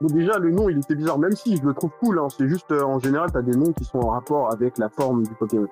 déjà, 0.00 0.38
le 0.38 0.50
nom, 0.52 0.68
il 0.68 0.78
était 0.78 0.94
bizarre, 0.94 1.18
même 1.18 1.32
si 1.32 1.56
je 1.56 1.62
le 1.64 1.74
trouve 1.74 1.90
cool, 2.00 2.18
hein, 2.20 2.28
c'est 2.28 2.46
juste, 2.48 2.70
euh, 2.70 2.82
en 2.84 2.98
général, 3.00 3.32
t'as 3.32 3.42
des 3.42 3.56
noms 3.56 3.72
qui 3.72 3.84
sont 3.84 3.98
en 3.98 4.10
rapport 4.10 4.52
avec 4.52 4.78
la 4.78 4.88
forme 4.88 5.24
du 5.24 5.34
Pokémon. 5.34 5.66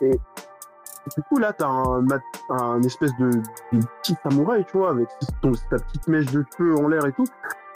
Et, 0.00 0.10
du 0.10 1.22
coup, 1.28 1.38
là, 1.38 1.52
t'as 1.52 1.68
un, 1.68 2.04
un 2.50 2.82
espèce 2.82 3.16
de, 3.18 3.30
de 3.72 3.80
petit 4.02 4.16
samouraï, 4.24 4.64
tu 4.66 4.78
vois, 4.78 4.90
avec 4.90 5.08
ton, 5.42 5.52
ta 5.70 5.76
petite 5.76 6.08
mèche 6.08 6.26
de 6.32 6.44
cheveux 6.56 6.76
en 6.76 6.88
l'air 6.88 7.06
et 7.06 7.12
tout. 7.12 7.24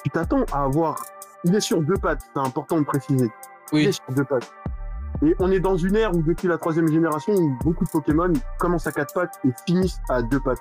Tu 0.07 0.11
t'attends 0.11 0.45
à 0.53 0.63
avoir. 0.63 1.05
Il 1.43 1.53
est 1.57 1.61
sur 1.61 1.83
deux 1.83 1.97
pattes, 1.97 2.21
c'est 2.33 2.41
important 2.41 2.79
de 2.79 2.85
préciser. 2.85 3.29
Il 3.73 3.89
est 3.89 3.93
sur 3.93 4.05
deux 4.11 4.23
pattes. 4.23 4.53
Et 5.25 5.35
on 5.41 5.51
est 5.51 5.59
dans 5.59 5.77
une 5.77 5.97
ère 5.97 6.15
où, 6.15 6.23
depuis 6.23 6.47
la 6.47 6.59
troisième 6.59 6.87
génération, 6.87 7.35
où 7.35 7.59
beaucoup 7.65 7.85
de 7.85 7.91
Pokémon 7.91 8.33
commencent 8.61 8.87
à 8.87 8.93
quatre 8.93 9.13
pattes 9.13 9.41
et 9.45 9.49
finissent 9.67 9.99
à 10.09 10.23
deux 10.23 10.39
pattes. 10.39 10.61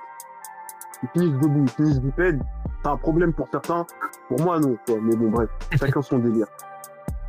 Ils 1.04 1.10
finissent 1.10 1.40
debout, 1.40 1.62
ils 1.62 1.70
finissent 1.70 2.00
bipèdes. 2.02 2.42
C'est 2.84 2.90
un 2.90 2.98
problème 2.98 3.34
pour 3.34 3.48
certains. 3.52 3.86
Pour 4.30 4.42
moi, 4.42 4.60
non, 4.60 4.78
quoi. 4.88 4.96
Mais 5.00 5.16
bon, 5.16 5.30
bref, 5.30 5.50
chacun 5.80 6.02
son 6.02 6.18
délire. 6.18 6.48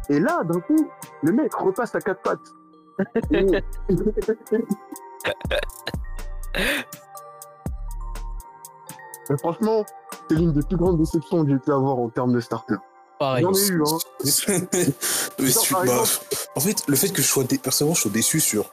Et 0.08 0.18
là, 0.18 0.42
d'un 0.42 0.60
coup, 0.60 0.88
le 1.22 1.32
mec 1.32 1.52
repasse 1.52 1.94
à 1.96 2.00
quatre 2.00 2.22
pattes. 2.22 2.40
Et- 3.30 3.62
Mais 9.28 9.36
franchement, 9.38 9.84
c'est 10.28 10.36
l'une 10.36 10.52
des 10.52 10.62
plus 10.62 10.76
grandes 10.76 10.98
déceptions 10.98 11.44
que 11.44 11.50
j'ai 11.50 11.58
pu 11.58 11.72
avoir 11.72 11.98
en 11.98 12.08
termes 12.08 12.32
de 12.32 12.40
starter. 12.40 12.74
Pareil. 13.18 13.44
J'en 13.44 13.52
ai 13.52 13.68
eu, 13.68 13.82
hein. 13.82 13.98
Mais 15.38 15.50
tu- 15.50 15.72
bah, 15.74 15.82
exemple- 15.82 16.26
en 16.54 16.60
fait, 16.60 16.82
le 16.86 16.96
fait 16.96 17.08
que 17.08 17.22
je 17.22 17.26
sois, 17.26 17.44
dé... 17.44 17.58
personnellement, 17.58 17.94
je 17.94 18.02
sois 18.02 18.10
déçu 18.10 18.40
sur 18.40 18.70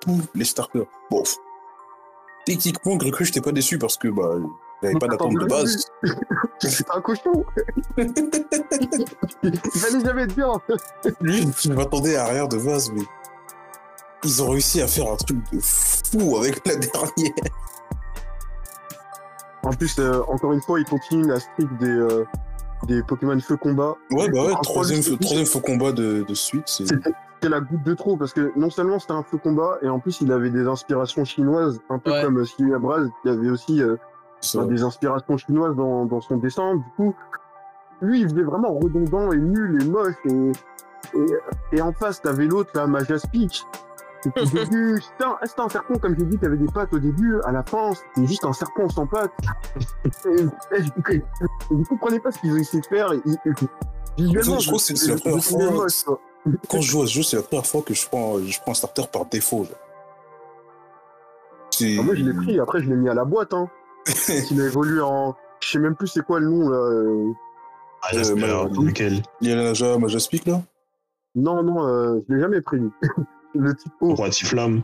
tous 0.00 0.20
les 0.34 0.44
starters. 0.44 0.84
Bon, 1.10 1.22
pff, 1.22 1.36
techniquement, 2.44 2.96
je 3.00 3.24
n'étais 3.24 3.40
pas 3.40 3.52
déçu 3.52 3.78
parce 3.78 3.96
que 3.96 4.08
bah, 4.08 4.36
j'avais 4.82 4.94
pas 4.98 5.08
d'attente 5.08 5.34
de 5.34 5.46
base. 5.46 5.84
C'est 6.60 6.88
un 6.90 7.00
cochon. 7.00 7.44
Il 7.96 9.58
fallait 9.80 10.04
jamais 10.04 10.22
être 10.22 10.34
bien. 10.36 10.52
je 11.22 11.72
m'attendais 11.72 12.16
à 12.16 12.26
rien 12.26 12.46
de 12.46 12.58
base, 12.58 12.90
mais 12.92 13.02
ils 14.24 14.42
ont 14.42 14.50
réussi 14.50 14.80
à 14.80 14.86
faire 14.88 15.10
un 15.10 15.16
truc 15.16 15.38
de 15.52 15.60
fou 15.60 16.36
avec 16.38 16.66
la 16.66 16.76
dernière. 16.76 17.32
En 19.66 19.70
plus, 19.70 19.98
euh, 19.98 20.20
encore 20.28 20.52
une 20.52 20.60
fois, 20.60 20.78
il 20.78 20.84
continue 20.86 21.26
la 21.26 21.40
streak 21.40 21.68
des, 21.78 21.90
euh, 21.90 22.24
des 22.86 23.02
Pokémon 23.02 23.38
Feu 23.40 23.56
Combat. 23.56 23.94
Ouais, 24.12 24.28
bah 24.30 24.44
ouais, 24.46 24.52
troisième, 24.62 25.02
faux 25.44 25.60
combat 25.60 25.92
de, 25.92 26.22
de 26.26 26.34
suite. 26.34 26.64
c'est- 26.66 26.86
C'était 26.86 27.48
la 27.48 27.60
goutte 27.60 27.82
de 27.82 27.94
trop 27.94 28.16
parce 28.16 28.32
que 28.32 28.52
non 28.56 28.70
seulement 28.70 28.98
c'était 28.98 29.12
un 29.12 29.22
feu 29.22 29.36
combat 29.38 29.78
et 29.82 29.88
en 29.88 29.98
plus 29.98 30.20
il 30.22 30.32
avait 30.32 30.50
des 30.50 30.66
inspirations 30.66 31.24
chinoises, 31.24 31.80
un 31.90 31.98
peu 31.98 32.10
Ouais. 32.10 32.22
comme 32.22 32.38
euh, 32.38 32.44
Sylvia 32.44 32.78
Braz, 32.78 33.08
qui 33.22 33.28
avait 33.28 33.50
aussi 33.50 33.82
euh, 33.82 33.96
des 34.66 34.82
inspirations 34.82 35.36
chinoises 35.36 35.74
dans, 35.76 36.06
dans 36.06 36.20
son 36.20 36.36
dessin. 36.38 36.76
Du 36.76 36.90
coup, 36.96 37.14
lui 38.00 38.20
il 38.20 38.28
faisait 38.30 38.42
vraiment 38.42 38.72
redondant 38.72 39.32
et 39.32 39.36
nul 39.38 39.82
et 39.82 39.84
moche 39.86 40.14
et, 40.24 40.52
et, 41.14 41.76
et 41.76 41.82
en 41.82 41.92
face 41.92 42.22
t'avais 42.22 42.46
l'autre 42.46 42.70
là, 42.74 42.86
Magia 42.86 43.18
Au 44.24 44.44
début, 44.44 45.00
c'était 45.00 45.24
un, 45.24 45.36
c'était 45.44 45.60
un 45.60 45.68
serpent, 45.68 45.94
comme 45.98 46.16
j'ai 46.18 46.24
dit, 46.24 46.38
qui 46.38 46.44
avait 46.46 46.56
des 46.56 46.66
pattes 46.72 46.92
au 46.94 46.98
début. 46.98 47.40
À 47.44 47.52
la 47.52 47.62
fin, 47.62 47.92
c'était 47.94 48.26
juste 48.26 48.44
un 48.44 48.52
serpent 48.52 48.88
sans 48.88 49.06
pattes. 49.06 49.30
Et, 50.26 50.42
et 50.76 50.82
je 50.82 51.88
comprenais 51.88 52.18
pas 52.20 52.30
ce 52.32 52.38
qu'ils 52.40 52.52
ont 52.52 52.56
essayé 52.56 52.80
de 52.80 52.86
faire. 52.86 53.12
Visuellement, 54.16 54.58
Je 54.58 54.68
trouve 54.68 54.78
que 54.86 54.94
c'est- 54.96 55.08
la 55.08 55.16
première 55.18 55.44
fois- 55.44 55.70
moche, 55.70 56.02
quoi. 56.04 56.20
Quand 56.70 56.80
je 56.80 56.90
joue 56.90 57.02
à 57.02 57.06
ce 57.06 57.12
jeu, 57.12 57.22
c'est 57.22 57.36
la 57.36 57.42
première 57.42 57.66
fois 57.66 57.82
que 57.82 57.92
je 57.92 58.08
prends, 58.08 58.38
je 58.38 58.60
prends 58.60 58.70
un 58.70 58.74
starter 58.74 59.02
par 59.12 59.26
défaut. 59.26 59.64
genre. 59.64 59.74
Ah, 61.98 62.02
moi, 62.02 62.14
je 62.14 62.22
l'ai 62.24 62.32
pris, 62.32 62.58
après, 62.60 62.80
je 62.80 62.88
l'ai 62.88 62.96
mis 62.96 63.08
à 63.08 63.14
la 63.14 63.24
boîte. 63.24 63.52
Hein. 63.52 63.68
Il 64.50 64.60
a 64.60 64.66
évolué 64.66 65.00
en. 65.00 65.34
Je 65.60 65.68
sais 65.70 65.78
même 65.78 65.94
plus 65.96 66.06
c'est 66.06 66.24
quoi 66.24 66.38
le 66.40 66.48
nom, 66.48 66.68
là. 66.68 67.34
Ah. 68.02 68.14
Euh, 68.14 68.68
Lequel? 68.84 69.22
Il 69.40 69.48
y 69.48 69.52
a 69.52 69.56
la 69.56 69.64
Maja, 69.64 69.98
Maja 69.98 70.18
Speak 70.20 70.46
là? 70.46 70.62
Non, 71.34 71.62
non, 71.62 71.86
euh, 71.86 72.20
je 72.28 72.34
l'ai 72.34 72.40
jamais 72.40 72.60
pris. 72.60 72.80
le 73.58 73.74
type 73.74 73.92
O. 74.00 74.14
Roi 74.14 74.30
Tiflamme. 74.30 74.82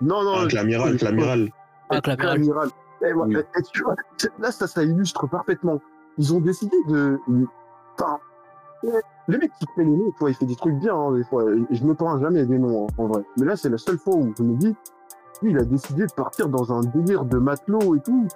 Non, 0.00 0.22
non. 0.22 0.46
Clamiral, 0.48 0.96
Clamiral. 0.96 1.48
Ah, 1.90 2.00
Clamiral. 2.00 2.68
Clamiral. 3.00 3.30
Eh, 3.54 3.58
eh, 3.58 3.62
tu 3.72 3.82
vois, 3.82 3.96
c'est- 4.16 4.32
là, 4.38 4.50
ça, 4.52 4.66
ça 4.66 4.82
illustre 4.82 5.26
parfaitement. 5.28 5.80
Ils 6.18 6.32
ont 6.34 6.40
décidé 6.40 6.76
de. 6.88 7.18
Enfin, 7.98 8.18
le 9.28 9.38
mec 9.38 9.50
qui 9.58 9.66
fait 9.74 9.84
les 9.84 9.90
noms, 9.90 10.10
tu 10.12 10.18
vois, 10.20 10.30
il 10.30 10.34
fait 10.36 10.44
des 10.46 10.56
trucs 10.56 10.74
bien, 10.76 10.94
hein, 10.94 11.12
des 11.12 11.24
fois. 11.24 11.44
Et 11.70 11.74
je 11.74 11.84
me 11.84 11.94
parle 11.94 12.20
jamais 12.20 12.44
des 12.44 12.58
noms, 12.58 12.84
hein, 12.86 12.94
en 12.98 13.06
vrai. 13.06 13.22
Mais 13.38 13.46
là, 13.46 13.56
c'est 13.56 13.68
la 13.68 13.78
seule 13.78 13.98
fois 13.98 14.14
où 14.14 14.32
je 14.36 14.42
me 14.42 14.54
dis, 14.56 14.74
lui, 15.42 15.50
il 15.50 15.58
a 15.58 15.64
décidé 15.64 16.06
de 16.06 16.12
partir 16.12 16.48
dans 16.48 16.72
un 16.72 16.80
délire 16.80 17.24
de 17.24 17.38
matelot 17.38 17.96
et 17.96 18.00
tout. 18.00 18.28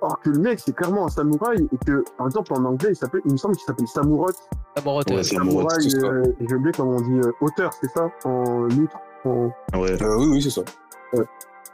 Or 0.00 0.18
que 0.20 0.30
le 0.30 0.38
mec, 0.38 0.60
c'est 0.60 0.74
clairement 0.74 1.06
un 1.06 1.08
samouraï 1.10 1.68
et 1.72 1.78
que, 1.84 2.04
par 2.16 2.26
exemple, 2.26 2.52
en 2.54 2.64
anglais, 2.64 2.90
il 2.92 2.96
s'appelle, 2.96 3.20
il 3.26 3.32
me 3.32 3.36
semble 3.36 3.54
qu'il 3.56 3.64
s'appelle 3.66 3.86
Samurot. 3.86 4.30
Samorote, 4.80 5.10
Ouais, 5.10 5.16
ouais. 5.16 5.22
c'est 5.22 5.36
Samurot, 5.36 5.68
Samouraï, 5.70 6.04
euh, 6.04 6.32
j'ai 6.48 6.54
oublié 6.56 6.72
comment 6.76 6.90
on 6.96 7.00
dit, 7.00 7.20
euh, 7.26 7.32
auteur, 7.40 7.72
c'est 7.80 7.90
ça? 7.90 8.10
En 8.24 8.68
outre, 8.70 8.96
en... 9.24 9.50
Ouais. 9.78 10.02
Euh, 10.02 10.16
Oui, 10.18 10.26
oui, 10.32 10.42
c'est 10.42 10.50
ça. 10.50 10.62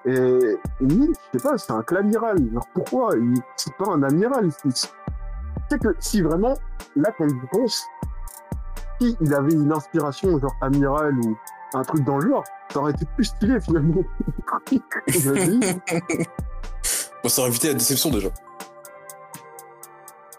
Et, 0.05 0.11
et 0.13 0.85
lui, 0.85 1.13
je 1.33 1.39
sais 1.39 1.43
pas, 1.49 1.59
c'est 1.59 1.73
un 1.73 1.83
clamiral. 1.83 2.37
Genre, 2.53 2.67
pourquoi 2.75 3.11
il- 3.17 3.41
C'est 3.57 3.75
pas 3.77 3.91
un 3.91 4.03
amiral. 4.05 4.51
C'est 4.53 4.89
c'est 5.69 5.81
que 5.81 5.89
si 5.99 6.23
vraiment, 6.23 6.55
là, 6.95 7.11
quand 7.19 7.29
je 7.29 7.35
pense, 7.51 7.83
si 9.01 9.17
il 9.21 9.35
avait 9.35 9.53
une 9.53 9.73
inspiration, 9.73 10.39
genre 10.39 10.55
amiral 10.61 11.19
ou 11.19 11.37
un 11.75 11.83
truc 11.83 12.05
dans 12.05 12.19
le 12.19 12.29
genre, 12.31 12.45
ça 12.73 12.79
aurait 12.79 12.93
été 12.93 13.05
plus 13.17 13.25
stylé 13.25 13.61
finalement. 13.61 14.05
Bon, 17.23 17.29
ça 17.29 17.41
aurait 17.41 17.51
évité 17.51 17.69
la 17.69 17.75
déception 17.75 18.11
déjà. 18.11 18.29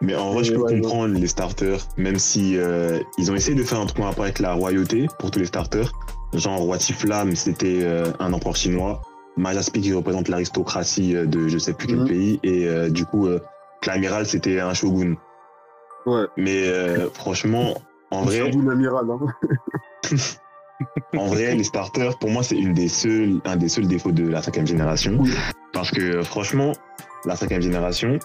Mais 0.01 0.15
en 0.15 0.31
vrai, 0.31 0.43
je 0.43 0.53
peux 0.53 0.61
ouais, 0.61 0.79
comprendre 0.79 1.15
les 1.17 1.27
starters, 1.27 1.79
même 1.97 2.19
si 2.19 2.55
euh, 2.57 2.99
ils 3.17 3.31
ont 3.31 3.35
essayé 3.35 3.55
de 3.57 3.63
faire 3.63 3.79
un 3.79 3.85
truc 3.87 3.99
en 3.99 4.03
rapport 4.05 4.25
avec 4.25 4.39
la 4.39 4.53
royauté 4.53 5.07
pour 5.17 5.31
tous 5.31 5.39
les 5.39 5.45
starters. 5.45 5.91
Genre, 6.33 6.59
Roi 6.59 6.77
Tiflamme, 6.77 7.35
c'était 7.35 7.79
euh, 7.81 8.11
un 8.19 8.31
empereur 8.33 8.55
chinois. 8.55 9.01
Majaspik, 9.37 9.83
qui 9.83 9.93
représente 9.93 10.29
l'aristocratie 10.29 11.15
euh, 11.15 11.25
de 11.25 11.47
je 11.47 11.57
sais 11.57 11.73
plus 11.73 11.87
quel 11.87 11.99
Mhm. 11.99 12.07
pays. 12.07 12.39
Et 12.43 12.67
euh, 12.67 12.89
du 12.89 13.05
coup, 13.05 13.27
Clamiral, 13.81 14.25
c'était 14.25 14.59
un 14.59 14.73
shogun. 14.73 15.15
Ouais. 16.05 16.25
Mais 16.37 16.63
franchement, 17.13 17.73
en 18.11 18.23
vrai, 18.23 18.39
Shogun 18.39 18.67
amiral. 18.69 19.05
Hein. 19.09 19.19
en 21.17 21.27
vrai, 21.27 21.55
les 21.55 21.63
starters, 21.63 22.17
pour 22.19 22.29
moi, 22.29 22.43
c'est 22.43 22.55
une 22.55 22.73
des 22.73 22.87
seuls, 22.87 23.41
un 23.45 23.55
des 23.55 23.69
seuls 23.69 23.87
défauts 23.87 24.11
de 24.11 24.27
la 24.27 24.41
cinquième 24.41 24.67
génération. 24.67 25.23
Parce 25.73 25.91
que 25.91 26.21
franchement, 26.23 26.71
la 27.25 27.35
cinquième 27.35 27.61
génération, 27.61 28.19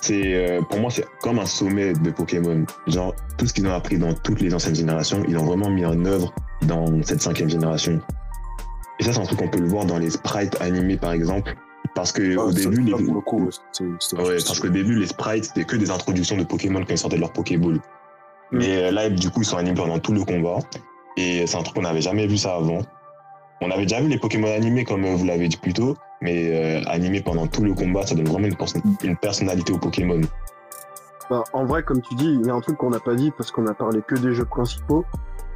c'est 0.00 0.34
euh, 0.34 0.62
pour 0.62 0.80
moi, 0.80 0.90
c'est 0.90 1.04
comme 1.20 1.38
un 1.38 1.46
sommet 1.46 1.92
de 1.92 2.10
Pokémon. 2.10 2.64
Genre, 2.86 3.14
tout 3.36 3.46
ce 3.46 3.52
qu'ils 3.52 3.66
ont 3.66 3.74
appris 3.74 3.98
dans 3.98 4.14
toutes 4.14 4.40
les 4.40 4.54
anciennes 4.54 4.74
générations, 4.74 5.22
ils 5.28 5.34
l'ont 5.34 5.44
vraiment 5.44 5.70
mis 5.70 5.84
en 5.84 6.04
œuvre 6.04 6.32
dans 6.62 7.02
cette 7.02 7.22
cinquième 7.22 7.50
génération. 7.50 8.00
Et 8.98 9.04
ça, 9.04 9.12
c'est 9.12 9.20
un 9.20 9.24
truc 9.24 9.38
qu'on 9.38 9.48
peut 9.48 9.60
le 9.60 9.68
voir 9.68 9.84
dans 9.86 9.98
les 9.98 10.10
sprites 10.10 10.60
animés, 10.60 10.96
par 10.96 11.12
exemple. 11.12 11.54
Parce 11.94 12.12
que 12.12 12.36
Ah, 12.38 12.44
au 12.44 12.52
début, 12.52 12.82
les... 12.82 12.92
pour 12.92 13.14
le 13.14 13.20
coup, 13.20 13.44
ouais, 13.46 14.36
parce 14.46 14.60
qu'au 14.60 14.68
début, 14.68 14.98
les 14.98 15.06
sprites, 15.06 15.46
c'était 15.46 15.64
que 15.64 15.76
des 15.76 15.90
introductions 15.90 16.36
de 16.36 16.44
Pokémon 16.44 16.80
quand 16.80 16.92
ils 16.92 16.98
sortaient 16.98 17.16
de 17.16 17.20
leur 17.20 17.32
Pokéball. 17.32 17.80
Mais 18.52 18.84
euh, 18.84 18.90
là, 18.90 19.08
du 19.08 19.30
coup, 19.30 19.42
ils 19.42 19.46
sont 19.46 19.56
animés 19.56 19.76
pendant 19.76 19.98
tout 19.98 20.12
le 20.12 20.24
combat. 20.24 20.58
Et 21.16 21.46
c'est 21.46 21.56
un 21.56 21.62
truc 21.62 21.76
qu'on 21.76 21.82
n'avait 21.82 22.00
jamais 22.00 22.26
vu 22.26 22.36
ça 22.36 22.54
avant. 22.56 22.82
On 23.60 23.70
avait 23.70 23.82
déjà 23.82 24.00
vu 24.00 24.08
les 24.08 24.18
Pokémon 24.18 24.52
animés, 24.52 24.84
comme 24.84 25.04
euh, 25.04 25.14
vous 25.14 25.24
l'avez 25.24 25.48
dit 25.48 25.56
plus 25.56 25.72
tôt. 25.72 25.96
Mais 26.22 26.80
euh, 26.80 26.82
animés 26.88 27.22
pendant 27.22 27.46
tout 27.46 27.62
le 27.62 27.74
combat, 27.74 28.06
ça 28.06 28.14
donne 28.14 28.28
vraiment 28.28 28.46
une, 28.46 28.56
une 29.02 29.16
personnalité 29.16 29.72
aux 29.72 29.78
Pokémon. 29.78 30.20
Bah, 31.30 31.44
en 31.52 31.64
vrai, 31.64 31.82
comme 31.82 32.02
tu 32.02 32.14
dis, 32.14 32.26
il 32.26 32.46
y 32.46 32.50
a 32.50 32.54
un 32.54 32.60
truc 32.60 32.76
qu'on 32.76 32.90
n'a 32.90 33.00
pas 33.00 33.14
dit 33.14 33.30
parce 33.36 33.50
qu'on 33.52 33.66
a 33.66 33.74
parlé 33.74 34.02
que 34.06 34.16
des 34.16 34.34
jeux 34.34 34.44
principaux. 34.44 35.04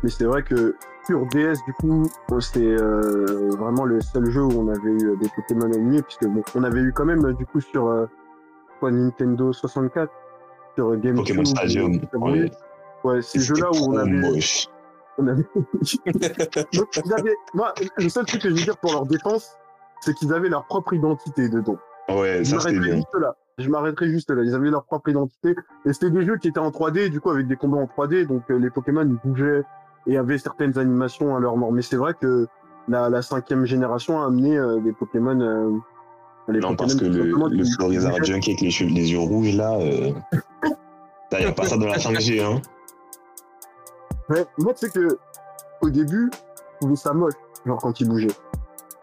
Mais 0.03 0.11
c'est 0.11 0.25
vrai 0.25 0.43
que 0.43 0.77
sur 1.07 1.27
DS, 1.27 1.59
du 1.67 1.73
coup, 1.75 2.09
c'est 2.41 2.61
euh, 2.61 3.51
vraiment 3.59 3.85
le 3.85 4.01
seul 4.01 4.31
jeu 4.31 4.43
où 4.43 4.53
on 4.53 4.69
avait 4.69 4.91
eu 4.91 5.17
des 5.21 5.29
Pokémon 5.35 5.65
animés, 5.73 6.03
puisque 6.03 6.27
bon, 6.27 6.43
on 6.55 6.63
avait 6.63 6.81
eu 6.81 6.93
quand 6.93 7.05
même, 7.05 7.33
du 7.35 7.45
coup, 7.45 7.61
sur 7.61 7.89
euh, 7.89 8.07
quoi, 8.81 8.91
Nintendo 8.91 9.53
64, 9.53 10.11
sur 10.77 10.91
GameCube. 10.97 11.17
Pokémon 11.17 11.45
Stadium. 11.45 12.01
Ouais. 12.15 12.51
Ouais, 13.03 13.21
ces 13.21 13.41
jeux-là 13.41 13.71
où 13.71 13.93
on 13.93 13.97
avait, 13.97 14.11
moche. 14.11 14.69
on 15.19 15.27
avait... 15.27 15.43
Donc, 16.73 16.89
ils 17.05 17.13
avaient... 17.13 17.37
Moi, 17.53 17.75
le 17.99 18.09
seul 18.09 18.25
truc 18.25 18.41
que 18.43 18.49
je 18.49 18.55
veux 18.55 18.63
dire 18.63 18.79
pour 18.79 18.93
leur 18.93 19.05
défense, 19.05 19.59
c'est 20.05 20.15
qu'ils 20.15 20.33
avaient 20.33 20.49
leur 20.49 20.67
propre 20.67 20.93
identité 20.95 21.49
dedans. 21.49 21.77
Ouais, 22.09 22.45
Je 22.45 22.57
ça 22.57 22.61
c'était 22.61 22.79
bien. 22.81 22.97
juste 22.97 23.09
là. 23.21 23.35
Je 23.59 23.69
m'arrêterai 23.71 24.09
juste 24.09 24.31
là. 24.31 24.43
Ils 24.43 24.55
avaient 24.55 24.71
leur 24.71 24.85
propre 24.85 25.09
identité. 25.11 25.55
Et 25.87 25.93
c'était 25.93 26.11
des 26.11 26.25
jeux 26.25 26.37
qui 26.39 26.49
étaient 26.49 26.59
en 26.59 26.71
3D, 26.71 27.09
du 27.09 27.21
coup, 27.21 27.31
avec 27.31 27.47
des 27.47 27.57
combats 27.57 27.79
en 27.79 27.85
3D. 27.87 28.27
Donc, 28.27 28.43
euh, 28.51 28.59
les 28.59 28.69
Pokémon, 28.71 29.03
ils 29.03 29.29
bougeaient 29.29 29.63
et 30.07 30.17
avaient 30.19 30.39
certaines 30.39 30.77
animations 30.79 31.37
à 31.37 31.41
leur 31.41 31.57
mort. 31.57 31.73
Mais 31.73 31.83
c'est 31.83 31.97
vrai 31.97 32.15
que 32.15 32.47
la, 32.89 33.09
la 33.09 33.23
cinquième 33.23 33.65
génération 33.65 34.21
a 34.21 34.27
amené 34.27 34.57
euh, 34.59 34.81
des 34.81 34.93
Pokémon. 34.93 35.41
euh, 35.41 35.71
les 36.49 36.59
Non, 36.61 36.71
Pokémon 36.71 36.77
parce 36.77 36.95
que 36.97 37.05
le, 37.07 37.25
le 37.57 37.65
Florizard. 37.65 38.23
Junkie 38.25 38.51
avec 38.51 38.61
les, 38.61 38.71
cheveux- 38.71 38.91
les 38.91 39.13
yeux 39.13 39.19
rouges, 39.21 39.55
là, 39.57 39.73
euh... 39.79 40.13
il 41.33 41.39
n'y 41.39 41.45
a 41.47 41.53
pas 41.53 41.65
ça 41.65 41.77
dans 41.77 41.87
la 41.87 41.97
5G, 41.97 42.43
hein. 42.45 42.61
Ouais, 44.29 44.45
moi, 44.59 44.73
tu 44.75 44.87
sais 44.87 44.93
que, 44.93 45.19
au 45.81 45.91
début, 45.91 46.31
je 46.33 46.79
trouvais 46.81 46.97
ça 46.97 47.13
moche, 47.13 47.35
genre 47.67 47.79
quand 47.79 47.99
ils 48.01 48.09
bougeaient. 48.09 48.29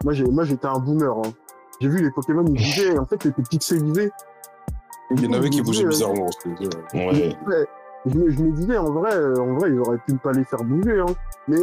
Moi, 0.04 0.12
j'ai, 0.12 0.24
moi, 0.24 0.44
j'étais 0.44 0.66
un 0.66 0.78
boomer, 0.78 1.10
hein. 1.18 1.32
J'ai 1.80 1.88
vu 1.88 2.02
les 2.02 2.10
Pokémon, 2.10 2.44
ils 2.46 2.52
bougeaient, 2.54 2.98
en 2.98 3.06
fait, 3.06 3.24
ils 3.24 3.28
étaient 3.28 3.42
pixelisés. 3.42 4.06
Et 4.06 5.14
Il 5.14 5.24
y 5.24 5.28
en 5.28 5.32
avait 5.32 5.50
qui 5.50 5.62
bougeaient 5.62 5.84
bizarrement. 5.86 6.28
ouais. 6.94 7.36
Ouais. 7.46 7.66
Je, 8.06 8.18
me, 8.18 8.30
je 8.30 8.42
me 8.42 8.50
disais, 8.52 8.78
en 8.78 8.90
vrai, 8.92 9.14
euh, 9.14 9.36
en 9.36 9.54
vrai, 9.54 9.70
ils 9.70 9.78
auraient 9.78 9.98
pu 9.98 10.12
ne 10.14 10.18
pas 10.18 10.32
les 10.32 10.44
faire 10.44 10.62
bouger, 10.64 10.98
hein. 11.00 11.14
Mais 11.48 11.58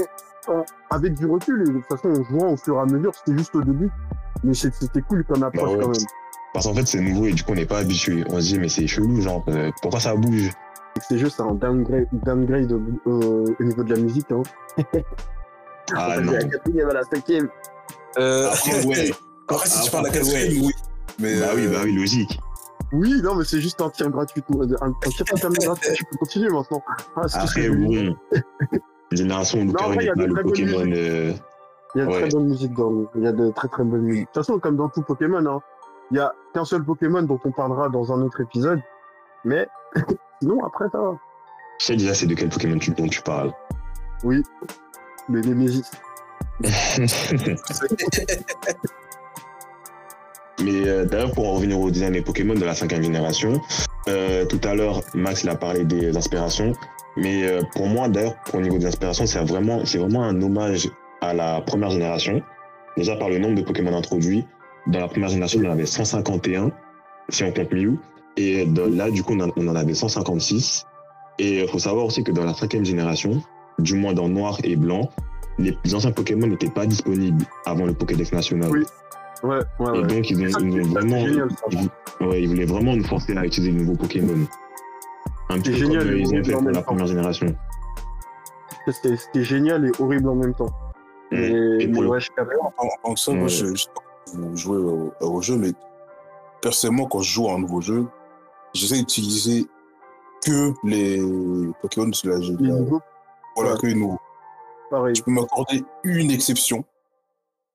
avec 0.90 1.14
du 1.16 1.26
recul, 1.26 1.62
et 1.62 1.66
de 1.72 1.78
toute 1.80 1.86
façon, 1.86 2.10
en 2.10 2.24
jouant 2.24 2.54
au 2.54 2.58
fur 2.58 2.76
et 2.78 2.80
à 2.80 2.86
mesure, 2.86 3.14
c'était 3.14 3.38
juste 3.38 3.54
au 3.56 3.62
début. 3.62 3.90
Mais 4.44 4.54
c'était 4.54 5.02
cool 5.02 5.24
comme 5.26 5.44
approche 5.44 5.64
Bah 5.64 5.70
ouais. 5.76 5.80
quand 5.84 5.90
même. 5.90 6.06
Parce 6.54 6.66
qu'en 6.66 6.74
fait, 6.74 6.88
c'est 6.88 7.02
nouveau 7.02 7.26
et 7.26 7.34
du 7.34 7.44
coup, 7.44 7.52
on 7.52 7.56
n'est 7.56 7.66
pas 7.66 7.80
habitué. 7.80 8.24
On 8.30 8.40
se 8.40 8.48
dit, 8.54 8.60
mais 8.60 8.70
c'est 8.70 8.88
chelou, 8.88 9.20
genre, 9.22 9.44
euh, 9.50 9.70
pourquoi 9.82 10.00
ça 10.00 10.16
bouge? 10.16 10.50
C'est 11.08 11.40
un 11.42 11.54
downgrade, 11.54 12.08
downgrade 12.26 12.72
au, 12.72 12.82
au- 13.10 13.46
au 13.60 13.64
niveau 13.64 13.84
de 13.84 13.94
la 13.94 14.02
musique. 14.02 14.32
Hein. 14.32 14.42
Ah 15.96 16.16
On 16.18 16.22
non. 16.22 16.32
la 16.32 16.94
la. 16.94 17.02
Euh, 18.18 18.48
Après, 18.50 18.86
ouais. 18.86 19.12
Après, 19.48 19.68
si 19.68 19.82
tu 19.84 19.92
parles 19.92 20.08
à 20.08 20.10
ouais. 20.12 20.22
oui. 20.62 20.72
Mais, 21.20 21.40
Bah 21.40 21.48
oui, 21.56 21.66
euh, 21.66 21.72
bah 21.72 21.80
oui, 21.84 21.94
logique. 21.94 22.40
Oui, 22.92 23.22
non, 23.22 23.36
mais 23.36 23.44
c'est 23.44 23.62
juste 23.62 23.80
un 23.82 23.90
tir 23.90 24.10
gratuit. 24.10 24.44
Un, 24.82 24.88
un 24.88 24.92
tir 25.10 25.26
gratuit. 25.52 25.94
Tu 25.94 26.04
peux 26.06 26.18
continuer 26.18 26.50
maintenant. 26.50 26.82
Ah, 27.16 27.22
Après, 27.34 27.70
bon. 27.70 28.16
Génération 29.12 29.68
pas 29.72 29.90
le 29.90 30.16
bonnes 30.16 30.44
Pokémon. 30.44 30.92
euh, 30.94 31.34
Il 31.96 32.00
y 32.00 32.02
a 32.02 32.06
de 32.06 32.10
Ouais. 32.12 32.20
très 32.22 32.30
bonne 32.30 32.48
musique 32.48 32.74
dans 32.74 32.90
le 32.92 33.08
Il 33.16 33.24
y 33.24 33.28
a 33.28 33.32
de 33.32 33.52
très 33.52 33.68
très 33.68 33.84
bonne 33.84 34.02
musique. 34.02 34.22
De 34.22 34.26
toute 34.28 34.36
façon, 34.46 34.60
comme 34.60 34.76
dans 34.78 34.90
tout 34.90 35.02
Pokémon, 35.02 35.44
hein, 35.46 35.60
il 36.12 36.18
y 36.18 36.20
a 36.20 36.32
qu'un 36.54 36.66
seul 36.66 36.84
Pokémon 36.84 37.22
dont 37.24 37.40
on 37.44 37.52
parlera 37.52 37.90
dans 37.90 38.12
un 38.14 38.22
autre 38.22 38.42
épisode. 38.42 38.80
Mais 39.46 39.68
sinon, 40.42 40.64
après, 40.66 40.86
ça 40.92 41.00
va. 41.00 41.18
Je 41.80 41.86
sais 41.86 41.96
déjà 41.96 42.14
c'est 42.14 42.28
de 42.28 42.36
quel 42.36 42.50
Pokémon 42.50 42.78
tu, 42.78 42.92
dont 42.92 43.08
tu 43.08 43.22
parles. 43.22 43.52
Oui. 44.24 44.44
Mais 45.28 45.42
les 45.42 45.54
Nésis. 45.56 45.90
Mais 50.62 50.88
euh, 50.88 51.06
d'ailleurs, 51.06 51.32
pour 51.32 51.48
en 51.48 51.54
revenir 51.54 51.80
au 51.80 51.90
design 51.90 52.12
des 52.14 52.22
Pokémon 52.22 52.54
de 52.54 52.66
la 52.66 52.76
cinquième 52.76 53.02
génération, 53.02 53.62
euh, 54.10 54.46
tout 54.46 54.60
à 54.64 54.76
l'heure, 54.76 55.02
Max 55.14 55.44
il 55.44 55.50
a 55.50 55.56
parlé 55.56 55.86
des 55.86 56.16
inspirations. 56.18 56.74
Mais 57.16 57.48
euh, 57.48 57.62
pour 57.76 57.88
moi, 57.88 58.10
d'ailleurs, 58.10 58.36
au 58.54 58.60
niveau 58.60 58.78
des 58.78 58.86
inspirations, 58.86 59.26
c'est 59.26 59.40
vraiment, 59.40 59.84
vraiment 59.84 60.24
un 60.24 60.42
hommage 60.42 60.90
à 61.22 61.34
la 61.34 61.62
première 61.62 61.92
génération. 61.92 62.42
Déjà 62.98 63.16
par 63.16 63.30
le 63.30 63.40
nombre 63.40 63.56
de 63.56 63.62
Pokémon 63.62 63.96
introduits. 63.96 64.46
Dans 64.88 65.00
la 65.00 65.08
première 65.08 65.30
génération, 65.30 65.62
on 65.64 65.68
en 65.68 65.72
avait 65.72 65.86
151, 65.86 66.72
si 67.30 67.44
on 67.44 67.54
compte 67.54 67.72
Mew. 67.72 67.98
Et 68.36 68.66
là, 68.66 69.10
du 69.10 69.24
coup, 69.24 69.34
on 69.34 69.40
en, 69.40 69.52
on 69.56 69.68
en 69.68 69.76
avait 69.76 69.94
156. 69.94 70.86
Et 71.40 71.62
il 71.62 71.68
faut 71.70 71.80
savoir 71.80 72.06
aussi 72.06 72.24
que 72.24 72.32
dans 72.32 72.44
la 72.44 72.54
cinquième 72.54 72.84
génération, 72.86 73.42
du 73.80 73.96
moins 73.96 74.14
dans 74.14 74.28
noir 74.28 74.58
et 74.64 74.76
blanc, 74.76 75.10
les 75.58 75.96
anciens 75.96 76.12
Pokémon 76.12 76.48
n'étaient 76.48 76.70
pas 76.70 76.86
disponibles 76.86 77.44
avant 77.66 77.86
le 77.86 77.94
Pokédex 77.94 78.32
national. 78.32 78.70
Oui. 78.72 78.86
Ouais, 79.42 79.58
ouais, 79.80 79.98
Et 79.98 80.02
ouais. 80.02 80.08
donc, 80.08 80.30
ils 80.30 80.46
ont, 80.46 80.50
Ça, 80.52 80.60
ils 80.62 80.72
ont 80.72 80.76
c'est- 80.76 80.84
ça, 80.84 80.90
vraiment. 81.00 81.20
génial, 81.20 81.48
ils, 81.72 82.26
ouais, 82.28 82.42
ils 82.42 82.48
voulaient 82.50 82.66
vraiment 82.66 82.96
nous 82.96 83.04
forcer 83.06 83.38
à 83.38 83.46
utiliser 83.46 83.72
de 83.72 83.78
nouveaux 83.80 83.96
Pokémon. 83.96 84.36
Un 85.50 85.60
petit 85.60 85.66
C'est 85.66 85.72
peu 85.72 85.78
génial, 85.78 86.04
comme 86.04 86.12
les 86.12 86.20
ils 86.22 86.28
ont 86.40 86.44
fait 86.44 86.54
en 86.56 86.62
pour 86.62 86.72
la 86.72 86.82
première 86.82 87.08
génération. 87.08 87.56
C'était 88.88 89.44
génial 89.44 89.86
et 89.86 89.92
horrible 90.00 90.30
en 90.30 90.36
même 90.36 90.54
temps. 90.54 90.72
Mais, 91.32 91.48
Et 91.84 91.88
mais 91.88 92.04
ouais, 92.04 92.20
je. 92.20 92.30
En, 92.78 93.12
en 93.12 93.16
ça, 93.16 93.32
moi, 93.34 93.48
je, 93.48 93.66
jouez 94.56 94.78
au, 94.78 95.14
au 95.22 95.42
jeu, 95.42 95.58
mais 95.58 95.72
personnellement, 96.62 97.06
quand 97.06 97.20
je 97.22 97.32
joue 97.32 97.50
à 97.50 97.54
un 97.54 97.60
nouveau 97.60 97.82
jeu, 97.82 98.06
j'essaie 98.74 98.98
d'utiliser 98.98 99.68
que 100.44 100.72
les 100.84 101.22
Pokémon 101.82 102.08
de 102.08 102.30
la, 102.30 102.38
Les 102.40 102.68
la- 102.68 102.76
nouveaux, 102.80 103.02
voilà, 103.56 103.74
Ouais. 103.74 103.80
que 103.80 103.88
les 103.88 103.96
nouveaux. 103.96 104.20
Pareil. 104.90 105.16
Je 105.16 105.24
peux 105.24 105.32
m'accorder 105.32 105.84
une 106.04 106.32
exception, 106.32 106.84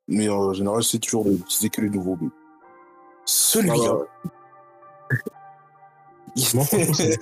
mais 0.09 0.29
en 0.29 0.53
général, 0.53 0.83
c'est 0.85 0.99
toujours 0.99 1.25
d'utiliser 1.25 1.71
que 1.71 1.81
les 1.81 1.91
nouveaux. 1.91 2.19
Celui-là, 3.25 3.75
Voilà. 3.77 4.05
il- 6.37 6.47
Moi, 6.55 6.65
ça 6.65 6.77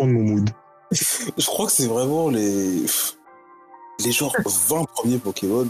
mon 0.05 0.07
mood. 0.23 0.51
je 0.91 1.47
crois 1.47 1.67
que 1.67 1.73
c'est 1.73 1.87
vraiment 1.87 2.29
les 2.29 2.85
les 4.05 4.13
genre 4.13 4.35
20 4.45 4.85
premiers 4.85 5.19
Pokémon. 5.19 5.69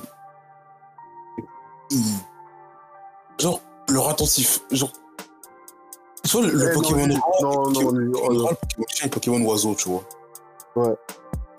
Genre 3.39 3.61
leur 3.89 4.09
attentif, 4.09 4.61
genre 4.71 4.91
tu 6.25 6.31
vois 6.31 6.47
le, 6.47 6.53
le 6.53 6.71
Eh, 6.71 6.75
non, 6.75 6.81
Pokémon 6.81 7.07
non, 7.09 7.09
le 7.09 7.15
non, 7.15 7.63
Pokémon, 7.73 8.13
Pokémon 8.13 8.45
rare, 8.45 8.53
le 8.53 8.55
Pokémon 8.55 8.87
chien 8.89 9.05
et 9.05 9.09
le 9.09 9.11
Pokémon 9.11 9.45
oiseau, 9.47 9.75
tu 9.75 9.89
vois. 9.89 10.05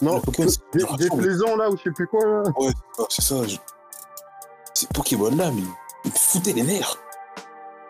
Non, 0.01 0.16
Le 0.16 0.22
Pokémon, 0.22 0.49
c'est 0.49 0.62
des, 0.74 0.84
des 0.97 1.09
plaisants 1.09 1.55
là 1.55 1.69
ou 1.69 1.78
je 1.78 1.84
sais 1.84 1.91
plus 1.91 2.07
quoi. 2.07 2.26
Là. 2.26 2.43
Ouais, 2.57 2.71
c'est 2.95 3.01
ça, 3.01 3.07
c'est 3.09 3.21
ça. 3.21 3.43
je- 3.47 3.57
Ces 4.74 4.88
Pokémon 4.88 5.30
là, 5.36 5.51
mais 5.51 5.61
ils 6.05 6.11
me 6.11 6.15
foutaient 6.17 6.53
les 6.53 6.63
nerfs. 6.63 6.95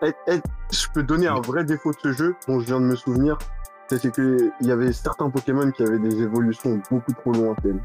Eh, 0.02 0.12
eh, 0.28 0.42
je 0.72 0.88
peux 0.94 1.04
donner 1.04 1.28
un 1.28 1.40
vrai 1.40 1.64
défaut 1.64 1.92
de 1.92 1.98
ce 2.04 2.12
jeu 2.12 2.36
dont 2.48 2.60
je 2.60 2.66
viens 2.66 2.80
de 2.82 2.86
me 2.86 2.96
souvenir. 2.96 3.38
C'est 3.90 4.02
c'est 4.02 4.12
que 4.12 4.52
il 4.60 4.68
y 4.68 4.72
avait 4.72 4.92
certains 4.92 5.30
Pokémon 5.30 5.72
qui 5.72 5.84
avaient 5.84 6.00
des 6.00 6.22
évolutions 6.22 6.82
beaucoup 6.92 7.14
trop 7.14 7.32
lointaines. 7.32 7.82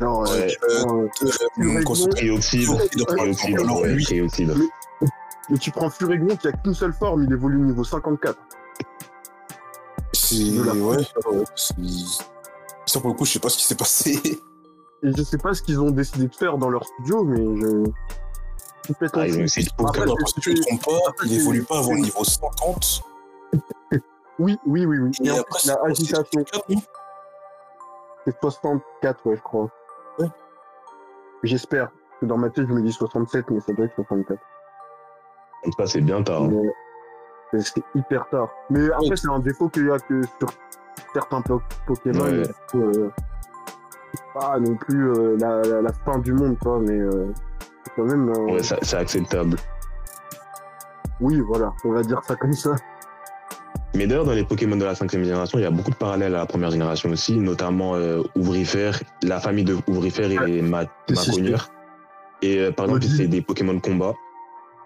Genre, 0.00 0.26
euh, 0.28 0.32
Ouais. 0.40 0.46
tu 0.48 0.58
prends, 0.58 0.98
euh, 0.98 1.02
Euh, 1.02 1.08
c'est 1.30 1.44
mais 5.50 5.58
tu 5.58 5.70
prends 5.70 5.90
Furignon 5.90 6.36
qui 6.36 6.48
a 6.48 6.52
qu'une 6.52 6.74
seule 6.74 6.92
forme, 6.92 7.24
il 7.24 7.32
évolue 7.32 7.56
au 7.60 7.64
niveau 7.66 7.84
54. 7.84 8.38
c'est 10.12 10.36
ouais, 10.58 10.80
ouais, 10.80 11.04
c'est- 11.54 11.74
ça 12.92 13.00
pour 13.00 13.10
le 13.10 13.16
coup, 13.16 13.24
je 13.24 13.32
sais 13.32 13.38
pas 13.40 13.48
ce 13.48 13.58
qui 13.58 13.64
s'est 13.64 13.74
passé. 13.76 14.20
Et 15.04 15.10
je 15.16 15.22
sais 15.22 15.38
pas 15.38 15.52
ce 15.52 15.62
qu'ils 15.62 15.80
ont 15.80 15.90
décidé 15.90 16.28
de 16.28 16.34
faire 16.34 16.56
dans 16.58 16.68
leur 16.70 16.84
studio, 16.84 17.24
mais 17.24 17.38
je. 17.60 17.90
Ah, 19.14 19.26
ils 19.26 19.38
ont 19.38 19.42
essayé 19.42 19.66
de 19.66 19.72
Après, 19.84 20.02
Attends, 20.02 20.14
c'est- 20.16 20.22
parce 20.22 20.32
que 20.34 20.40
tu 20.40 20.50
ne 20.50 20.56
te 20.56 20.62
trompes 20.62 20.84
pas, 20.84 21.24
il 21.24 21.32
évolue 21.40 21.62
pas 21.64 21.78
avant 21.78 21.92
le 21.92 22.00
niveau 22.00 22.22
50. 22.24 23.02
Oui, 24.38 24.56
oui, 24.66 24.86
oui, 24.86 24.98
oui. 24.98 25.10
Et 25.22 25.26
Et 25.26 25.30
en 25.30 25.40
après, 25.40 25.58
la 25.66 25.74
agitation, 25.84 26.24
64, 26.44 26.68
non 26.70 26.80
c'est 28.24 28.36
64, 28.40 29.26
ouais, 29.26 29.36
je 29.36 29.42
crois. 29.42 29.68
Ouais. 30.18 30.26
J'espère. 31.42 31.90
Que 32.20 32.26
Dans 32.26 32.36
ma 32.38 32.50
tête, 32.50 32.66
je 32.68 32.72
me 32.72 32.82
dis 32.82 32.92
67, 32.92 33.50
mais 33.50 33.60
ça 33.60 33.72
doit 33.72 33.86
être 33.86 33.94
64. 33.96 34.38
En 35.64 35.70
tout 35.70 35.76
cas, 35.76 35.86
c'est 35.86 36.00
bien 36.00 36.22
tard. 36.22 36.42
hein. 36.42 36.48
Mais, 36.52 37.58
euh, 37.58 37.60
C'est 37.62 37.82
hyper 37.94 38.28
tard. 38.30 38.48
Mais 38.70 38.86
après, 38.90 39.10
Ouais. 39.10 39.16
c'est 39.16 39.28
un 39.28 39.38
défaut 39.40 39.68
qu'il 39.68 39.86
y 39.86 39.90
a 39.90 39.98
que 39.98 40.22
sur 40.38 40.48
certains 41.14 41.40
po- 41.42 41.62
Pokémon. 41.86 42.20
Ouais. 42.24 42.42
euh, 42.74 43.08
pas 44.34 44.58
non 44.58 44.76
plus 44.76 45.10
euh, 45.10 45.36
la, 45.38 45.62
la- 45.62 45.82
la 45.82 45.92
fin 46.04 46.18
du 46.18 46.32
monde, 46.32 46.56
quoi, 46.58 46.78
mais 46.80 46.98
euh, 46.98 47.26
c'est 47.84 47.92
quand 47.96 48.04
même. 48.04 48.28
Ouais, 48.50 48.62
c'est 48.62 48.96
acceptable. 48.96 49.56
Oui, 51.20 51.40
voilà, 51.40 51.72
on 51.84 51.92
va 51.92 52.02
dire 52.02 52.20
ça 52.26 52.34
comme 52.36 52.52
ça. 52.52 52.74
Mais 53.94 54.06
d'ailleurs, 54.06 54.24
dans 54.24 54.32
les 54.32 54.44
Pokémon 54.44 54.76
de 54.76 54.84
la 54.84 54.94
cinquième 54.94 55.22
génération, 55.22 55.58
il 55.58 55.62
y 55.62 55.66
a 55.66 55.70
beaucoup 55.70 55.90
de 55.90 55.96
parallèles 55.96 56.34
à 56.34 56.38
la 56.38 56.46
première 56.46 56.70
génération 56.70 57.10
aussi, 57.10 57.36
notamment 57.38 57.94
euh, 57.94 58.22
Ouvrifère, 58.36 58.98
la 59.22 59.38
famille 59.38 59.64
de 59.64 59.76
Ouvrifère 59.86 60.30
et 60.30 60.62
Ma. 60.62 60.84
Et 62.40 62.58
euh, 62.58 62.72
par 62.72 62.86
exemple, 62.86 63.04
c'est 63.04 63.28
des 63.28 63.42
Pokémon 63.42 63.74
de 63.74 63.80
combat 63.80 64.14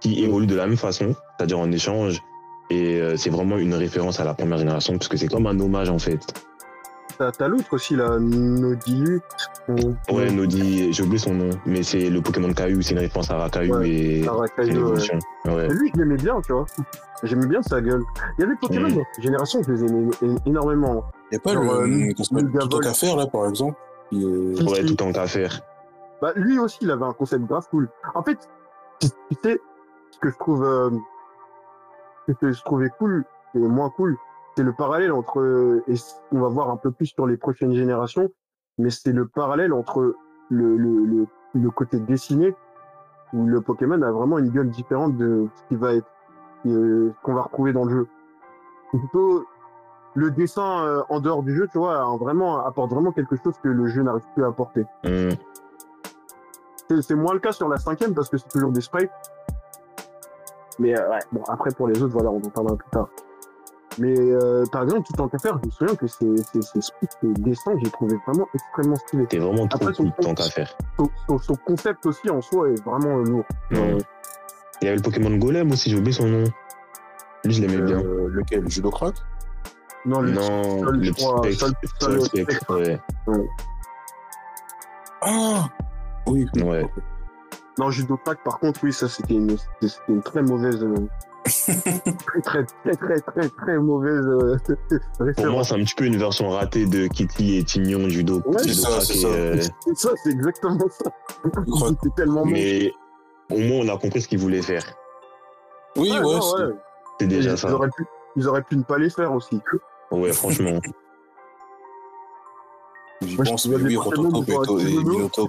qui 0.00 0.22
évoluent 0.24 0.46
de 0.48 0.56
la 0.56 0.66
même 0.66 0.76
façon, 0.76 1.14
c'est-à-dire 1.38 1.58
en 1.58 1.70
échange. 1.72 2.20
Et 2.70 3.00
euh, 3.00 3.16
c'est 3.16 3.30
vraiment 3.30 3.58
une 3.58 3.74
référence 3.74 4.18
à 4.20 4.24
la 4.24 4.34
première 4.34 4.58
génération, 4.58 4.94
parce 4.94 5.08
que 5.08 5.16
c'est 5.16 5.28
comme 5.28 5.46
un 5.46 5.58
hommage 5.60 5.88
en 5.90 5.98
fait. 5.98 6.20
T'as 7.18 7.48
l'autre 7.48 7.72
aussi, 7.72 7.96
la 7.96 8.18
Nodilut. 8.18 9.22
Ouais, 10.12 10.30
Nodi, 10.30 10.92
j'ai 10.92 11.02
oublié 11.02 11.18
son 11.18 11.32
nom, 11.34 11.48
mais 11.64 11.82
c'est 11.82 12.10
le 12.10 12.20
Pokémon 12.20 12.52
Caillou, 12.52 12.82
c'est 12.82 12.92
une 12.92 12.98
référence 12.98 13.30
à 13.30 13.38
Rakayu 13.38 13.72
Ouais, 13.72 13.88
et 13.88 14.18
une 14.20 14.28
Arakayo, 14.28 14.94
ouais. 15.46 15.68
lui, 15.68 15.90
je 15.94 15.98
l'aimais 16.00 16.16
bien, 16.16 16.38
tu 16.42 16.52
vois. 16.52 16.66
J'aimais 17.22 17.46
bien 17.46 17.62
sa 17.62 17.80
gueule. 17.80 18.02
Il 18.38 18.42
y 18.42 18.44
a 18.44 18.48
des 18.48 18.56
Pokémon 18.60 18.88
Mm. 18.88 18.94
dans 18.96 19.02
cette 19.14 19.24
génération 19.24 19.62
que 19.62 19.74
je 19.74 19.82
les 19.84 19.90
aimais 19.90 20.10
énormément. 20.44 21.04
Il 21.32 21.34
n'y 21.34 21.36
a 21.38 21.40
pas 21.40 21.52
Genre, 21.54 21.62
le, 21.64 21.70
euh, 22.10 22.12
s'appelle 22.22 22.44
Luga 22.44 22.66
tout 22.68 22.78
qu'à 22.80 22.92
faire, 22.92 23.16
là, 23.16 23.26
par 23.26 23.46
exemple. 23.48 23.78
est- 24.12 24.68
Ouais, 24.68 24.84
tout 24.84 25.02
en 25.02 25.12
qu'à 25.12 25.26
faire. 25.26 25.60
Bah, 26.20 26.32
lui 26.36 26.58
aussi, 26.58 26.78
il 26.82 26.90
avait 26.90 27.04
un 27.06 27.14
concept 27.14 27.46
grave 27.46 27.66
cool. 27.70 27.88
En 28.14 28.22
fait, 28.22 28.36
tu 29.00 29.08
tu 29.30 29.36
sais, 29.42 29.58
ce 30.10 30.18
que 30.18 30.28
je 30.30 30.36
trouve, 30.38 30.62
euh, 30.64 30.90
ce 32.26 32.32
que 32.32 32.52
je 32.52 32.62
trouvais 32.62 32.90
cool 32.98 33.24
et 33.54 33.58
moins 33.58 33.90
cool, 33.90 34.16
c'est 34.56 34.62
le 34.62 34.72
parallèle 34.72 35.12
entre, 35.12 35.40
euh, 35.40 35.84
et 35.88 35.94
on 36.32 36.40
va 36.40 36.48
voir 36.48 36.70
un 36.70 36.76
peu 36.76 36.90
plus 36.90 37.06
sur 37.06 37.26
les 37.26 37.36
prochaines 37.36 37.74
générations, 37.74 38.30
mais 38.78 38.90
c'est 38.90 39.12
le 39.12 39.26
parallèle 39.26 39.72
entre 39.72 40.14
le, 40.50 40.76
le, 40.76 41.04
le, 41.04 41.26
le 41.54 41.70
côté 41.70 41.98
dessiné, 42.00 42.54
où 43.32 43.46
le 43.46 43.60
Pokémon 43.60 44.00
a 44.02 44.10
vraiment 44.10 44.38
une 44.38 44.50
gueule 44.50 44.70
différente 44.70 45.16
de 45.16 45.48
ce 45.54 45.68
qui 45.68 45.76
va 45.76 45.94
être, 45.94 46.06
euh, 46.66 47.10
ce 47.14 47.22
qu'on 47.22 47.34
va 47.34 47.42
retrouver 47.42 47.72
dans 47.72 47.84
le 47.84 47.90
jeu. 47.90 48.06
Plutôt 48.90 49.44
le 50.14 50.30
dessin 50.30 50.84
euh, 50.86 51.02
en 51.10 51.20
dehors 51.20 51.42
du 51.42 51.54
jeu, 51.54 51.68
tu 51.70 51.78
vois, 51.78 52.16
vraiment, 52.16 52.64
apporte 52.64 52.90
vraiment 52.90 53.12
quelque 53.12 53.36
chose 53.36 53.54
que 53.62 53.68
le 53.68 53.86
jeu 53.88 54.02
n'arrive 54.02 54.24
plus 54.34 54.44
à 54.44 54.48
apporter. 54.48 54.86
C'est 56.88 57.02
c'est 57.02 57.16
moins 57.16 57.34
le 57.34 57.40
cas 57.40 57.52
sur 57.52 57.68
la 57.68 57.78
cinquième 57.78 58.14
parce 58.14 58.30
que 58.30 58.38
c'est 58.38 58.48
toujours 58.48 58.70
des 58.70 58.80
sprites. 58.80 59.10
Mais 60.78 60.98
euh, 60.98 61.10
ouais, 61.10 61.18
bon, 61.32 61.42
après 61.48 61.70
pour 61.72 61.88
les 61.88 62.02
autres, 62.02 62.12
voilà, 62.12 62.30
on 62.30 62.38
en 62.38 62.50
parlera 62.50 62.76
plus 62.76 62.90
tard. 62.90 63.08
Mais 63.98 64.14
euh, 64.18 64.64
par 64.70 64.82
exemple, 64.82 65.06
tout 65.06 65.18
en 65.22 65.28
qu'à 65.28 65.38
faire, 65.38 65.58
je 65.62 65.66
me 65.66 65.70
souviens 65.70 65.94
que 65.96 66.06
ces, 66.06 66.36
ces, 66.52 66.60
ces 66.60 66.80
ces 66.80 67.32
dessins, 67.40 67.72
j'ai 67.82 67.90
trouvé 67.90 68.14
vraiment 68.26 68.46
extrêmement 68.52 68.96
stylé. 68.96 69.22
C'était 69.30 69.38
vraiment 69.38 69.66
trop 69.66 69.86
cool, 69.96 70.12
tant 70.20 70.34
qu'à 70.34 70.42
faire. 70.44 70.76
Son, 70.98 71.08
son- 71.28 71.38
son 71.38 71.54
concept 71.66 72.04
aussi 72.04 72.28
en 72.28 72.42
soi 72.42 72.68
est 72.68 72.84
vraiment 72.84 73.18
euh, 73.18 73.24
lourd. 73.24 73.44
Euh, 73.72 73.98
Il 74.82 74.84
y 74.84 74.88
avait 74.88 74.96
le 74.98 75.02
Pokémon 75.02 75.34
Golem 75.38 75.70
aussi, 75.72 75.88
j'ai 75.88 75.96
oublié 75.96 76.12
son 76.12 76.26
nom. 76.26 76.44
Lui, 77.44 77.54
je 77.54 77.62
l'aimais 77.62 77.80
bien. 77.80 78.02
Lequel? 78.02 78.64
Le 78.64 78.68
Judocrac 78.68 79.14
non, 80.04 80.20
le 80.20 80.30
Non, 80.32 80.82
le 80.84 81.10
crois, 81.12 81.40
spectre. 81.50 82.76
Ouais. 82.76 83.00
Ah 85.22 85.68
Oui, 86.26 86.46
oui. 86.54 86.62
Ouais. 86.62 86.86
Non, 87.78 87.90
Judopack, 87.90 88.42
par 88.42 88.58
contre, 88.58 88.80
oui, 88.84 88.92
ça 88.92 89.08
c'était 89.08 89.34
une, 89.34 89.56
une 90.08 90.22
très 90.22 90.42
mauvaise. 90.42 90.82
euh, 90.82 90.94
très, 91.46 92.42
très, 92.42 92.64
très, 92.64 92.96
très, 92.96 93.20
très, 93.20 93.48
très 93.50 93.78
mauvaise 93.78 94.24
euh, 94.26 94.56
Pour 95.36 95.46
moi, 95.46 95.62
c'est 95.62 95.74
un 95.74 95.84
petit 95.84 95.94
peu 95.94 96.04
une 96.06 96.16
version 96.16 96.48
ratée 96.48 96.86
de 96.86 97.06
Kitty 97.06 97.58
et 97.58 97.64
Tignon, 97.64 98.08
Judo. 98.08 98.42
Ouais, 98.46 98.58
Judo 98.64 98.72
c'est 98.72 98.74
ça, 98.74 99.00
c'est 99.00 99.14
et, 99.16 99.20
ça. 99.20 99.28
euh, 99.28 99.60
ça, 99.94 100.10
c'est 100.24 100.30
exactement 100.30 100.86
ça. 100.90 101.10
C'était 101.88 102.14
tellement 102.16 102.44
mais 102.46 102.92
au 103.50 103.58
moins, 103.58 103.84
on 103.84 103.88
a 103.94 103.98
compris 103.98 104.22
ce 104.22 104.28
qu'ils 104.28 104.38
voulaient 104.40 104.62
faire. 104.62 104.84
Oui, 105.96 106.10
Ouais, 106.10 106.18
ouais, 106.18 106.22
non, 106.34 106.40
c'est- 106.40 106.62
ouais. 106.64 106.74
C'est 107.20 107.26
déjà 107.28 107.50
ils, 107.52 107.58
ça. 107.58 107.68
Ils 107.68 107.74
auraient, 107.74 107.90
pu, 107.96 108.04
ils 108.36 108.48
auraient 108.48 108.62
pu 108.62 108.76
ne 108.76 108.82
pas 108.82 108.98
les 108.98 109.10
faire 109.10 109.32
aussi. 109.32 109.60
Ouais, 110.10 110.32
franchement. 110.32 110.80
j'y 113.22 113.36
Moi, 113.36 113.44
je 113.44 113.50
pense, 113.50 113.66
mais 113.68 113.76
oui, 113.76 113.88
des 113.90 113.96
Rototo 113.96 114.30
Pokémon 114.30 114.62
et, 114.62 114.66
pour 114.66 114.80
et 114.80 114.84
dire 114.84 115.28
ça. 115.34 115.42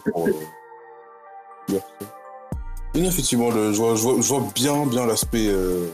Oui, 2.97 3.05
effectivement, 3.05 3.51
le, 3.51 3.73
je, 3.73 3.77
vois, 3.77 3.95
je, 3.95 4.01
vois, 4.01 4.15
je 4.19 4.27
vois 4.27 4.43
bien, 4.55 4.85
bien 4.87 5.05
l'aspect 5.05 5.49
euh, 5.49 5.85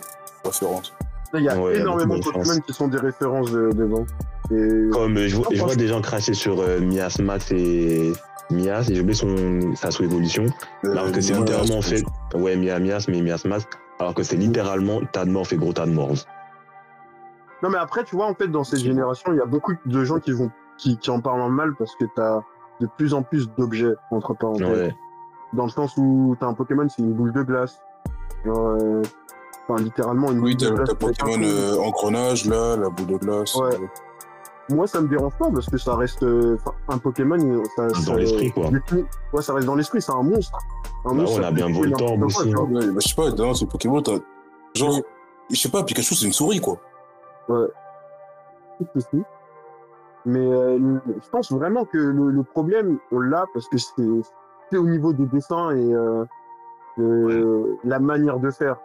référence. 0.45 0.93
Il 1.33 1.41
y 1.41 1.49
a 1.49 1.59
Ouais, 1.59 1.79
énormément 1.79 2.17
de 2.17 2.23
Pokémon 2.23 2.59
qui 2.65 2.73
sont 2.73 2.87
des 2.87 2.97
références 2.97 3.51
de, 3.51 3.71
dedans. 3.73 4.05
Et... 4.51 4.89
Comme 4.91 5.17
euh, 5.17 5.27
je, 5.27 5.35
vois, 5.35 5.47
je 5.51 5.75
des 5.75 5.87
gens 5.87 5.99
cracher 6.01 6.33
sur 6.33 6.61
euh, 6.61 6.79
Mias 6.79 7.17
Max 7.19 7.51
et 7.51 8.13
Mias, 8.51 8.87
et 8.89 8.95
j'ai 8.95 9.01
oublié 9.01 9.15
son, 9.15 9.75
sa 9.75 9.91
sous-évolution. 9.91 10.45
Alors 10.83 11.11
que 11.11 11.19
c'est 11.19 11.33
Euh, 11.33 11.39
littéralement 11.39 11.75
en 11.75 11.79
Mias, 11.79 11.81
fait, 11.81 12.37
ouais, 12.37 12.55
Mia 12.55 12.79
Mias, 12.79 13.05
mais 13.09 13.21
Mias 13.21 13.43
Max, 13.45 13.65
alors 13.99 14.13
que 14.13 14.23
c'est 14.23 14.37
littéralement 14.37 15.01
tas 15.11 15.25
de 15.25 15.31
morts 15.31 15.47
fait 15.47 15.57
gros 15.57 15.73
tas 15.73 15.85
de 15.85 15.91
morts. 15.91 16.13
Non, 17.63 17.69
mais 17.69 17.79
après, 17.79 18.05
tu 18.05 18.15
vois, 18.15 18.27
en 18.27 18.35
fait, 18.35 18.47
dans 18.47 18.63
cette 18.63 18.79
génération, 18.79 19.33
il 19.33 19.37
y 19.37 19.41
a 19.41 19.45
beaucoup 19.45 19.73
de 19.85 20.03
gens 20.05 20.19
qui 20.19 20.31
vont 20.31 20.51
qui, 20.77 20.97
qui 20.97 21.09
en 21.09 21.19
parlent 21.19 21.41
en 21.41 21.49
mal 21.49 21.73
parce 21.75 21.95
que 21.95 22.05
t'as 22.15 22.41
de 22.79 22.87
plus 22.97 23.13
en 23.13 23.23
plus 23.23 23.49
d'objets, 23.57 23.93
entre 24.11 24.33
parenthèses. 24.35 24.67
Ouais. 24.67 24.95
Dans 25.53 25.63
le 25.65 25.69
sens 25.69 25.93
où 25.97 26.35
t'as 26.39 26.47
un 26.47 26.53
Pokémon, 26.53 26.87
c'est 26.89 27.01
une 27.01 27.13
boule 27.13 27.31
de 27.31 27.43
glace. 27.43 27.79
Genre, 28.45 28.57
euh, 28.81 29.01
enfin, 29.67 29.81
littéralement 29.83 30.31
une 30.31 30.39
Oui, 30.39 30.55
boule 30.55 30.69
de 30.69 30.75
glace. 30.75 30.89
un 30.89 30.95
Pokémon 30.95 31.43
euh, 31.43 31.77
engrenage, 31.79 32.45
là, 32.45 32.75
la 32.75 32.89
boule 32.89 33.07
de 33.07 33.17
glace. 33.17 33.55
Ouais. 33.55 33.77
Moi, 34.69 34.87
ça 34.87 35.01
me 35.01 35.07
dérange 35.09 35.33
pas 35.37 35.49
parce 35.53 35.69
que 35.69 35.77
ça 35.77 35.95
reste 35.95 36.23
euh, 36.23 36.55
enfin, 36.65 36.75
un 36.89 36.97
Pokémon. 36.97 37.37
Ça, 37.75 37.87
Dans 37.87 37.93
ça- 37.93 38.15
l'esprit, 38.15 38.51
quoi. 38.51 38.69
Ouais, 39.33 39.41
ça 39.41 39.53
reste 39.53 39.67
dans 39.67 39.75
l'esprit. 39.75 40.01
C'est 40.01 40.11
un 40.13 40.23
monstre. 40.23 40.57
Un 41.05 41.09
Bah, 41.09 41.15
monstre, 41.15 41.39
on 41.41 41.43
a 41.43 41.51
bien 41.51 41.69
Voltorb 41.71 42.17
quoi, 42.17 42.25
aussi, 42.27 42.49
tu 42.49 42.55
vois. 42.55 42.63
Ouais, 42.63 42.87
bah, 42.87 42.99
je 42.99 43.07
sais 43.07 43.15
pas, 43.15 43.31
dans 43.31 43.53
ces 43.53 43.65
Pokémon, 43.65 44.01
t'as. 44.01 44.17
Genre, 44.73 45.01
je 45.51 45.55
sais 45.57 45.69
pas, 45.69 45.83
Pikachu, 45.83 46.15
c'est 46.15 46.25
une 46.25 46.33
souris, 46.33 46.59
quoi. 46.61 46.77
Ceci. 48.95 49.21
Mais 50.25 50.39
euh, 50.39 50.79
je 51.21 51.29
pense 51.29 51.51
vraiment 51.51 51.83
que 51.85 51.97
le, 51.97 52.31
le 52.31 52.43
problème, 52.43 52.97
on 53.11 53.19
l'a 53.19 53.45
parce 53.53 53.67
que 53.67 53.77
c'est 53.77 53.93
c'est 54.71 54.77
au 54.77 54.87
niveau 54.87 55.13
des 55.13 55.25
dessins 55.27 55.71
et 55.71 55.93
euh, 55.93 56.25
de 56.97 57.77
la 57.83 57.99
manière 57.99 58.39
de 58.39 58.51
faire. 58.51 58.77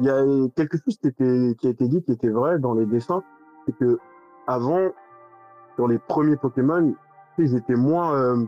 Il 0.00 0.06
y 0.06 0.10
a 0.10 0.22
quelque 0.54 0.76
chose 0.76 0.98
qui, 0.98 1.08
était, 1.08 1.54
qui 1.58 1.66
a 1.66 1.70
été 1.70 1.88
dit 1.88 2.02
qui 2.02 2.12
était 2.12 2.28
vrai 2.28 2.58
dans 2.58 2.74
les 2.74 2.84
dessins, 2.84 3.22
c'est 3.64 3.76
que 3.76 3.98
avant, 4.46 4.90
sur 5.74 5.88
les 5.88 5.98
premiers 5.98 6.36
Pokémon, 6.36 6.94
ils 7.38 7.54
étaient 7.56 7.76
moins, 7.76 8.14
euh, 8.14 8.44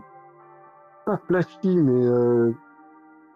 pas 1.07 1.19
flashy, 1.27 1.77
mais 1.77 2.07
euh, 2.07 2.53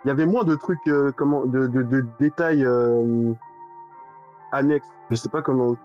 il 0.04 0.08
y 0.08 0.10
avait 0.10 0.26
moins 0.26 0.44
de 0.44 0.54
trucs, 0.54 0.86
euh, 0.88 1.10
comment, 1.16 1.46
de, 1.46 1.66
de, 1.66 1.82
de 1.82 2.04
détails 2.18 2.64
euh, 2.64 3.32
annexes. 4.52 4.86
Je 5.10 5.16
sais 5.16 5.28
pas 5.28 5.42
comment. 5.42 5.76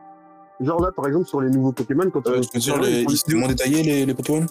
Genre 0.59 0.81
là, 0.81 0.91
par 0.91 1.07
exemple, 1.07 1.25
sur 1.25 1.39
les 1.41 1.49
nouveaux 1.49 1.71
Pokémon, 1.71 2.09
quand 2.11 2.27
Euh, 2.27 2.41
ils 2.53 2.61
je 2.61 2.71
veux 2.73 2.79
dire, 2.79 2.81
les, 2.81 3.03
ils 3.03 3.15
étaient 3.15 3.35
moins 3.35 3.47
détaillés, 3.47 3.83
les, 3.83 4.05
les 4.05 4.13
Pokémon? 4.13 4.45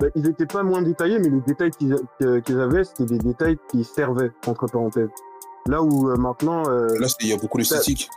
Bah, 0.00 0.06
ils 0.14 0.26
étaient 0.28 0.46
pas 0.46 0.62
moins 0.62 0.82
détaillés, 0.82 1.18
mais 1.18 1.28
les 1.28 1.40
détails 1.40 1.70
qu'ils 1.70 2.60
avaient, 2.60 2.84
c'était 2.84 3.04
des 3.06 3.18
détails 3.18 3.58
qui 3.70 3.84
servaient, 3.84 4.30
entre 4.46 4.66
parenthèses. 4.66 5.08
Là 5.68 5.82
où 5.82 6.08
euh, 6.10 6.16
maintenant, 6.16 6.62
euh, 6.68 6.86
Là, 7.00 7.06
il 7.20 7.28
y 7.28 7.32
a 7.32 7.36
beaucoup 7.36 7.58
d'esthétique. 7.58 8.08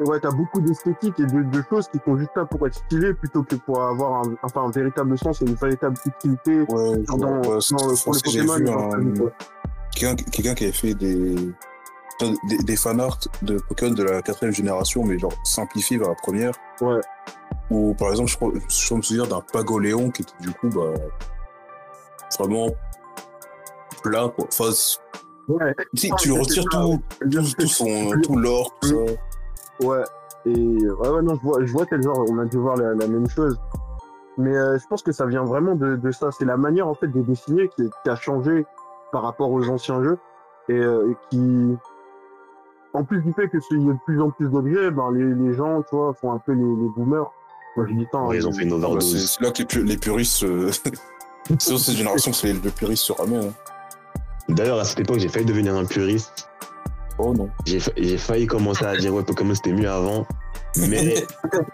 ouais, 0.00 0.20
t'as 0.20 0.30
beaucoup 0.30 0.60
d'esthétique 0.60 1.18
et 1.18 1.24
de, 1.26 1.42
de 1.42 1.62
choses 1.68 1.88
qui 1.88 1.98
sont 2.04 2.16
juste 2.16 2.30
là 2.36 2.44
pour 2.44 2.64
être 2.66 2.74
stylées 2.74 3.12
plutôt 3.14 3.42
que 3.42 3.56
pour 3.56 3.82
avoir 3.82 4.22
un, 4.24 4.34
enfin, 4.42 4.62
un 4.64 4.70
véritable 4.70 5.18
sens 5.18 5.42
et 5.42 5.46
une 5.46 5.54
véritable 5.54 5.96
utilité 6.06 6.60
Ouais, 6.60 6.98
dans, 7.08 7.16
vois, 7.16 7.58
dans, 7.70 7.94
pour 8.04 8.14
Pokémon. 8.22 8.52
un- 8.54 8.96
le 8.98 9.32
quelqu'un 9.96 10.14
quelqu'un 10.30 10.54
qui 10.54 10.64
avait 10.64 10.72
fait 10.72 10.94
des, 10.94 11.34
des, 12.48 12.58
des 12.64 12.76
fanarts 12.76 13.18
de 13.42 13.58
Pokémon 13.68 13.94
de 13.94 14.02
la 14.04 14.22
quatrième 14.22 14.52
génération, 14.54 15.02
mais 15.04 15.18
genre 15.18 15.32
simplifié 15.42 15.98
vers 15.98 16.10
la 16.10 16.14
première. 16.14 16.52
Ouais. 16.80 17.00
Ou 17.70 17.94
par 17.94 18.10
exemple, 18.10 18.28
je, 18.30 18.36
crois- 18.36 18.52
je 18.68 18.94
me 18.94 19.02
souviens 19.02 19.26
d'un 19.26 19.40
Pagoléon 19.52 20.10
qui 20.10 20.22
était 20.22 20.32
du 20.40 20.52
coup 20.52 20.68
bah, 20.68 20.94
vraiment 22.38 22.68
plat. 24.02 24.28
Quoi. 24.34 24.46
Enfin, 24.52 24.70
tu 25.94 26.10
Ah, 26.10 26.14
retires 26.40 26.64
tout, 26.70 27.00
tout, 27.20 27.42
tout 27.58 27.66
son, 27.66 28.12
tout 28.22 28.36
l'or, 28.36 28.70
tout 28.80 28.88
ça. 28.88 29.86
Ouais. 29.86 30.02
Et 30.44 30.54
ouais, 30.54 31.08
ouais, 31.08 31.22
non, 31.22 31.34
je 31.34 31.42
vois, 31.42 31.64
je 31.64 31.72
vois 31.72 31.86
quel 31.86 32.02
genre, 32.02 32.24
on 32.30 32.38
a 32.38 32.44
dû 32.44 32.56
voir 32.56 32.76
la, 32.76 32.94
la 32.94 33.08
même 33.08 33.28
chose. 33.28 33.58
Mais 34.38 34.54
euh, 34.56 34.78
je 34.78 34.86
pense 34.86 35.02
que 35.02 35.10
ça 35.12 35.26
vient 35.26 35.44
vraiment 35.44 35.74
de, 35.74 35.96
de 35.96 36.10
ça. 36.12 36.30
C'est 36.30 36.44
la 36.44 36.56
manière 36.56 36.86
en 36.86 36.94
fait 36.94 37.08
de 37.08 37.20
dessiner 37.22 37.68
qui, 37.70 37.88
qui 38.04 38.10
a 38.10 38.14
changé 38.16 38.64
par 39.10 39.22
rapport 39.22 39.50
aux 39.50 39.68
anciens 39.68 40.02
jeux 40.02 40.18
et, 40.68 40.74
euh, 40.78 41.12
qui, 41.30 41.76
en 42.92 43.02
plus 43.04 43.22
du 43.22 43.32
fait 43.32 43.48
que 43.48 43.58
s'il 43.60 43.86
y 43.86 43.90
a 43.90 43.92
de 43.92 43.98
plus 44.04 44.20
en 44.20 44.30
plus 44.30 44.48
d'objets, 44.48 44.90
ben 44.90 45.10
les, 45.12 45.24
les 45.34 45.54
gens, 45.54 45.82
tu 45.82 45.96
vois, 45.96 46.12
font 46.14 46.32
un 46.32 46.38
peu 46.38 46.52
les, 46.52 46.62
les 46.62 46.88
boomers. 46.96 47.32
Ouais, 47.76 48.36
ils 48.36 48.46
ont 48.48 48.52
fait 48.52 48.62
une 48.62 48.70
c'est 48.70 48.74
overdose. 48.74 49.26
c'est 49.30 49.40
là 49.44 49.50
que 49.50 49.58
les, 49.58 49.64
pu- 49.66 49.84
les 49.84 49.96
puristes, 49.96 50.42
euh, 50.44 50.70
c'est 51.58 51.78
cette 51.78 51.96
génération 51.96 52.30
que 52.30 52.36
c'est 52.36 52.52
le 52.52 52.70
puriste 52.70 53.04
se 53.04 53.12
ramène. 53.12 53.44
hein. 53.44 53.52
D'ailleurs, 54.48 54.78
à 54.78 54.84
cette 54.84 55.00
époque, 55.00 55.18
j'ai 55.18 55.28
failli 55.28 55.44
devenir 55.44 55.74
un 55.74 55.84
puriste. 55.84 56.48
Oh 57.18 57.32
non. 57.34 57.48
J'ai 57.64 57.80
fa- 57.80 57.92
j'ai 57.96 58.18
failli 58.18 58.46
commencer 58.46 58.84
à 58.84 58.96
dire 58.96 59.12
ouais 59.14 59.22
Pokémon 59.24 59.54
c'était 59.54 59.72
mieux 59.72 59.88
avant. 59.90 60.26
Mais 60.88 61.24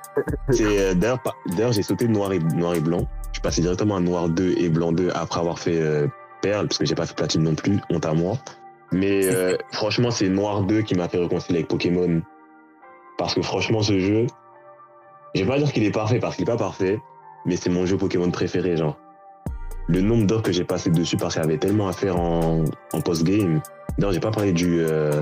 euh, 0.61 0.95
d'ailleurs 0.95 1.73
j'ai 1.73 1.83
sauté 1.83 2.07
de 2.07 2.13
noir 2.13 2.33
et 2.33 2.39
noir 2.39 2.75
et 2.75 2.81
blanc. 2.81 3.09
Je 3.29 3.35
suis 3.35 3.43
passé 3.43 3.61
directement 3.61 3.97
à 3.97 4.01
noir 4.01 4.29
2 4.29 4.55
et 4.59 4.69
blanc 4.69 4.93
2 4.93 5.11
après 5.15 5.41
avoir 5.41 5.59
fait 5.59 5.81
euh, 5.81 6.07
perle 6.43 6.69
parce 6.69 6.79
que 6.79 6.85
j'ai 6.85 6.95
pas 6.95 7.07
fait 7.07 7.17
platine 7.17 7.43
non 7.43 7.55
plus, 7.57 7.81
honte 7.91 8.07
à 8.07 8.15
moi. 8.15 8.39
Mais 8.93 9.27
euh, 9.27 9.57
franchement, 9.73 10.11
c'est 10.13 10.29
noir 10.29 10.63
2 10.63 10.83
qui 10.83 10.95
m'a 10.95 11.09
fait 11.09 11.19
réconcilier 11.19 11.59
avec 11.59 11.69
Pokémon 11.69 12.23
parce 13.19 13.35
que 13.35 13.43
franchement 13.43 13.83
ce 13.83 13.99
jeu, 13.99 14.27
je 15.35 15.43
vais 15.43 15.49
pas 15.49 15.59
dire 15.59 15.73
qu'il 15.73 15.85
est 15.85 15.91
parfait 15.91 16.19
parce 16.19 16.37
qu'il 16.37 16.45
est 16.45 16.51
pas 16.53 16.57
parfait, 16.57 17.01
mais 17.47 17.57
c'est 17.57 17.71
mon 17.71 17.87
jeu 17.87 17.97
Pokémon 17.97 18.31
préféré 18.31 18.77
genre. 18.77 18.97
Le 19.89 20.01
nombre 20.01 20.27
d'heures 20.27 20.43
que 20.43 20.53
j'ai 20.53 20.65
passé 20.65 20.91
dessus 20.91 21.17
parce 21.17 21.35
qu'il 21.35 21.43
y 21.43 21.47
avait 21.47 21.59
tellement 21.59 21.89
à 21.89 21.93
faire 21.93 22.19
en, 22.19 22.65
en 22.93 23.01
post-game. 23.01 23.61
D'ailleurs, 23.99 24.13
j'ai 24.13 24.21
pas 24.21 24.31
parlé 24.31 24.53
du, 24.53 24.81
euh, 24.81 25.21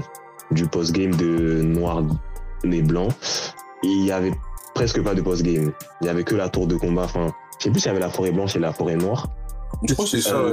du 0.51 0.67
post-game 0.67 1.15
de 1.15 1.63
noir 1.63 2.03
et 2.65 2.83
blanc. 2.83 3.09
Il 3.83 4.05
y 4.05 4.13
avait 4.13 4.33
presque 4.75 5.03
pas 5.03 5.15
de 5.15 5.23
post-game. 5.23 5.73
Il 6.03 6.07
y 6.07 6.11
avait 6.11 6.25
que 6.25 6.35
la 6.35 6.51
tour 6.51 6.67
de 6.67 6.77
combat. 6.77 7.05
Enfin, 7.05 7.29
je 7.59 7.65
sais 7.65 7.71
plus 7.71 7.81
s'il 7.81 7.89
y 7.89 7.91
avait 7.91 8.01
la 8.01 8.11
forêt 8.11 8.33
blanche 8.33 8.55
et 8.55 8.59
la 8.59 8.73
forêt 8.73 8.97
noire. 8.97 9.29
Je 9.89 9.95
crois 9.95 10.05
que 10.05 10.11
c'est 10.11 10.21
ça, 10.21 10.37
Euh, 10.37 10.53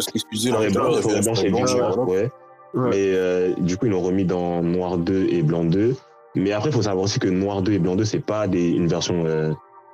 Forêt 0.51 0.69
la 0.69 0.69
blanche, 0.71 1.01
forêt 1.01 1.21
blanche 1.21 1.43
et 1.43 1.51
ouais. 1.51 2.29
Ouais. 2.73 2.89
Mais 2.89 3.13
euh, 3.13 3.53
du 3.59 3.77
coup, 3.77 3.87
ils 3.87 3.91
l'ont 3.91 4.01
remis 4.01 4.25
dans 4.25 4.61
Noir 4.61 4.97
2 4.97 5.27
et 5.29 5.41
Blanc 5.41 5.63
2. 5.65 5.95
Mais 6.37 6.51
après, 6.51 6.69
il 6.69 6.73
faut 6.73 6.81
savoir 6.81 7.03
aussi 7.05 7.19
que 7.19 7.27
Noir 7.27 7.61
2 7.61 7.73
et 7.73 7.79
Blanc 7.79 7.95
2, 7.95 8.05
c'est 8.05 8.19
pas 8.19 8.47
des, 8.47 8.69
une 8.71 8.87
version 8.87 9.25
euh, 9.25 9.53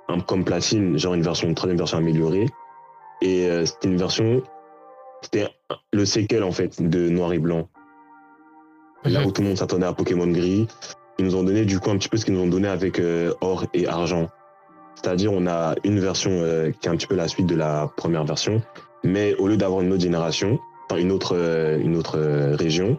un- 0.09 0.19
comme 0.19 0.43
Platine, 0.43 0.97
genre 0.97 1.13
une 1.13 1.21
version, 1.21 1.47
une 1.47 1.55
troisième 1.55 1.77
version 1.77 1.97
améliorée. 1.97 2.47
Et 3.21 3.47
euh, 3.49 3.65
c'était 3.65 3.87
une 3.87 3.97
version, 3.97 4.41
c'était 5.21 5.47
le 5.93 6.05
séquel 6.05 6.43
en 6.43 6.51
fait 6.51 6.81
de 6.81 7.09
Noir 7.09 7.33
et 7.33 7.39
Blanc. 7.39 7.67
Là 9.05 9.25
où 9.25 9.31
tout 9.31 9.41
le 9.41 9.49
monde 9.49 9.57
s'attendait 9.57 9.85
à 9.85 9.93
Pokémon 9.93 10.27
Gris, 10.27 10.67
ils 11.19 11.25
nous 11.25 11.35
ont 11.35 11.43
donné 11.43 11.65
du 11.65 11.79
coup 11.79 11.89
un 11.91 11.97
petit 11.97 12.09
peu 12.09 12.17
ce 12.17 12.25
qu'ils 12.25 12.33
nous 12.33 12.41
ont 12.41 12.47
donné 12.47 12.67
avec 12.67 12.99
euh, 12.99 13.33
Or 13.41 13.65
et 13.73 13.87
Argent. 13.87 14.29
C'est-à-dire, 14.95 15.33
on 15.33 15.45
a 15.47 15.75
une 15.83 15.99
version 15.99 16.31
euh, 16.31 16.71
qui 16.71 16.87
est 16.87 16.91
un 16.91 16.95
petit 16.95 17.07
peu 17.07 17.15
la 17.15 17.27
suite 17.27 17.45
de 17.47 17.55
la 17.55 17.91
première 17.97 18.23
version, 18.23 18.61
mais 19.03 19.35
au 19.35 19.47
lieu 19.47 19.57
d'avoir 19.57 19.81
une 19.81 19.91
autre 19.91 20.01
génération, 20.03 20.59
enfin 20.89 20.99
une 21.01 21.11
autre, 21.11 21.35
une 21.81 21.97
autre 21.97 22.17
région, 22.55 22.97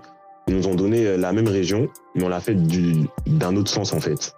ils 0.48 0.56
nous 0.56 0.68
ont 0.68 0.74
donné 0.74 1.16
la 1.16 1.32
même 1.32 1.48
région, 1.48 1.88
mais 2.14 2.24
on 2.24 2.28
l'a 2.28 2.40
fait 2.40 2.54
du- 2.54 3.08
d'un 3.26 3.56
autre 3.56 3.70
sens 3.70 3.92
en 3.92 4.00
fait. 4.00 4.34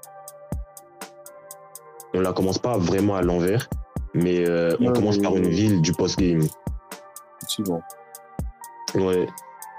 On 2.14 2.20
la 2.20 2.32
commence 2.32 2.58
pas 2.58 2.78
vraiment 2.78 3.16
à 3.16 3.22
l'envers, 3.22 3.68
mais 4.14 4.48
euh, 4.48 4.76
on 4.80 4.86
Ouais, 4.88 4.92
commence 4.92 5.18
par 5.18 5.36
une 5.36 5.48
ville 5.48 5.82
du 5.82 5.92
post-game. 5.92 6.40
Effectivement. 7.42 7.82
Ouais. 8.94 9.26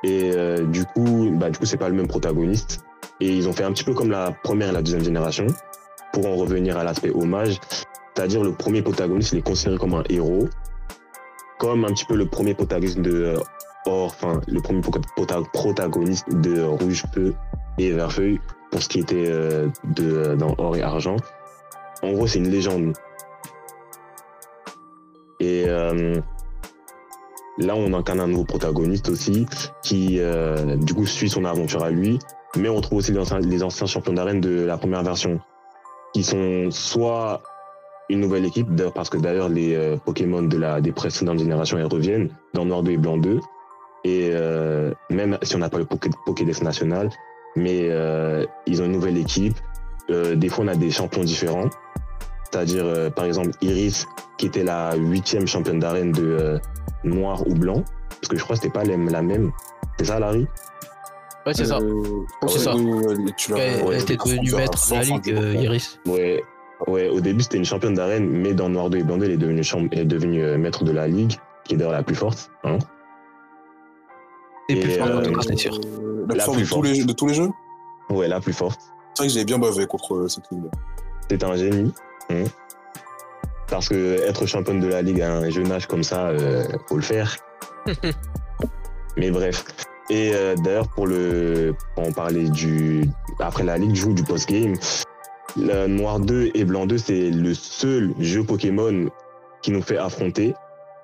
Et 0.03 0.31
euh, 0.35 0.63
du 0.65 0.85
coup, 0.85 1.31
bah, 1.33 1.49
du 1.49 1.57
coup, 1.57 1.65
c'est 1.65 1.77
pas 1.77 1.89
le 1.89 1.95
même 1.95 2.07
protagoniste. 2.07 2.81
Et 3.19 3.29
ils 3.35 3.49
ont 3.49 3.53
fait 3.53 3.63
un 3.63 3.71
petit 3.71 3.83
peu 3.83 3.95
comme 3.95 4.11
la 4.11 4.31
première 4.43 4.69
et 4.69 4.71
la 4.71 4.83
deuxième 4.83 5.03
génération, 5.03 5.47
pour 6.13 6.27
en 6.27 6.35
revenir 6.35 6.77
à 6.77 6.83
l'aspect 6.83 7.09
hommage. 7.09 7.59
C'est-à-dire 8.13 8.43
le 8.43 8.53
premier 8.53 8.83
protagoniste, 8.83 9.31
il 9.33 9.39
est 9.39 9.41
considéré 9.41 9.77
comme 9.79 9.95
un 9.95 10.03
héros, 10.09 10.47
comme 11.57 11.83
un 11.85 11.87
petit 11.87 12.05
peu 12.05 12.15
le 12.15 12.27
premier 12.27 12.53
protagoniste 12.53 12.99
de 12.99 13.11
euh, 13.23 13.39
Or, 13.87 14.05
enfin 14.07 14.41
le 14.47 14.59
premier 14.61 14.81
pro- 14.81 14.99
prota- 15.15 15.43
protagoniste 15.53 16.27
de 16.29 16.61
Rouge 16.61 17.03
Feu 17.13 17.33
et 17.79 17.91
Vert 17.91 18.11
Feuille, 18.11 18.39
pour 18.69 18.81
ce 18.83 18.89
qui 18.89 18.99
était 18.99 19.25
euh, 19.27 19.67
de 19.95 20.35
dans 20.35 20.53
Or 20.57 20.75
et 20.75 20.81
Argent. 20.81 21.15
En 22.03 22.11
gros, 22.11 22.27
c'est 22.27 22.39
une 22.39 22.49
légende. 22.49 22.93
Et 25.39 25.65
euh, 25.67 26.19
Là, 27.59 27.73
on 27.75 27.91
incarne 27.93 28.19
un 28.19 28.27
nouveau 28.27 28.43
protagoniste 28.43 29.09
aussi, 29.09 29.47
qui 29.81 30.17
euh, 30.19 30.75
du 30.75 30.93
coup 30.93 31.07
suit 31.07 31.27
son 31.29 31.43
aventure 31.43 31.83
à 31.83 31.89
lui. 31.89 32.19
Mais 32.55 32.69
on 32.69 32.81
trouve 32.81 32.99
aussi 32.99 33.11
les 33.11 33.63
anciens, 33.63 33.87
champions 33.87 34.13
d'arène 34.13 34.41
de 34.41 34.63
la 34.63 34.77
première 34.77 35.01
version, 35.01 35.39
qui 36.13 36.23
sont 36.23 36.69
soit 36.69 37.41
une 38.09 38.19
nouvelle 38.19 38.45
équipe, 38.45 38.67
parce 38.93 39.09
que 39.09 39.17
d'ailleurs 39.17 39.49
les 39.49 39.73
euh, 39.75 39.97
Pokémon 39.97 40.43
de 40.43 40.55
la 40.57 40.81
des 40.81 40.91
précédentes 40.91 41.39
générations 41.39 41.77
elles 41.79 41.87
reviennent 41.87 42.29
dans 42.53 42.63
Noir 42.63 42.83
2 42.83 42.91
et 42.91 42.97
Blanc 42.97 43.17
2. 43.17 43.39
Et 44.07 44.29
euh, 44.31 44.93
même 45.09 45.37
si 45.41 45.55
on 45.55 45.59
n'a 45.59 45.69
pas 45.69 45.77
le 45.79 45.83
Poké- 45.85 46.11
Pokédex 46.25 46.61
national, 46.61 47.09
mais 47.55 47.87
euh, 47.89 48.45
ils 48.65 48.81
ont 48.81 48.85
une 48.85 48.93
nouvelle 48.93 49.17
équipe. 49.17 49.57
Euh, 50.09 50.35
des 50.35 50.47
fois, 50.47 50.63
on 50.63 50.67
a 50.69 50.75
des 50.75 50.91
champions 50.91 51.23
différents. 51.23 51.69
C'est-à-dire, 52.49 52.85
euh, 52.85 53.09
par 53.09 53.25
exemple, 53.25 53.49
Iris, 53.61 54.07
qui 54.37 54.45
était 54.45 54.63
la 54.63 54.95
huitième 54.95 55.45
championne 55.47 55.79
d'arène 55.79 56.13
de 56.13 56.23
euh, 56.23 56.57
noir 57.03 57.45
ou 57.47 57.53
blanc. 57.53 57.83
Parce 58.09 58.29
que 58.29 58.37
je 58.37 58.43
crois 58.43 58.55
que 58.55 58.61
c'était 58.61 58.73
pas 58.73 58.85
la 58.85 58.95
la 58.95 59.21
même. 59.21 59.51
C'est 59.99 60.05
ça, 60.05 60.19
Larry? 60.19 60.47
Ouais, 61.45 61.53
c'est 61.53 61.65
ça. 61.65 61.77
Euh, 61.77 62.03
C'est 62.47 62.59
ça. 62.59 62.73
Tu 63.37 63.51
l'as- 63.51 63.57
Elle 63.59 63.83
ouais, 63.85 63.99
était 64.01 64.15
devenue 64.15 64.53
maître 64.55 64.89
de 64.89 64.95
la 64.95 65.01
ligue, 65.01 65.33
euh. 65.33 65.53
Iris. 65.55 65.99
Ouais, 66.05 66.43
ouais, 66.87 67.09
au 67.09 67.19
début 67.19 67.41
c'était 67.43 67.57
une 67.57 67.65
championne 67.65 67.93
d'arène, 67.95 68.29
mais 68.29 68.53
dans 68.53 68.69
Noir 68.69 68.89
2 68.89 68.99
et 68.99 69.03
Blanc 69.03 69.17
2, 69.17 69.25
elle 69.25 69.31
est 69.31 69.37
devenue, 69.37 69.63
champ- 69.63 69.87
elle 69.91 69.99
est 69.99 70.05
devenue 70.05 70.43
euh, 70.43 70.57
maître 70.57 70.83
de 70.83 70.91
la 70.91 71.07
ligue, 71.07 71.33
qui 71.65 71.73
est 71.73 71.77
d'ailleurs 71.77 71.93
la 71.93 72.03
plus 72.03 72.15
forte. 72.15 72.49
Hein. 72.63 72.77
C'est 74.69 74.75
Et, 74.75 74.79
plus 74.81 74.91
fort, 74.91 75.07
en 75.07 75.09
euh, 75.11 75.21
tout 75.23 75.31
cas, 75.33 75.41
c'est 75.47 75.57
sûr. 75.57 75.79
La 76.29 76.35
La 76.35 76.43
plus 76.43 76.45
forte 76.45 76.55
plus 76.55 76.63
de 76.63 76.65
tous 76.65 76.69
forte. 76.75 76.85
les 76.87 76.95
jeux- 76.95 77.05
de 77.05 77.13
tous 77.13 77.27
les 77.27 77.33
jeux 77.33 77.49
Ouais, 78.09 78.27
la 78.27 78.39
plus 78.39 78.53
forte. 78.53 78.79
C'est 79.13 79.23
vrai 79.23 79.27
que 79.27 79.33
j'avais 79.33 79.45
bien 79.45 79.57
bavé 79.59 79.85
contre 79.85 80.15
euh, 80.15 80.27
cette 80.27 80.45
ligue-là. 80.51 80.69
C'est 81.29 81.43
un 81.43 81.55
génie. 81.55 81.93
hein. 82.29 82.43
Parce 83.69 83.89
que 83.89 84.21
être 84.27 84.45
championne 84.45 84.79
de 84.79 84.87
la 84.87 85.01
ligue 85.01 85.21
à 85.21 85.33
un 85.37 85.49
jeune 85.49 85.71
âge 85.71 85.87
comme 85.87 86.03
ça, 86.03 86.27
euh, 86.27 86.63
faut 86.87 86.95
le 86.95 87.01
faire. 87.01 87.35
Mais 89.17 89.31
bref. 89.31 89.63
Et 90.09 90.31
euh, 90.33 90.55
d'ailleurs, 90.55 90.87
pour 90.89 91.05
le, 91.07 91.73
pour 91.95 92.07
en 92.07 92.11
parler 92.13 92.49
du, 92.49 93.03
après 93.39 93.63
la 93.63 93.77
ligue, 93.77 93.95
joue 93.95 94.13
du 94.13 94.23
post-game. 94.23 94.75
Le 95.57 95.87
Noir 95.87 96.19
2 96.19 96.51
et 96.53 96.63
Blanc 96.65 96.85
2, 96.85 96.97
c'est 96.97 97.29
le 97.29 97.53
seul 97.53 98.13
jeu 98.19 98.43
Pokémon 98.43 99.09
qui 99.61 99.71
nous 99.71 99.81
fait 99.81 99.97
affronter 99.97 100.53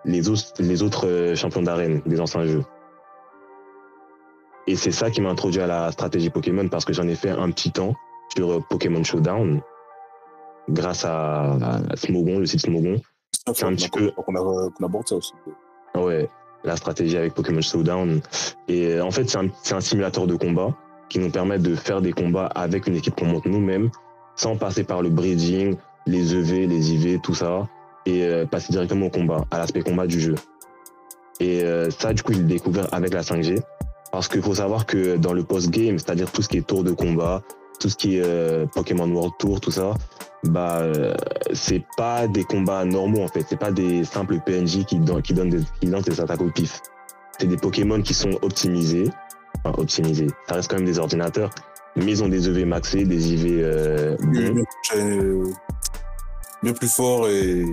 les 0.06 0.30
autres, 0.30 0.54
les 0.60 0.84
autres 0.84 1.34
champions 1.36 1.64
d'arène 1.64 2.02
des 2.06 2.20
anciens 2.22 2.46
jeux. 2.46 2.64
Et 4.68 4.76
c'est 4.76 4.92
ça 4.92 5.10
qui 5.12 5.22
m'a 5.22 5.30
introduit 5.30 5.62
à 5.62 5.68
la 5.68 5.92
stratégie 5.92 6.30
Pokémon 6.30 6.68
parce 6.70 6.86
que 6.86 6.94
j'en 6.94 7.08
ai 7.08 7.16
fait 7.16 7.30
un 7.32 7.50
petit 7.52 7.72
temps 7.72 7.96
sur 8.36 8.52
euh, 8.52 8.60
Pokémon 8.70 9.04
Showdown 9.04 9.62
grâce 10.70 11.04
à, 11.06 11.54
à 11.54 11.96
Smogon, 11.96 12.40
le 12.40 12.46
site 12.46 12.62
Smogon. 12.62 13.02
C'est 13.54 13.66
un 13.66 13.74
petit 13.74 13.90
peu- 13.90 14.12
qu'on 14.12 14.36
aborde 14.86 15.08
ça 15.08 15.16
aussi. 15.16 15.34
Ouais, 15.96 16.30
la 16.64 16.76
stratégie 16.78 17.18
avec 17.18 17.34
Pokémon 17.34 17.62
Showdown. 17.62 18.22
Et 18.68 18.88
euh, 18.88 19.04
en 19.04 19.12
fait, 19.12 19.30
c'est 19.30 19.74
un, 19.74 19.82
simulateur 19.82 20.28
de 20.28 20.36
combat 20.36 20.74
qui 21.10 21.20
nous 21.20 21.30
permet 21.30 21.60
de 21.60 21.76
faire 21.76 22.02
des 22.02 22.14
combats 22.14 22.48
avec 22.48 22.88
une 22.88 22.96
équipe 22.96 23.16
qu'on 23.16 23.26
monte 23.26 23.46
nous-mêmes, 23.46 23.92
sans 24.36 24.56
passer 24.56 24.84
par 24.84 25.02
le 25.02 25.10
breeding, 25.10 25.76
les 26.08 26.34
EV, 26.36 26.68
les 26.68 26.94
IV, 26.94 27.20
tout 27.22 27.36
ça, 27.36 27.68
et 28.06 28.24
euh, 28.24 28.46
passer 28.46 28.72
directement 28.72 29.08
au 29.08 29.10
combat, 29.10 29.46
à 29.52 29.58
l'aspect 29.58 29.82
combat 29.82 30.08
du 30.08 30.20
jeu. 30.20 30.36
Et 31.40 31.64
euh, 31.64 31.90
ça, 31.92 32.14
du 32.14 32.24
coup, 32.24 32.34
je 32.34 32.40
l'ai 32.40 32.46
découvert 32.46 32.88
avec 32.94 33.14
la 33.14 33.22
5G. 33.22 33.62
Parce 34.14 34.28
qu'il 34.28 34.42
faut 34.44 34.54
savoir 34.56 34.86
que 34.86 35.18
dans 35.18 35.34
le 35.34 35.44
post-game, 35.44 35.98
c'est-à-dire 35.98 36.32
tout 36.32 36.42
ce 36.44 36.48
qui 36.48 36.58
est 36.58 36.66
tour 36.68 36.84
de 36.84 36.92
combat, 36.92 37.42
tout 37.80 37.90
ce 37.90 37.96
qui 37.96 38.18
est 38.18 38.24
euh, 38.24 38.66
Pokémon 38.68 39.10
World 39.10 39.34
Tour, 39.40 39.60
tout 39.60 39.72
ça, 39.72 39.96
bah, 40.44 40.78
euh, 40.82 41.16
c'est 41.52 41.84
pas 41.98 42.28
des 42.28 42.44
combats 42.44 42.86
normaux 42.86 43.24
en 43.24 43.28
fait. 43.28 43.44
C'est 43.50 43.58
pas 43.60 43.72
des 43.72 44.04
simples 44.06 44.40
PNJ 44.46 44.86
qui, 44.86 45.00
don- 45.00 45.20
qui 45.22 45.34
donnent 45.34 45.50
des, 45.50 45.62
qui 45.82 45.88
lancent 45.88 46.04
des 46.06 46.22
attaques 46.22 46.42
au 46.42 46.52
pif. 46.52 46.80
C'est 47.40 47.48
des 47.48 47.58
Pokémon 47.58 48.02
qui 48.04 48.14
sont 48.14 48.38
optimisés. 48.44 49.10
Enfin, 49.66 49.82
optimisés. 49.82 50.28
Ça 50.48 50.56
reste 50.56 50.70
quand 50.70 50.78
même 50.78 50.86
des 50.86 51.00
ordinateurs. 51.00 51.50
Mais 51.96 52.06
ils 52.06 52.24
ont 52.24 52.28
des 52.28 52.48
EV 52.48 52.66
maxés, 52.66 53.06
des 53.06 53.34
IV 53.34 53.46
euh, 53.64 54.16
Bien, 54.20 54.50
bons. 54.50 54.54
bien 54.54 54.64
plus- 54.92 55.00
euh, 55.00 55.44
bien 56.62 56.74
plus 56.74 56.94
fort 56.94 57.28
et 57.30 57.66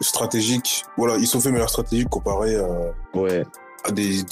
stratégique. 0.00 0.84
Voilà, 0.96 1.16
ils 1.16 1.26
sont 1.26 1.40
faits 1.40 1.52
meilleurs 1.52 1.68
stratégiques 1.70 2.08
comparé 2.08 2.54
à, 2.56 2.68
Ouais, 3.14 3.44
à 3.84 3.90
des, 3.92 4.22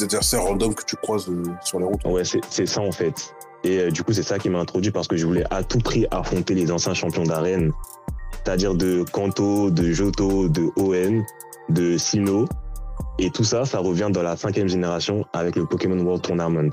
adversaires 0.00 0.42
random 0.42 0.74
que 0.74 0.84
tu 0.84 0.96
croises 0.96 1.28
euh, 1.28 1.42
sur 1.62 1.78
les 1.78 1.84
routes. 1.84 2.04
ouais, 2.04 2.22
c'est 2.24 2.66
ça 2.66 2.80
en 2.80 2.92
fait. 2.92 3.34
Et 3.64 3.78
euh, 3.78 3.90
du 3.90 4.02
coup, 4.02 4.12
c'est 4.12 4.22
ça 4.22 4.38
qui 4.38 4.48
m'a 4.50 4.58
introduit 4.58 4.90
parce 4.90 5.08
que 5.08 5.16
je 5.16 5.26
voulais 5.26 5.44
à 5.50 5.62
tout 5.62 5.78
prix 5.78 6.06
affronter 6.10 6.54
les 6.54 6.70
anciens 6.70 6.94
champions 6.94 7.24
d'arène, 7.24 7.72
c'est-à-dire 8.44 8.74
de 8.74 9.04
Kanto, 9.10 9.70
de 9.70 9.90
Johto, 9.90 10.48
de 10.48 10.70
ON, 10.76 11.24
de 11.68 11.96
Sino. 11.96 12.46
Et 13.18 13.30
tout 13.30 13.44
ça, 13.44 13.64
ça 13.64 13.78
revient 13.78 14.08
dans 14.10 14.22
la 14.22 14.36
cinquième 14.36 14.68
génération 14.68 15.24
avec 15.32 15.56
le 15.56 15.66
Pokémon 15.66 15.98
World 15.98 16.22
Tournament. 16.22 16.70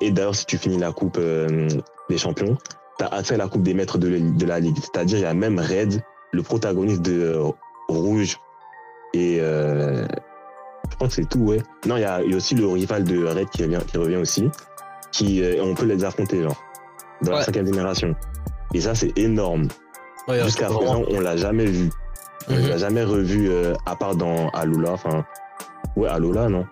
Et 0.00 0.10
d'ailleurs, 0.10 0.34
si 0.34 0.46
tu 0.46 0.56
finis 0.56 0.78
la 0.78 0.92
coupe 0.92 1.18
euh, 1.18 1.68
des 2.08 2.18
champions, 2.18 2.56
tu 2.98 3.04
as 3.04 3.08
accès 3.08 3.34
à 3.34 3.38
la 3.38 3.48
coupe 3.48 3.62
des 3.62 3.74
maîtres 3.74 3.98
de, 3.98 4.08
la- 4.08 4.46
la 4.46 4.60
ligue. 4.60 4.78
C'est-à-dire, 4.80 5.18
il 5.18 5.22
y 5.22 5.26
a 5.26 5.34
même 5.34 5.58
Red, 5.58 6.02
le 6.32 6.42
protagoniste 6.42 7.02
de 7.02 7.38
Rouge 7.88 8.38
et 9.12 9.38
je 10.90 10.94
crois 10.96 11.08
que 11.08 11.14
c'est 11.14 11.28
tout, 11.28 11.40
ouais. 11.40 11.62
Non, 11.86 11.96
il 11.96 12.00
y 12.02 12.04
a, 12.04 12.22
il 12.22 12.30
y 12.30 12.34
a 12.34 12.36
aussi 12.36 12.54
le 12.54 12.66
rival 12.66 13.04
de 13.04 13.24
Red 13.26 13.48
qui 13.50 13.62
revient, 13.64 13.80
qui 13.86 13.96
revient 13.98 14.16
aussi, 14.16 14.48
qui 15.12 15.42
euh, 15.42 15.62
on 15.62 15.74
peut 15.74 15.86
les 15.86 16.04
affronter 16.04 16.42
genre 16.42 16.56
dans 17.22 17.32
la 17.32 17.42
cinquième 17.42 17.66
génération. 17.66 18.14
Et 18.74 18.80
ça, 18.80 18.94
c'est 18.94 19.16
énorme. 19.18 19.68
Ouais, 20.28 20.42
Jusqu'à 20.44 20.66
présent, 20.66 21.02
on 21.08 21.20
l'a 21.20 21.36
jamais 21.36 21.66
vu. 21.66 21.90
On 22.48 22.54
Mhm. 22.54 22.68
l'a 22.68 22.76
jamais 22.78 23.04
revu 23.04 23.48
euh, 23.50 23.72
à 23.86 23.96
part 23.96 24.16
dans 24.16 24.48
Alola. 24.50 24.92
Enfin, 24.92 25.24
ouais, 25.96 26.08
Alola, 26.08 26.48
non? 26.48 26.66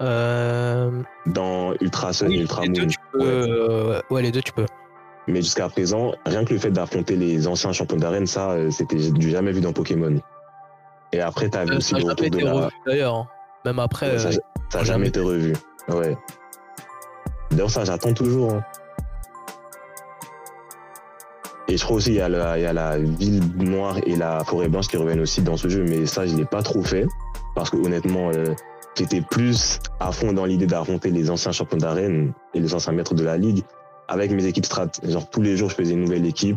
Euh, 0.00 1.02
Dans 1.26 1.74
Ultra 1.80 2.12
Sun 2.12 2.28
oui, 2.28 2.36
et 2.36 2.40
Ultra 2.42 2.62
les 2.62 2.68
deux, 2.68 2.82
Moon. 2.82 2.88
tu 2.88 2.98
peux, 3.12 3.90
Ouais. 3.90 4.02
ouais, 4.10 4.22
les 4.22 4.30
deux, 4.30 4.42
tu 4.42 4.52
peux. 4.52 4.66
Mais 5.26 5.42
jusqu'à 5.42 5.68
présent, 5.68 6.12
rien 6.24 6.44
que 6.44 6.52
le 6.54 6.58
fait 6.60 6.70
d'affronter 6.70 7.16
les 7.16 7.46
anciens 7.48 7.72
champions 7.72 7.96
d'arène, 7.98 8.26
ça, 8.26 8.56
c'était 8.70 8.96
du 9.10 9.30
jamais 9.30 9.52
vu 9.52 9.60
dans 9.60 9.72
Pokémon. 9.72 10.18
Et 11.12 11.20
après, 11.20 11.48
t'avais 11.48 11.72
Euh, 11.72 11.76
aussi 11.78 11.94
le 11.94 12.00
jamais 12.00 12.10
retour 12.12 12.30
de 12.30 12.36
été 12.36 12.44
la. 12.44 12.52
revu 12.52 12.68
d'ailleurs. 12.86 13.14
hein. 13.14 13.28
Même 13.64 13.78
après. 13.78 14.12
Ouais, 14.12 14.18
ça, 14.18 14.28
euh, 14.28 14.32
ça 14.70 14.78
a 14.80 14.84
jamais 14.84 15.08
été 15.08 15.20
revu. 15.20 15.54
Ouais. 15.88 16.16
D'ailleurs, 17.50 17.70
ça, 17.70 17.84
j'attends 17.84 18.12
toujours. 18.12 18.52
hein. 18.52 18.62
Et 21.70 21.76
je 21.76 21.84
crois 21.84 21.98
aussi 21.98 22.10
il 22.10 22.14
y, 22.16 22.20
a 22.20 22.28
la, 22.30 22.58
il 22.58 22.62
y 22.62 22.66
a 22.66 22.72
la 22.72 22.98
ville 22.98 23.42
noire 23.56 23.96
et 24.06 24.16
la 24.16 24.42
forêt 24.42 24.68
blanche 24.68 24.88
qui 24.88 24.96
reviennent 24.96 25.20
aussi 25.20 25.42
dans 25.42 25.56
ce 25.58 25.68
jeu, 25.68 25.84
mais 25.86 26.06
ça, 26.06 26.26
je 26.26 26.34
l'ai 26.34 26.46
pas 26.46 26.62
trop 26.62 26.82
fait. 26.82 27.06
Parce 27.54 27.68
que 27.68 27.76
honnêtement, 27.76 28.30
euh, 28.34 28.54
j'étais 28.96 29.20
plus 29.20 29.78
à 30.00 30.10
fond 30.12 30.32
dans 30.32 30.46
l'idée 30.46 30.66
d'affronter 30.66 31.10
les 31.10 31.28
anciens 31.30 31.52
champions 31.52 31.76
d'arène 31.76 32.32
et 32.54 32.60
les 32.60 32.72
anciens 32.74 32.92
maîtres 32.94 33.14
de 33.14 33.22
la 33.24 33.36
ligue 33.36 33.62
avec 34.08 34.30
mes 34.30 34.46
équipes 34.46 34.64
strat. 34.64 34.86
Genre, 35.02 35.28
tous 35.28 35.42
les 35.42 35.56
jours, 35.58 35.68
je 35.68 35.74
faisais 35.74 35.92
une 35.92 36.04
nouvelle 36.04 36.24
équipe. 36.24 36.56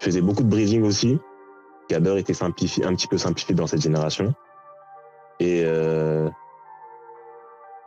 Je 0.00 0.04
faisais 0.04 0.20
beaucoup 0.20 0.44
de 0.44 0.48
breeding 0.48 0.84
aussi, 0.84 1.18
qui 1.88 1.94
a 1.94 2.00
d'ailleurs 2.00 2.18
été 2.18 2.34
simplifié, 2.34 2.84
un 2.84 2.94
petit 2.94 3.06
peu 3.06 3.18
simplifié 3.18 3.54
dans 3.54 3.66
cette 3.66 3.82
génération. 3.82 4.34
Et 5.40 5.62
euh, 5.64 6.28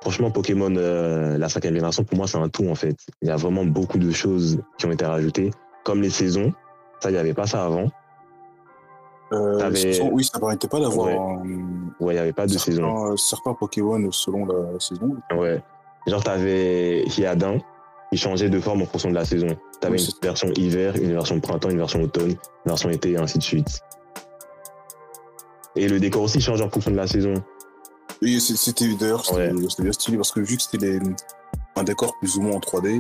franchement, 0.02 0.32
Pokémon, 0.32 0.74
euh, 0.76 1.38
la 1.38 1.50
cinquième 1.50 1.74
génération, 1.74 2.04
pour 2.04 2.18
moi, 2.18 2.28
c'est 2.28 2.38
un 2.38 2.50
tout 2.50 2.68
en 2.70 2.76
fait. 2.76 2.98
Il 3.22 3.28
y 3.28 3.32
a 3.32 3.36
vraiment 3.36 3.66
beaucoup 3.66 3.98
de 3.98 4.12
choses 4.12 4.60
qui 4.78 4.86
ont 4.86 4.92
été 4.92 5.06
rajoutées, 5.06 5.52
comme 5.84 6.02
les 6.02 6.10
saisons. 6.10 6.54
Ça, 7.00 7.10
il 7.10 7.14
n'y 7.14 7.20
avait 7.20 7.34
pas 7.34 7.48
ça 7.48 7.64
avant. 7.66 7.90
Euh, 9.34 9.72
oui, 10.12 10.24
ça 10.24 10.40
permettait 10.40 10.70
pas 10.70 10.80
d'avoir 10.80 11.08
Ouais. 12.00 12.14
il 12.14 12.14
n'y 12.14 12.18
avait 12.18 12.34
pas 12.34 12.46
de 12.46 12.52
certains, 12.52 12.72
saison. 12.72 13.18
certains 13.18 13.54
Pokémon 13.54 14.10
selon 14.12 14.46
la 14.46 14.80
saison. 14.80 15.18
Ouais. 15.36 15.62
Genre, 16.08 16.24
t'avais 16.24 17.04
Hyadin, 17.08 17.58
il 18.12 18.20
changeait 18.20 18.50
de 18.50 18.60
forme 18.60 18.82
en 18.82 18.86
fonction 18.86 19.10
de 19.10 19.16
la 19.16 19.26
saison. 19.26 19.48
T'avais 19.82 19.98
Oui, 20.00 20.10
une 20.22 20.28
version 20.28 20.50
hiver, 20.56 20.96
une 20.96 21.12
version 21.14 21.40
printemps, 21.40 21.70
une 21.70 21.78
version 21.78 22.02
automne, 22.02 22.30
une 22.32 22.38
version 22.66 22.90
été, 22.90 23.12
et 23.12 23.18
ainsi 23.18 23.38
de 23.38 23.44
suite. 23.44 23.82
Et 25.76 25.88
le 25.88 26.00
décor 26.00 26.24
aussi 26.24 26.42
change 26.42 26.62
en 26.62 26.70
fonction 26.70 26.92
de 26.92 26.96
la 26.96 27.08
saison. 27.08 27.34
Oui, 28.22 28.40
c'était 28.42 28.96
d'ailleurs 28.96 29.24
c'était 29.26 29.52
c'était 29.70 29.84
bien 29.84 29.92
stylé 29.92 30.18
parce 30.18 30.32
que 30.32 30.40
vu 30.40 30.58
que 30.58 30.64
c'était 30.64 31.00
un 31.76 31.84
décor 31.84 32.18
plus 32.20 32.36
ou 32.38 32.42
moins 32.42 32.56
en 32.56 32.60
3D, 32.60 33.00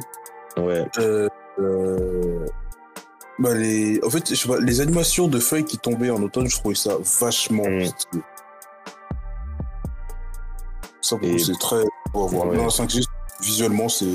Ouais, 0.57 0.85
euh, 0.99 1.27
euh, 1.59 2.45
bah 3.39 3.53
les, 3.53 3.99
en 4.03 4.09
fait, 4.09 4.33
je 4.33 4.51
les 4.61 4.81
animations 4.81 5.27
de 5.27 5.39
feuilles 5.39 5.65
qui 5.65 5.77
tombaient 5.77 6.09
en 6.09 6.21
automne, 6.23 6.47
je 6.47 6.57
trouvais 6.57 6.75
ça 6.75 6.97
vachement 7.19 7.63
Mm. 7.67 7.85
stylé. 7.85 8.23
Ça, 11.01 11.15
c'est 11.37 11.59
très 11.59 11.83
beau 12.11 12.25
à 12.25 12.27
voir. 12.27 12.47
Ouais. 12.47 12.57
La 12.57 12.67
5G, 12.69 13.03
visuellement, 13.41 13.87
c'est. 13.87 14.05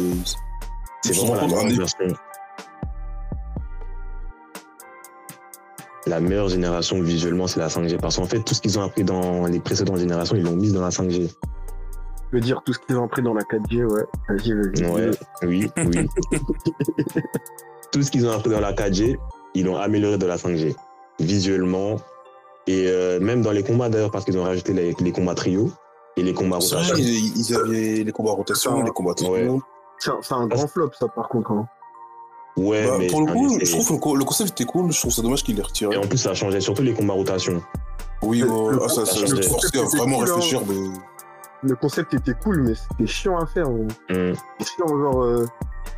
C'est 1.03 1.15
vraiment 1.15 1.35
me 1.35 1.41
la 1.41 1.47
meilleure 1.65 1.79
version. 1.79 2.07
La 6.07 6.21
meilleure 6.21 6.49
génération 6.49 7.01
visuellement, 7.01 7.47
c'est 7.47 7.61
la 7.61 7.69
5G. 7.69 7.97
Parce 7.99 8.17
qu'en 8.17 8.25
fait, 8.25 8.41
tout 8.41 8.55
ce 8.55 8.61
qu'ils 8.61 8.79
ont 8.79 8.83
appris 8.83 9.05
dans 9.05 9.47
les 9.47 9.61
précédentes 9.61 9.99
générations, 9.99 10.35
ils 10.37 10.43
l'ont 10.43 10.57
mis 10.57 10.73
dans 10.73 10.81
la 10.83 10.89
5G. 10.89 11.31
Je 12.33 12.37
veux 12.37 12.41
dire 12.41 12.63
tout 12.65 12.73
ce 12.73 12.79
qu'ils 12.81 12.97
ont 12.97 13.05
appris 13.05 13.23
dans 13.23 13.35
la 13.35 13.43
4G, 13.43 13.85
ouais. 13.85 14.03
Vas-y, 14.29 14.53
vas-y. 14.53 14.87
Ouais, 14.91 15.11
oui, 15.43 15.71
oui. 15.77 16.09
Tout 17.93 18.03
ce 18.03 18.11
qu'ils 18.11 18.27
ont 18.27 18.33
appris 18.33 18.49
dans 18.49 18.61
la 18.61 18.73
4G, 18.73 19.19
ils 19.55 19.67
l'ont 19.67 19.77
amélioré 19.77 20.17
dans 20.17 20.27
la 20.27 20.37
5G. 20.37 20.75
Visuellement. 21.21 21.97
Et 22.67 22.87
euh, 22.89 23.21
même 23.21 23.43
dans 23.43 23.51
les 23.53 23.63
combats 23.63 23.91
d'ailleurs, 23.91 24.11
parce 24.11 24.25
qu'ils 24.25 24.39
ont 24.39 24.45
rajouté 24.45 24.73
les, 24.73 24.95
les 24.99 25.13
combats 25.13 25.35
trio 25.35 25.71
et 26.17 26.23
les 26.23 26.33
combats 26.33 26.57
rotation. 26.57 26.95
ils, 26.97 27.37
ils 27.37 27.55
avaient 27.55 28.03
les 28.05 28.13
combats 28.13 28.31
rotation, 28.33 28.81
Ah, 28.81 28.85
les 28.85 28.91
combats 28.93 29.13
ouais. 29.29 29.49
C'est 30.23 30.35
un, 30.35 30.47
grand 30.47 30.67
flop, 30.67 30.91
ça, 30.99 31.07
par 31.09 31.29
contre. 31.29 31.53
hein. 31.53 31.67
Ouais, 32.57 32.85
Bah, 32.87 32.97
mais 32.99 33.07
pour 33.07 33.21
le 33.27 33.33
coup, 33.33 33.59
je 33.65 33.71
trouve 33.73 33.87
que 33.89 33.93
le 33.95 33.99
co- 33.99 34.17
le 34.17 34.25
concept 34.25 34.51
était 34.61 34.65
cool. 34.71 34.93
Je 34.93 34.99
trouve 35.01 35.13
ça 35.13 35.23
dommage 35.23 35.43
qu'il 35.43 35.57
l'ait 35.57 35.63
retiré. 35.63 35.95
Et 35.95 35.99
en 35.99 36.03
plus, 36.07 36.19
ça 36.19 36.35
changeait 36.35 36.61
surtout 36.61 36.83
les 36.83 36.93
combats 36.93 37.15
rotation. 37.15 37.63
Oui, 38.23 38.41
le- 38.41 38.79
ah, 38.85 38.89
ça, 38.89 39.07
ça, 39.07 39.27
ça 39.27 39.43
forçait 39.49 39.79
à 39.79 39.83
était 39.83 39.97
vraiment 39.97 40.19
cool, 40.19 40.29
hein. 40.29 40.35
réfléchir. 40.35 40.61
Mais... 40.69 40.99
Le 41.63 41.77
concept 41.77 42.13
était 42.15 42.35
cool, 42.43 42.63
mais 42.63 42.75
c'était 42.75 43.07
chiant 43.07 43.39
à 43.39 43.47
faire. 43.47 43.69
hein. 43.69 43.87
C'est 44.59 44.67
chiant, 44.67 44.89
genre. 44.89 45.23
euh, 45.23 45.47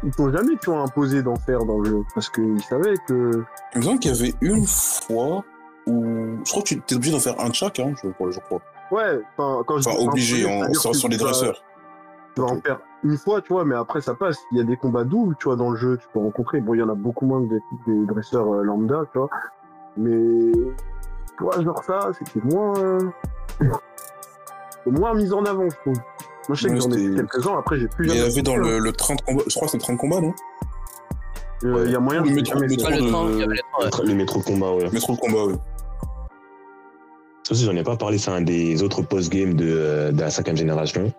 ils 0.05 0.11
t'ont 0.11 0.31
jamais, 0.31 0.53
tu 0.63 0.71
vois, 0.71 0.81
imposé 0.81 1.23
d'en 1.23 1.37
faire 1.37 1.65
dans 1.65 1.79
le 1.79 1.91
jeu. 1.91 2.03
Parce 2.15 2.29
qu'ils 2.31 2.63
savaient 2.63 2.95
que. 3.09 3.43
Il 3.75 3.79
me 3.79 3.83
semble 3.83 3.99
qu'il 3.99 4.15
y 4.15 4.19
avait 4.19 4.35
une 4.43 4.67
fois 4.67 5.43
où. 5.87 6.05
Je 6.45 6.51
crois 6.51 6.63
que 6.63 6.69
tu 6.69 6.75
étais 6.75 6.95
obligé 6.95 7.13
d'en 7.13 7.21
faire 7.21 7.41
un 7.41 7.49
de 7.49 7.55
chaque, 7.55 7.81
hein, 7.81 7.95
je, 8.03 8.39
crois. 8.41 8.61
Ouais, 8.93 9.19
enfin, 9.37 9.63
quand 9.67 9.79
je 9.81 9.89
Enfin, 9.89 9.99
dis 9.99 10.07
obligé, 10.07 10.47
en, 10.47 10.61
c'est-à-dire 10.73 10.95
sur, 10.95 11.09
les 11.09 11.17
dresseurs. 11.17 11.63
Tu 12.35 12.41
vas 12.41 12.49
en 12.49 12.59
perdre 12.59 12.81
une 13.05 13.17
fois, 13.17 13.41
tu 13.43 13.53
vois, 13.53 13.65
mais 13.65 13.75
après 13.77 14.01
ça 14.01 14.15
passe. 14.15 14.39
Il 14.53 14.59
y 14.59 14.61
a 14.61 14.65
des 14.65 14.77
combats 14.77 15.05
doubles, 15.05 15.37
tu 15.39 15.45
vois, 15.45 15.57
dans 15.57 15.71
le 15.71 15.77
jeu, 15.77 15.99
tu 15.99 16.07
peux 16.13 16.19
rencontrer. 16.21 16.61
Bon, 16.61 16.75
il 16.75 16.81
y 16.81 16.83
en 16.83 16.89
a 16.89 16.95
beaucoup 16.95 17.27
moins 17.27 17.43
que 17.45 17.49
des, 17.51 17.61
des 17.87 18.07
dresseurs 18.07 18.53
euh, 18.53 18.63
lambda, 18.63 19.03
tu 19.13 19.19
vois. 19.19 19.31
Mais, 19.97 20.51
tu 21.39 21.45
vois, 21.45 21.61
genre 21.63 21.83
ça, 21.85 22.11
c'était 22.19 22.41
moins. 22.47 22.73
moins 24.87 25.15
mis 25.15 25.33
en 25.33 25.45
avant, 25.45 25.69
je 25.69 25.77
trouve. 25.77 25.95
Moi, 26.49 26.57
je 26.57 26.63
sais 26.63 26.69
Ouais, 26.69 26.75
que 26.77 26.81
j'en 26.83 26.91
ai 26.91 27.09
fait 27.09 27.15
quelques-uns, 27.15 27.59
après 27.59 27.79
j'ai 27.79 27.89
plus 27.89 28.05
il 28.07 28.13
y 28.13 28.17
jamais 28.19 28.31
avait 28.31 28.43
dans 28.43 28.57
le, 28.57 28.79
le 28.79 28.93
30 28.93 29.23
combats, 29.25 29.43
je 29.47 29.55
crois 29.55 29.67
que 29.67 29.73
c'est 29.73 29.79
30 29.79 29.97
combats, 29.99 30.21
non? 30.21 30.35
Euh, 31.65 31.85
Il 31.87 31.93
y 31.93 31.97
a 31.97 32.01
moyen 32.01 32.21
Le 32.23 32.29
que 32.29 32.35
j'ai 32.35 32.41
métro- 32.43 32.59
métro- 32.61 32.91
le 32.91 32.97
de- 33.01 33.09
train, 33.11 33.31
il 33.31 33.39
y 33.39 33.43
avait 33.43 33.55
le 33.55 33.91
train, 33.91 34.03
ouais. 34.03 34.09
Le 34.09 34.15
métro 34.15 34.41
de 34.41 34.45
combat, 34.45 34.73
ouais. 34.73 34.91
Métro 34.93 35.15
de 35.15 35.19
combat, 35.21 35.45
oui. 35.47 35.55
Ça 37.45 37.53
aussi, 37.53 37.65
j'en 37.65 37.73
ai 37.77 37.83
pas 37.83 37.97
parlé, 37.97 38.19
c'est 38.19 38.31
un 38.31 38.43
des 38.43 38.83
autres 38.83 39.01
post-game 39.03 39.55
de, 39.55 39.65
euh, 39.67 40.13
de 40.13 40.21
la 40.21 40.31
cinquième 40.31 40.57
génération. 40.57 41.13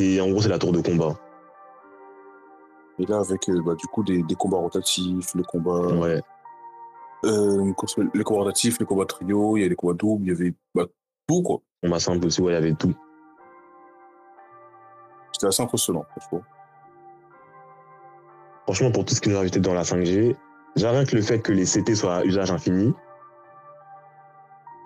C'est, 0.00 0.18
en 0.18 0.30
gros, 0.30 0.40
c'est 0.40 0.48
la 0.48 0.58
tour 0.58 0.72
de 0.72 0.80
combat. 0.80 1.14
Et 2.98 3.04
là, 3.04 3.18
avec 3.20 3.46
euh, 3.50 3.60
bah, 3.62 3.74
du 3.74 3.86
coup 3.86 4.02
des, 4.02 4.22
des 4.22 4.34
combats 4.34 4.56
rotatifs, 4.56 5.34
les 5.34 5.42
combats, 5.42 5.94
Ouais. 5.94 6.22
euh, 7.26 7.72
les 8.14 8.24
combats 8.24 8.40
rotatifs, 8.44 8.78
les 8.78 8.86
combats 8.86 9.04
trio, 9.04 9.58
il 9.58 9.62
y 9.62 9.66
a 9.66 9.68
les 9.68 9.76
combats 9.76 9.92
doubles, 9.92 10.24
il 10.24 10.28
y 10.28 10.32
avait 10.32 10.54
bah, 10.74 10.86
tout, 11.28 11.42
quoi. 11.42 11.58
Combat 11.82 11.98
simple 11.98 12.26
aussi, 12.26 12.40
ouais, 12.40 12.52
il 12.52 12.54
y 12.54 12.56
avait 12.56 12.72
tout. 12.72 12.94
C'était 15.32 15.48
assez 15.48 15.62
impressionnant, 15.62 16.06
franchement. 16.16 16.42
Franchement, 18.64 18.90
pour 18.92 19.04
tout 19.04 19.14
ce 19.14 19.20
qui 19.20 19.28
nous 19.28 19.36
a 19.36 19.40
invité 19.40 19.60
dans 19.60 19.74
la 19.74 19.82
5G, 19.82 20.34
déjà 20.76 20.90
rien 20.92 21.04
que 21.04 21.14
le 21.14 21.20
fait 21.20 21.40
que 21.40 21.52
les 21.52 21.64
CT 21.66 21.94
soient 21.94 22.16
à 22.16 22.24
usage 22.24 22.50
infini. 22.50 22.94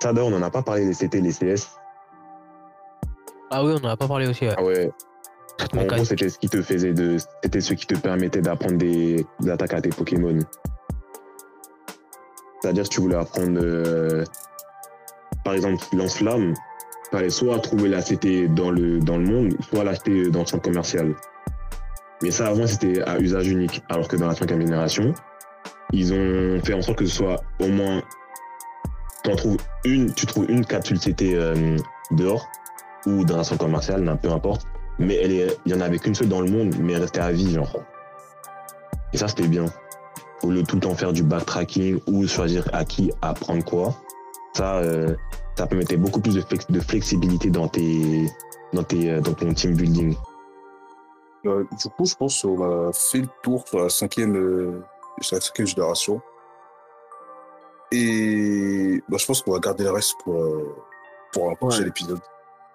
Ça, 0.02 0.12
d'ailleurs, 0.12 0.26
on 0.28 0.36
n'en 0.36 0.42
a 0.42 0.50
pas 0.50 0.62
parlé, 0.62 0.84
les 0.84 0.94
CT, 0.94 1.20
les 1.20 1.32
CS. 1.32 1.78
Ah 3.50 3.64
oui, 3.64 3.74
on 3.80 3.86
en 3.86 3.90
a 3.90 3.96
pas 3.96 4.08
parlé 4.08 4.26
aussi. 4.26 4.46
ouais. 4.46 4.54
Ah 4.56 4.62
ouais. 4.62 4.90
En 5.76 5.84
gros, 5.84 6.04
c'était 6.04 6.28
ce 6.28 6.38
qui 6.38 6.48
te 6.48 6.60
faisait 6.62 6.92
de. 6.92 7.16
C'était 7.42 7.60
ce 7.60 7.74
qui 7.74 7.86
te 7.86 7.94
permettait 7.96 8.40
d'apprendre 8.40 8.76
des, 8.76 9.24
des 9.40 9.50
attaques 9.50 9.74
à 9.74 9.80
tes 9.80 9.90
Pokémon. 9.90 10.38
C'est-à-dire, 12.60 12.84
si 12.84 12.90
tu 12.90 13.00
voulais 13.00 13.16
apprendre, 13.16 13.60
euh, 13.62 14.24
par 15.44 15.54
exemple, 15.54 15.84
lance-flamme, 15.92 16.54
fallait 17.12 17.30
soit 17.30 17.58
trouver 17.60 17.88
la 17.88 18.02
CT 18.02 18.48
dans 18.48 18.70
le, 18.70 18.98
dans 19.00 19.18
le 19.18 19.24
monde, 19.24 19.54
soit 19.68 19.84
l'acheter 19.84 20.30
dans 20.30 20.40
le 20.40 20.46
centre 20.46 20.62
commercial. 20.62 21.14
Mais 22.22 22.30
ça, 22.30 22.48
avant, 22.48 22.66
c'était 22.66 23.02
à 23.02 23.18
usage 23.18 23.48
unique. 23.48 23.82
Alors 23.90 24.08
que 24.08 24.16
dans 24.16 24.26
la 24.28 24.34
cinquième 24.34 24.60
génération, 24.60 25.12
ils 25.92 26.12
ont 26.14 26.60
fait 26.64 26.74
en 26.74 26.82
sorte 26.82 26.98
que 26.98 27.06
ce 27.06 27.14
soit 27.14 27.42
au 27.60 27.68
moins. 27.68 28.02
T'en 29.22 29.36
trouves 29.36 29.58
une, 29.84 30.12
tu 30.12 30.26
trouves 30.26 30.50
une 30.50 30.64
capsule 30.64 30.98
CT 30.98 31.34
euh, 31.34 31.76
dehors 32.10 32.46
ou 33.06 33.24
dans 33.24 33.38
un 33.38 33.44
centre 33.44 33.64
commercial, 33.64 34.18
peu 34.22 34.30
importe 34.30 34.66
mais 35.00 35.16
elle 35.16 35.32
est, 35.32 35.58
il 35.66 35.72
y 35.72 35.74
en 35.74 35.80
avait 35.80 35.98
qu'une 35.98 36.14
seule 36.14 36.28
dans 36.28 36.40
le 36.40 36.48
monde, 36.48 36.76
mais 36.78 36.92
elle 36.92 37.00
restait 37.02 37.18
à 37.18 37.32
vie, 37.32 37.52
genre. 37.52 37.80
Et 39.12 39.16
ça, 39.16 39.26
c'était 39.26 39.48
bien. 39.48 39.64
Au 40.44 40.50
lieu 40.52 40.62
de 40.62 40.66
tout 40.68 40.76
le 40.76 40.82
temps 40.82 40.94
faire 40.94 41.12
du 41.12 41.24
backtracking 41.24 42.00
ou 42.06 42.28
choisir 42.28 42.64
à 42.72 42.84
qui 42.84 43.10
apprendre 43.20 43.64
quoi, 43.64 43.92
ça, 44.52 44.76
euh, 44.76 45.16
ça 45.58 45.66
permettait 45.66 45.96
beaucoup 45.96 46.20
plus 46.20 46.36
de, 46.36 46.42
flex- 46.42 46.70
de 46.70 46.78
flexibilité 46.78 47.50
dans, 47.50 47.66
tes, 47.66 48.28
dans, 48.72 48.84
tes, 48.84 49.10
euh, 49.10 49.20
dans 49.20 49.32
ton 49.34 49.52
team 49.52 49.74
building. 49.74 50.14
Euh, 51.46 51.64
du 51.72 51.88
coup, 51.88 52.04
je 52.04 52.14
pense 52.14 52.40
qu'on 52.42 52.62
a 52.88 52.92
fait 52.92 53.18
le 53.22 53.28
tour 53.42 53.66
sur 53.66 53.80
la 53.80 53.88
cinquième, 53.88 54.36
euh, 54.36 54.80
sur 55.20 55.34
la 55.34 55.40
cinquième 55.40 55.66
génération. 55.66 56.20
Et 57.90 59.02
bah, 59.08 59.16
je 59.18 59.26
pense 59.26 59.42
qu'on 59.42 59.52
va 59.52 59.58
garder 59.58 59.82
le 59.82 59.90
reste 59.90 60.14
pour, 60.22 60.34
euh, 60.40 60.76
pour 61.32 61.50
un 61.50 61.54
prochain 61.54 61.82
Ouais. 61.82 61.88
épisode. 61.88 62.20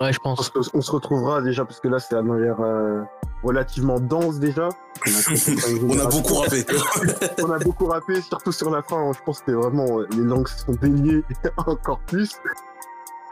Ouais, 0.01 0.13
je 0.13 0.19
pense 0.19 0.49
pense. 0.49 0.69
qu'on 0.69 0.81
se 0.81 0.91
retrouvera 0.91 1.41
déjà, 1.41 1.65
parce 1.65 1.79
que 1.81 1.89
là, 1.89 1.99
c'est 1.99 2.15
à 2.15 2.21
manière 2.21 2.61
euh, 2.61 3.03
relativement 3.43 3.99
dense 3.99 4.39
déjà. 4.39 4.69
On 5.05 5.09
a, 5.09 5.99
On 6.01 6.05
a 6.05 6.09
beaucoup 6.09 6.35
rappé. 6.35 6.65
on 7.43 7.51
a 7.51 7.59
beaucoup 7.59 7.85
rappé, 7.85 8.21
surtout 8.21 8.51
sur 8.53 8.71
la 8.71 8.81
fin. 8.81 9.11
Je 9.11 9.19
pense 9.23 9.39
que 9.39 9.45
c'était 9.45 9.57
vraiment 9.57 9.99
euh, 9.99 10.07
les 10.11 10.23
langues 10.23 10.47
se 10.47 10.65
sont 10.65 10.73
déliées 10.73 11.23
encore 11.57 11.99
plus. 12.07 12.39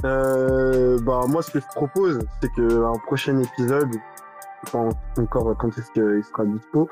Euh, 0.05 0.99
bah 1.01 1.22
moi, 1.28 1.41
ce 1.41 1.51
que 1.51 1.59
je 1.59 1.68
propose, 1.68 2.20
c'est 2.41 2.51
que 2.53 2.84
un 2.84 2.99
prochain 2.99 3.39
épisode, 3.39 3.89
je 3.93 4.70
sais 4.70 4.78
pas 4.78 4.89
encore 5.22 5.55
quand 5.57 5.70
est-ce 5.78 5.91
qu'il 5.91 6.24
sera 6.24 6.45
dispo, 6.45 6.89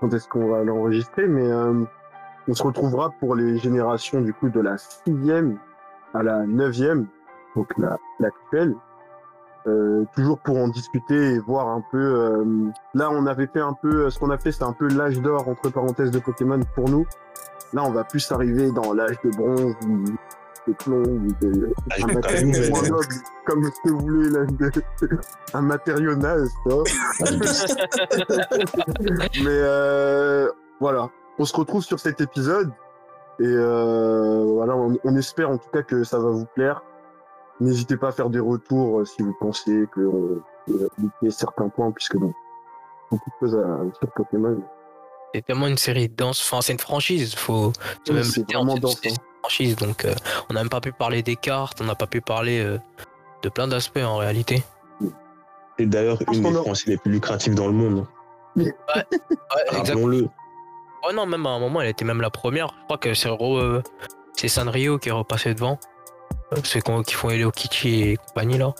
quand 0.00 0.12
est-ce 0.12 0.28
qu'on 0.28 0.48
va 0.48 0.64
l'enregistrer, 0.64 1.26
mais 1.28 1.46
euh, 1.46 1.84
on 2.48 2.54
se 2.54 2.62
retrouvera 2.62 3.10
pour 3.20 3.36
les 3.36 3.58
générations 3.58 4.20
du 4.20 4.34
coup 4.34 4.48
de 4.48 4.60
la 4.60 4.76
sixième 4.78 5.58
à 6.14 6.22
la 6.22 6.44
neuvième, 6.44 7.06
donc 7.54 7.68
la 7.78 7.98
l'actuelle. 8.18 8.74
Euh, 9.66 10.04
toujours 10.14 10.38
pour 10.38 10.56
en 10.56 10.68
discuter 10.68 11.34
et 11.34 11.38
voir 11.38 11.68
un 11.68 11.82
peu. 11.92 11.98
euh, 11.98 12.44
là, 12.94 13.10
on 13.12 13.26
avait 13.26 13.46
fait 13.46 13.60
un 13.60 13.74
peu. 13.74 14.08
Ce 14.08 14.18
qu'on 14.18 14.30
a 14.30 14.38
fait, 14.38 14.52
c'est 14.52 14.64
un 14.64 14.72
peu 14.72 14.88
l'âge 14.88 15.20
d'or 15.20 15.46
entre 15.48 15.68
parenthèses 15.70 16.10
de 16.10 16.18
Pokémon 16.18 16.60
pour 16.74 16.88
nous. 16.88 17.04
Là, 17.74 17.82
on 17.84 17.90
va 17.92 18.04
plus 18.04 18.32
arriver 18.32 18.70
dans 18.72 18.92
l'âge 18.94 19.16
de 19.22 19.30
bronze 19.36 19.74
ou 19.86 20.04
de 20.66 20.72
plomb 20.74 21.02
ou 21.02 21.28
de 21.42 21.72
L'âge 21.90 22.04
un 22.04 22.06
matériau 22.14 22.82
noble, 22.90 23.14
comme 23.46 23.64
ce 23.64 23.70
que 23.84 23.90
vous 23.92 23.98
voulez 24.00 24.30
là, 24.30 24.44
de- 24.46 24.72
un 25.54 25.62
matériau 25.62 26.14
naze. 26.16 26.50
Mais 29.44 29.46
euh, 29.46 30.48
voilà, 30.80 31.08
on 31.38 31.44
se 31.44 31.56
retrouve 31.56 31.82
sur 31.82 32.00
cet 32.00 32.20
épisode 32.20 32.70
et 33.38 33.44
euh, 33.46 34.44
voilà, 34.46 34.76
on, 34.76 34.96
on 35.04 35.16
espère 35.16 35.50
en 35.50 35.58
tout 35.58 35.70
cas 35.72 35.82
que 35.82 36.04
ça 36.04 36.18
va 36.18 36.30
vous 36.30 36.46
plaire. 36.54 36.82
N'hésitez 37.60 37.96
pas 37.96 38.08
à 38.08 38.12
faire 38.12 38.30
des 38.30 38.40
retours 38.40 39.00
euh, 39.00 39.04
si 39.04 39.22
vous 39.22 39.34
pensez 39.38 39.84
que 39.92 40.40
loupé 40.66 41.30
certains 41.30 41.68
points, 41.68 41.90
puisque 41.90 42.16
bon, 42.16 42.32
beaucoup 43.10 43.30
de 43.30 43.46
choses 43.46 43.56
à, 43.56 43.78
sur 43.98 44.10
Pokémon. 44.12 44.62
C'est 45.34 45.44
tellement 45.44 45.66
une 45.66 45.76
série 45.76 46.08
dense. 46.08 46.40
Enfin, 46.40 46.62
c'est 46.62 46.72
une 46.72 46.78
franchise. 46.78 47.34
Faut. 47.34 47.72
Oui, 48.08 48.14
même 48.14 48.24
c'est 48.24 48.40
le 48.40 48.46
vraiment 48.46 48.76
dense, 48.76 48.98
c'est 49.02 49.10
hein. 49.10 49.14
une 49.14 49.40
franchise. 49.42 49.76
Donc, 49.76 50.04
euh, 50.04 50.14
on 50.48 50.54
n'a 50.54 50.60
même 50.60 50.70
pas 50.70 50.80
pu 50.80 50.92
parler 50.92 51.22
des 51.22 51.36
cartes. 51.36 51.80
On 51.80 51.84
n'a 51.84 51.94
pas 51.94 52.06
pu 52.06 52.20
parler 52.20 52.60
euh, 52.60 52.78
de 53.42 53.48
plein 53.48 53.68
d'aspects 53.68 53.98
en 53.98 54.16
réalité. 54.16 54.64
C'est 55.78 55.86
d'ailleurs 55.86 56.18
une 56.32 56.42
des 56.42 56.56
a- 56.56 56.62
franchises 56.62 56.86
les 56.86 56.98
plus 56.98 57.12
lucratives 57.12 57.54
dans 57.54 57.66
le 57.66 57.72
monde. 57.72 58.06
Ouais. 58.56 58.74
Rappelons-le. 59.68 60.22
Ouais, 61.06 61.14
non, 61.14 61.26
même 61.26 61.46
à 61.46 61.50
un 61.50 61.58
moment, 61.58 61.80
elle 61.80 61.88
était 61.88 62.04
même 62.04 62.20
la 62.20 62.30
première. 62.30 62.68
Je 62.80 62.84
crois 62.84 62.98
que 62.98 63.14
c'est 63.14 63.30
euh, 63.30 63.82
c'est 64.34 64.48
Sanrio 64.48 64.98
qui 64.98 65.10
est 65.10 65.12
repassé 65.12 65.54
devant. 65.54 65.78
Ceux 66.64 66.80
qu'on- 66.80 67.02
qui 67.02 67.14
font 67.14 67.30
Hello 67.30 67.50
Kitty 67.50 68.02
et 68.02 68.16
compagnie 68.16 68.58
là. 68.58 68.72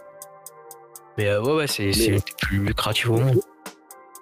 Mais 1.19 1.29
euh, 1.29 1.43
ouais, 1.43 1.55
ouais, 1.55 1.67
c'est 1.67 1.91
des 1.91 2.21
plus 2.39 2.59
lucrative 2.59 3.11
au 3.11 3.17
monde. 3.19 3.41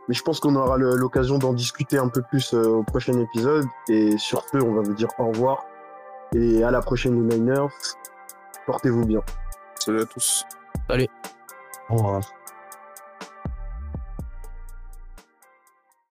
Mais 0.08 0.14
je 0.14 0.22
pense 0.22 0.40
qu'on 0.40 0.54
aura 0.56 0.76
le- 0.78 0.96
l'occasion 0.96 1.38
d'en 1.38 1.52
discuter 1.52 1.98
un 1.98 2.08
peu 2.08 2.22
plus 2.22 2.54
euh, 2.54 2.64
au 2.66 2.82
prochain 2.82 3.18
épisode. 3.18 3.66
Et 3.88 4.16
sur 4.18 4.42
ce, 4.50 4.58
on 4.58 4.74
va 4.74 4.82
vous 4.82 4.94
dire 4.94 5.08
au 5.18 5.26
revoir. 5.28 5.64
Et 6.34 6.62
à 6.62 6.70
la 6.70 6.80
prochaine, 6.80 7.28
les 7.28 7.38
Niners. 7.38 7.68
Portez-vous 8.66 9.04
bien. 9.06 9.20
Salut 9.76 10.02
à 10.02 10.04
tous. 10.06 10.44
Au 11.90 11.96
revoir. 11.96 12.20